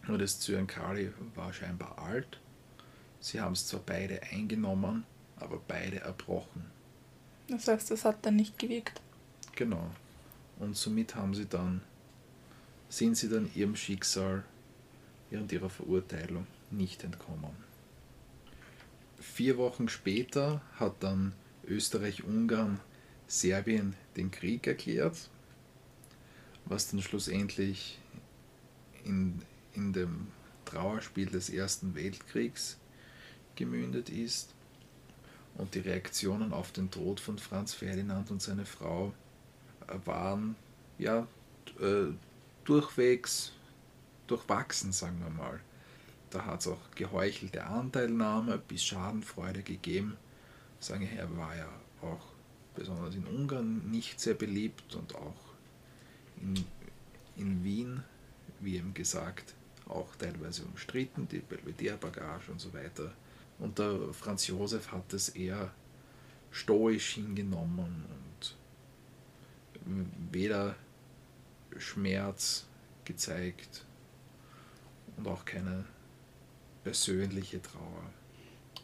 Nur 0.09 0.19
das 0.19 0.41
Zyankali 0.41 1.13
war 1.37 1.53
scheinbar 1.53 2.01
alt. 2.01 2.41
Sie 3.21 3.41
haben 3.41 3.53
es 3.53 3.69
zwar 3.69 3.83
beide 3.87 4.21
eingenommen, 4.25 5.05
aber 5.43 5.61
beide 5.67 6.01
erbrochen. 6.01 6.71
Das 7.49 7.69
heißt, 7.69 7.91
das 7.91 8.05
hat 8.05 8.25
dann 8.25 8.37
nicht 8.37 8.59
gewirkt. 8.59 9.01
Genau. 9.57 9.91
Und 10.59 10.77
somit 10.77 11.15
haben 11.15 11.35
sie 11.35 11.47
dann, 11.47 11.83
sind 12.89 13.17
sie 13.17 13.29
dann 13.29 13.51
ihrem 13.55 13.77
Schicksal 13.77 14.45
während 15.31 15.51
ihrer 15.53 15.71
Verurteilung 15.71 16.47
nicht 16.71 17.05
entkommen. 17.05 17.51
Vier 19.19 19.57
Wochen 19.57 19.89
später 19.89 20.61
hat 20.79 21.03
dann 21.03 21.33
Österreich-Ungarn 21.67 22.81
Serbien 23.27 23.95
den 24.17 24.31
Krieg 24.31 24.67
erklärt, 24.67 25.31
was 26.67 26.91
dann 26.91 27.01
schlussendlich 27.01 27.99
in, 29.05 29.41
in 29.75 29.93
dem 29.93 30.29
Trauerspiel 30.65 31.27
des 31.27 31.51
Ersten 31.51 31.95
Weltkriegs 31.95 32.79
gemündet 33.57 34.11
ist. 34.11 34.55
Und 35.57 35.75
die 35.75 35.81
Reaktionen 35.81 36.53
auf 36.53 36.73
den 36.73 36.91
Tod 36.91 37.21
von 37.21 37.39
Franz 37.39 37.75
Ferdinand 37.75 38.31
und 38.31 38.41
seine 38.41 38.65
Frau 38.65 39.13
waren 40.05 40.57
ja 40.99 41.27
äh, 41.81 42.13
durchwegs 42.65 43.53
durchwachsen, 44.27 44.93
sagen 44.93 45.21
wir 45.21 45.31
mal. 45.31 45.61
Da 46.31 46.47
hat 46.47 46.61
es 46.61 46.69
auch 46.69 46.81
geheuchelte 46.95 47.65
Anteilnahme 47.65 48.57
bis 48.57 48.85
Schadenfreude 48.85 49.63
gegeben. 49.63 50.17
Sagen 50.81 51.09
er 51.15 51.37
war 51.37 51.55
ja 51.57 51.69
auch 52.01 52.25
besonders 52.75 53.15
in 53.15 53.27
Ungarn 53.27 53.91
nicht 53.91 54.19
sehr 54.19 54.35
beliebt 54.35 54.95
und 54.95 55.15
auch 55.15 55.37
in, 56.41 56.65
in 57.37 57.63
Wien, 57.63 58.03
wie 58.61 58.77
eben 58.77 58.95
gesagt, 58.95 59.55
auch 59.87 60.17
teilweise 60.17 60.65
umstritten, 60.65 61.29
die 61.29 61.41
Belvedere-Bagage 61.41 62.51
und 62.51 62.61
so 62.61 62.73
weiter. 62.73 63.13
Und 63.59 63.79
der 63.79 63.99
Franz 64.13 64.47
Josef 64.47 64.91
hat 64.93 65.13
es 65.13 65.31
eher 65.31 65.71
stoisch 66.51 67.15
hingenommen 67.15 68.05
und 68.09 68.57
weder 70.31 70.75
Schmerz 71.79 72.67
gezeigt 73.05 73.85
und 75.17 75.27
auch 75.27 75.45
keine 75.45 75.85
persönliche 76.85 77.61
Trauer. 77.63 78.11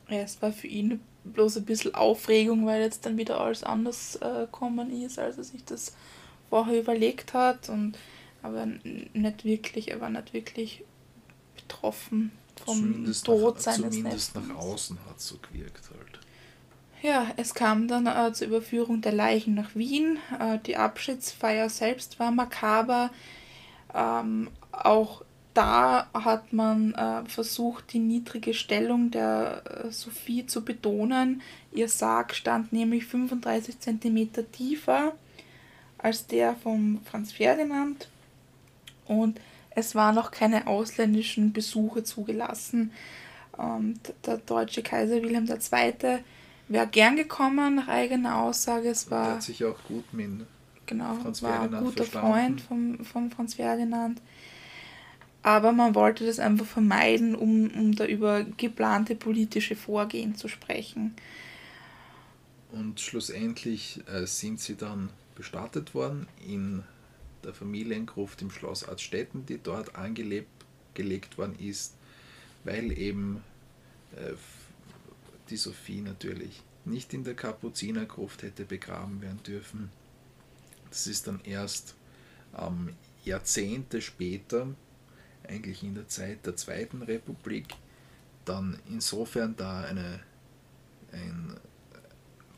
Ja, 0.09 0.19
es 0.19 0.41
war 0.41 0.53
für 0.53 0.67
ihn 0.67 1.01
bloß 1.25 1.59
ein 1.59 1.65
bisschen 1.65 1.95
Aufregung, 1.95 2.67
weil 2.67 2.81
jetzt 2.81 3.05
dann 3.05 3.19
wieder 3.19 3.41
alles 3.41 3.63
anders 3.63 4.17
äh, 4.17 4.47
ist, 5.05 5.19
als 5.19 5.37
er 5.37 5.45
sich 5.45 5.65
das 5.65 5.95
vorher 6.49 6.81
überlegt 6.81 7.35
hat. 7.35 7.69
Und, 7.69 7.99
aber 8.43 8.67
nicht 8.67 9.45
wirklich, 9.45 9.91
er 9.91 10.01
war 10.01 10.09
nicht 10.09 10.33
wirklich 10.33 10.85
betroffen 11.57 12.33
vom 12.59 12.77
zumindest 12.77 13.27
Tod 13.27 13.55
nach, 13.57 13.63
seines 13.63 13.95
Zumindest 13.95 14.35
Neffen. 14.35 14.49
nach 14.49 14.57
außen 14.57 14.99
hat 15.09 15.19
es 15.19 15.29
so 15.29 15.37
gewirkt 15.39 15.91
halt. 15.91 16.19
Ja, 17.01 17.29
es 17.37 17.55
kam 17.55 17.87
dann 17.87 18.07
äh, 18.07 18.33
zur 18.33 18.49
Überführung 18.49 19.01
der 19.01 19.13
Leichen 19.13 19.55
nach 19.55 19.75
Wien. 19.75 20.19
Äh, 20.39 20.59
die 20.67 20.77
Abschiedsfeier 20.77 21.69
selbst 21.71 22.19
war 22.19 22.33
makaber. 22.33 23.11
Ähm, 23.95 24.51
auch 24.73 25.23
da 25.55 26.09
hat 26.15 26.53
man 26.53 26.95
äh, 26.95 27.25
versucht, 27.29 27.93
die 27.93 27.99
niedrige 27.99 28.55
Stellung 28.55 29.11
der 29.11 29.63
äh, 29.65 29.91
Sophie 29.91 30.47
zu 30.47 30.65
betonen. 30.65 31.43
Ihr 31.73 31.89
Sarg 31.89 32.35
stand 32.35 32.73
nämlich 32.73 33.07
35 33.07 33.81
cm 33.81 34.31
tiefer 34.53 35.15
als 35.99 36.27
der 36.27 36.55
von 36.55 37.01
Franz 37.05 37.33
Ferdinand 37.33 38.09
und 39.07 39.41
es 39.79 39.95
waren 39.95 40.15
noch 40.15 40.31
keine 40.31 40.67
ausländischen 40.67 41.53
Besuche 41.53 42.05
zugelassen. 42.05 42.93
Ähm, 43.59 43.95
der 44.27 44.39
deutsche 44.39 44.83
Kaiser 44.83 45.23
Wilhelm 45.23 45.47
II. 45.47 46.19
wäre 46.69 46.87
gern 46.87 47.17
gekommen, 47.17 47.77
nach 47.77 47.89
eigener 47.89 48.39
Aussage. 48.39 48.89
Es 48.91 49.11
war, 49.11 49.35
hat 49.35 49.43
sich 49.43 49.65
auch 49.65 49.83
gut 49.85 50.13
mit 50.13 50.47
genau, 50.87 51.15
Franz 51.15 51.43
war 51.43 51.53
ein 51.53 51.59
Ferdinand 51.61 51.85
guter 51.85 52.05
verstanden. 52.05 52.29
Freund 52.29 52.61
von, 52.61 53.05
von 53.05 53.31
Franz 53.31 53.55
Ferdinand. 53.55 54.21
aber 55.43 55.73
man 55.73 55.95
wollte 55.95 56.27
das 56.27 56.41
einfach 56.41 56.67
vermeiden, 56.67 57.35
um, 57.35 57.71
um 57.71 57.95
da 57.95 58.05
über 58.07 58.45
geplante 58.45 59.15
politische 59.15 59.77
Vorgehen 59.77 60.35
zu 60.35 60.49
sprechen. 60.49 61.15
Und 62.73 63.01
schlussendlich 63.01 64.03
äh, 64.13 64.27
sind 64.27 64.61
sie 64.61 64.77
dann 64.77 65.11
bestattet 65.35 65.95
worden 65.95 66.27
in 66.47 66.83
der 67.45 67.55
Familiengruft 67.55 68.43
im 68.43 68.51
Schloss 68.51 68.89
Artstetten, 68.89 69.47
die 69.47 69.59
dort 69.59 69.95
angelegt 69.95 71.39
worden 71.39 71.59
ist, 71.59 71.95
weil 72.65 72.97
eben 72.97 73.43
äh, 74.17 74.35
die 75.51 75.57
Sophie 75.57 76.01
natürlich 76.01 76.63
nicht 76.85 77.15
in 77.15 77.25
der 77.25 77.35
Kapuzinergruft 77.35 78.43
hätte 78.43 78.65
begraben 78.65 79.21
werden 79.21 79.43
dürfen. 79.43 79.91
Das 80.91 81.07
ist 81.07 81.27
dann 81.27 81.41
erst 81.45 81.95
ähm, 82.57 82.95
Jahrzehnte 83.25 84.01
später, 84.01 84.69
eigentlich 85.47 85.83
in 85.83 85.95
der 85.95 86.09
Zeit 86.09 86.47
der 86.47 86.57
Zweiten 86.57 87.03
Republik, 87.03 87.75
dann 88.45 88.79
insofern 88.89 89.57
da 89.57 89.83
eine, 89.83 90.21
ein 91.13 91.57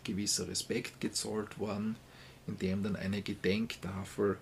gewisser 0.04 0.48
Respekt 0.48 1.00
gezollt 1.00 1.58
worden, 1.58 1.96
indem 2.46 2.82
dann 2.82 2.96
eine 2.96 3.22
Gedenktafel 3.22 4.38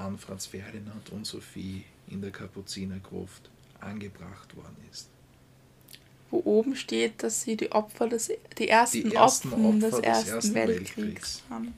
an 0.00 0.18
Franz 0.18 0.46
Ferdinand 0.46 1.10
und 1.10 1.26
Sophie 1.26 1.84
in 2.08 2.20
der 2.22 2.30
Kapuzinergruft 2.30 3.50
angebracht 3.80 4.56
worden 4.56 4.76
ist. 4.90 5.08
Wo 6.30 6.42
oben 6.44 6.76
steht, 6.76 7.22
dass 7.22 7.42
sie 7.42 7.56
die 7.56 7.72
Opfer 7.72 8.08
des 8.08 8.30
die 8.58 8.68
ersten, 8.68 9.10
die 9.10 9.16
ersten 9.16 9.52
Opfer, 9.52 9.78
des, 9.78 9.90
des, 9.90 10.00
Ersten, 10.00 10.30
ersten 10.30 10.54
Weltkriegs, 10.54 10.96
Weltkriegs 10.96 11.42
waren. 11.48 11.74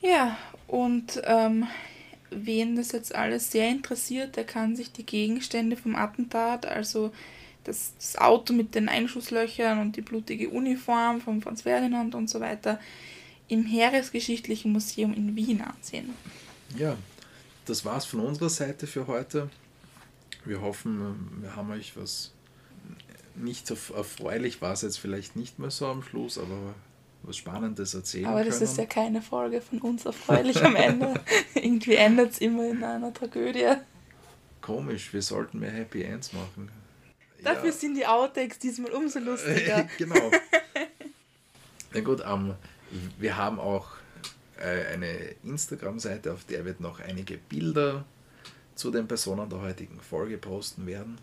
Ja, 0.00 0.38
und 0.66 1.20
ähm, 1.24 1.66
wen 2.30 2.76
das 2.76 2.92
jetzt 2.92 3.14
alles 3.14 3.50
sehr 3.50 3.68
interessiert, 3.68 4.36
der 4.36 4.44
kann 4.44 4.76
sich 4.76 4.92
die 4.92 5.04
Gegenstände 5.04 5.76
vom 5.76 5.96
Attentat, 5.96 6.64
also 6.64 7.12
das, 7.64 7.92
das 7.98 8.16
Auto 8.16 8.52
mit 8.52 8.74
den 8.74 8.88
Einschusslöchern 8.88 9.80
und 9.80 9.96
die 9.96 10.00
blutige 10.00 10.48
Uniform 10.48 11.20
von 11.20 11.42
Franz 11.42 11.62
Ferdinand 11.62 12.14
und 12.14 12.30
so 12.30 12.40
weiter, 12.40 12.80
im 13.50 13.64
Heeresgeschichtlichen 13.64 14.72
Museum 14.72 15.12
in 15.12 15.36
Wien 15.36 15.60
ansehen. 15.60 16.14
Ja, 16.76 16.96
das 17.66 17.84
war's 17.84 18.04
von 18.04 18.20
unserer 18.20 18.48
Seite 18.48 18.86
für 18.86 19.06
heute. 19.06 19.50
Wir 20.44 20.60
hoffen, 20.60 21.42
wir 21.42 21.56
haben 21.56 21.70
euch 21.70 21.96
was 21.96 22.32
nicht 23.34 23.66
so 23.66 23.76
erfreulich 23.94 24.60
war 24.60 24.72
es 24.72 24.82
jetzt 24.82 24.98
vielleicht 24.98 25.36
nicht 25.36 25.58
mehr 25.58 25.70
so 25.70 25.86
am 25.86 26.02
Schluss, 26.02 26.38
aber 26.38 26.74
was 27.22 27.36
Spannendes 27.36 27.94
erzählen 27.94 28.26
Aber 28.26 28.44
das 28.44 28.58
können. 28.58 28.70
ist 28.70 28.78
ja 28.78 28.86
keine 28.86 29.22
Folge 29.22 29.60
von 29.60 29.78
uns 29.80 30.06
erfreulich 30.06 30.62
am 30.64 30.74
Ende. 30.76 31.14
Irgendwie 31.54 31.94
endet 31.94 32.32
es 32.32 32.38
immer 32.38 32.68
in 32.68 32.82
einer 32.82 33.12
Tragödie. 33.12 33.74
Komisch, 34.60 35.12
wir 35.12 35.22
sollten 35.22 35.58
mehr 35.58 35.70
Happy 35.70 36.02
Ends 36.02 36.32
machen. 36.32 36.70
Dafür 37.42 37.70
ja. 37.70 37.72
sind 37.72 37.94
die 37.94 38.06
Outtakes 38.06 38.58
diesmal 38.58 38.92
umso 38.92 39.18
lustiger. 39.18 39.88
genau. 39.98 40.14
Na 41.92 42.00
gut, 42.00 42.24
um, 42.24 42.54
wir 43.18 43.36
haben 43.36 43.58
auch 43.58 43.88
äh, 44.58 44.86
eine 44.92 45.34
Instagram-Seite, 45.44 46.32
auf 46.32 46.44
der 46.44 46.64
wird 46.64 46.80
noch 46.80 47.00
einige 47.00 47.38
Bilder 47.38 48.04
zu 48.74 48.90
den 48.90 49.06
Personen 49.06 49.48
der 49.48 49.60
heutigen 49.60 50.00
Folge 50.00 50.38
posten 50.38 50.86
werden. 50.86 51.18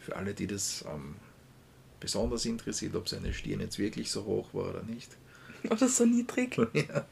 Für 0.00 0.16
alle, 0.16 0.34
die 0.34 0.46
das 0.46 0.84
ähm, 0.92 1.16
besonders 2.00 2.44
interessiert, 2.44 2.94
ob 2.94 3.08
seine 3.08 3.32
Stirn 3.32 3.60
jetzt 3.60 3.78
wirklich 3.78 4.10
so 4.10 4.24
hoch 4.24 4.52
war 4.52 4.70
oder 4.70 4.82
nicht. 4.82 5.16
Oder 5.70 5.88
so 5.88 6.04
niedrig. 6.04 6.56
ja. 6.74 7.06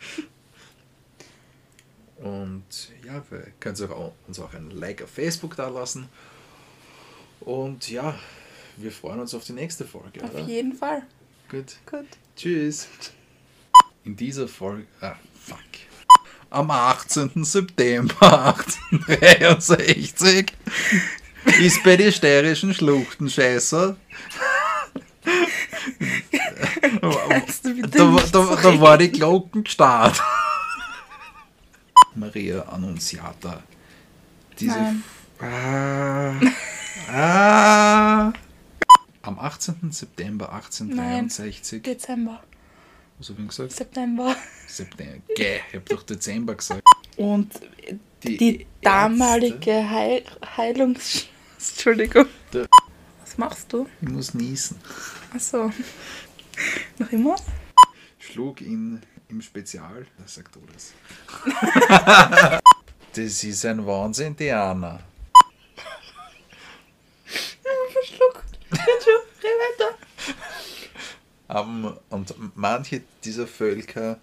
Und 2.19 2.93
ja, 3.05 3.25
wir 3.31 3.49
können 3.59 3.77
uns 4.29 4.39
auch 4.39 4.55
ein 4.55 4.71
Like 4.71 5.03
auf 5.03 5.11
Facebook 5.11 5.57
da 5.57 5.69
lassen. 5.69 6.09
Und 7.41 7.91
ja, 7.91 8.17
wir 8.77 8.93
freuen 8.93 9.19
uns 9.21 9.35
auf 9.35 9.45
die 9.45 9.55
nächste 9.55 9.85
Folge. 9.85 10.23
Auf 10.23 10.35
oder? 10.35 10.45
jeden 10.45 10.75
Fall. 10.75 11.03
Gut. 11.51 11.77
Gut. 11.87 12.07
Tschüss. 12.37 12.87
In 14.05 14.17
dieser 14.17 14.49
Folge. 14.49 14.87
Ah, 15.01 15.17
fuck. 15.41 15.59
Am 16.51 16.71
18. 16.71 17.45
September 17.45 18.55
1863 18.91 20.53
ist 21.61 21.83
bei 21.83 21.97
den 21.97 22.13
steirischen 22.13 22.75
Schluchtenscheißer 22.75 23.97
da, 27.91 28.17
da, 28.33 28.57
da 28.57 28.81
war 28.81 28.99
die 28.99 29.11
Glocken 29.11 29.65
gestartet. 29.65 30.23
Maria 32.15 32.63
Annunziata. 32.63 33.63
Diese. 34.59 34.95
Ah, 35.41 36.41
ah. 37.13 38.33
Am 39.23 39.39
18. 39.39 39.91
September 39.91 40.53
1863. 40.53 41.73
Nein, 41.73 41.83
Dezember. 41.83 42.43
Was 43.19 43.29
habe 43.31 43.43
ich 43.43 43.49
gesagt? 43.49 43.73
September. 43.73 44.37
September. 44.67 45.23
Gäh, 45.37 45.61
ich 45.69 45.75
habe 45.75 45.85
doch 45.89 46.03
Dezember 46.03 46.55
gesagt. 46.55 46.83
Und 47.17 47.53
die, 48.23 48.37
die 48.37 48.67
damalige 48.83 49.89
Heil 49.89 50.25
Heilungs... 50.57 51.27
Entschuldigung. 51.59 52.27
Der 52.53 52.67
Was 53.21 53.39
machst 53.39 53.73
du? 53.73 53.89
Ich 54.03 54.09
muss 54.09 54.35
niesen. 54.35 54.79
Achso. 55.33 55.71
Noch 56.99 57.13
immer? 57.13 57.37
Schlug 58.19 58.61
ihn 58.61 59.01
im 59.29 59.41
Spezial. 59.41 60.07
Was 60.19 60.35
sagt 60.35 60.57
du 60.57 60.61
das? 60.73 60.93
das 63.15 63.45
ist 63.45 63.65
ein 63.65 63.87
Wahnsinn, 63.87 64.37
Diana. 64.37 65.01
Verschluckt. 67.93 68.59
Jetzt 68.71 69.05
schon, 69.05 69.23
reh 69.43 69.55
weiter. 69.65 69.99
Um, 71.55 71.97
und 72.11 72.35
manche 72.57 73.03
dieser 73.23 73.47
Völker 73.47 74.19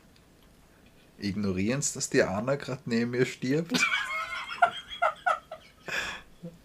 ignorieren 1.18 1.80
es, 1.80 1.94
dass 1.94 2.10
Diana 2.10 2.56
gerade 2.56 2.82
neben 2.86 3.12
mir 3.12 3.26
stirbt. 3.26 3.80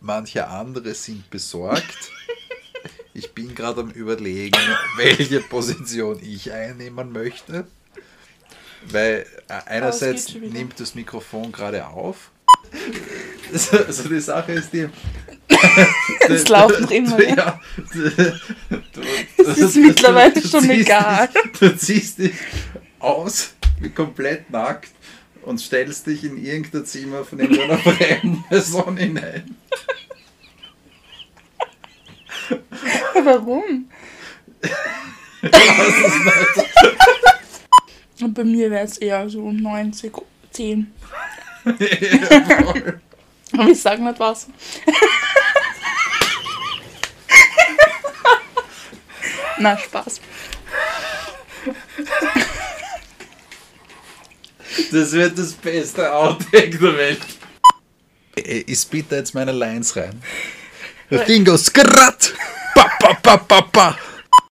Manche 0.00 0.48
andere 0.48 0.94
sind 0.94 1.30
besorgt. 1.30 2.10
Ich 3.14 3.32
bin 3.32 3.54
gerade 3.54 3.80
am 3.82 3.90
Überlegen, 3.90 4.58
welche 4.96 5.40
Position 5.40 6.18
ich 6.20 6.52
einnehmen 6.52 7.12
möchte. 7.12 7.68
Weil 8.90 9.24
äh, 9.48 9.60
einerseits 9.66 10.34
nimmt 10.34 10.80
das 10.80 10.96
Mikrofon 10.96 11.52
gerade 11.52 11.86
auf. 11.86 12.32
Also, 13.52 13.76
also 13.76 14.08
die 14.08 14.18
Sache 14.18 14.50
ist 14.54 14.72
die. 14.72 14.88
Es 16.28 16.48
läuft 16.48 16.80
noch 16.80 16.90
immer. 16.90 17.22
Ja, 17.22 17.60
es 19.36 19.58
ist 19.58 19.76
mittlerweile 19.76 20.42
schon 20.42 20.68
egal. 20.70 21.28
Dich, 21.28 21.52
du 21.60 21.76
ziehst 21.76 22.18
dich 22.18 22.34
aus, 22.98 23.54
wie 23.80 23.90
komplett 23.90 24.50
nackt 24.50 24.90
und 25.42 25.60
stellst 25.60 26.06
dich 26.06 26.24
in 26.24 26.42
irgendein 26.44 26.84
Zimmer 26.84 27.24
von 27.24 27.38
irgendeiner 27.38 27.78
fremden 27.78 28.44
Person 28.48 28.96
hinein. 28.96 29.56
Warum? 33.22 33.88
Und 38.20 38.34
bei 38.34 38.44
mir 38.44 38.70
wäre 38.70 38.84
es 38.84 38.98
eher 38.98 39.28
so 39.28 39.52
90, 39.52 40.12
10. 40.50 40.92
Aber 43.52 43.68
ich 43.68 43.80
sag 43.80 44.00
nicht 44.00 44.18
was. 44.18 44.48
Na, 49.58 49.76
Spaß. 49.78 50.20
Das 54.92 55.12
wird 55.12 55.38
das 55.38 55.52
beste 55.52 56.12
Outtake 56.12 56.78
der 56.78 56.96
Welt. 56.96 57.20
Ich 58.34 58.80
spiele 58.80 59.06
jetzt 59.10 59.34
meine 59.34 59.52
Lines 59.52 59.96
rein. 59.96 60.22
Dingo, 61.26 61.56
skrat! 61.56 62.34
Pa, 62.74 62.90
pa, 63.00 63.14
pa, 63.14 63.36
pa, 63.38 63.60
pa. 63.62 63.98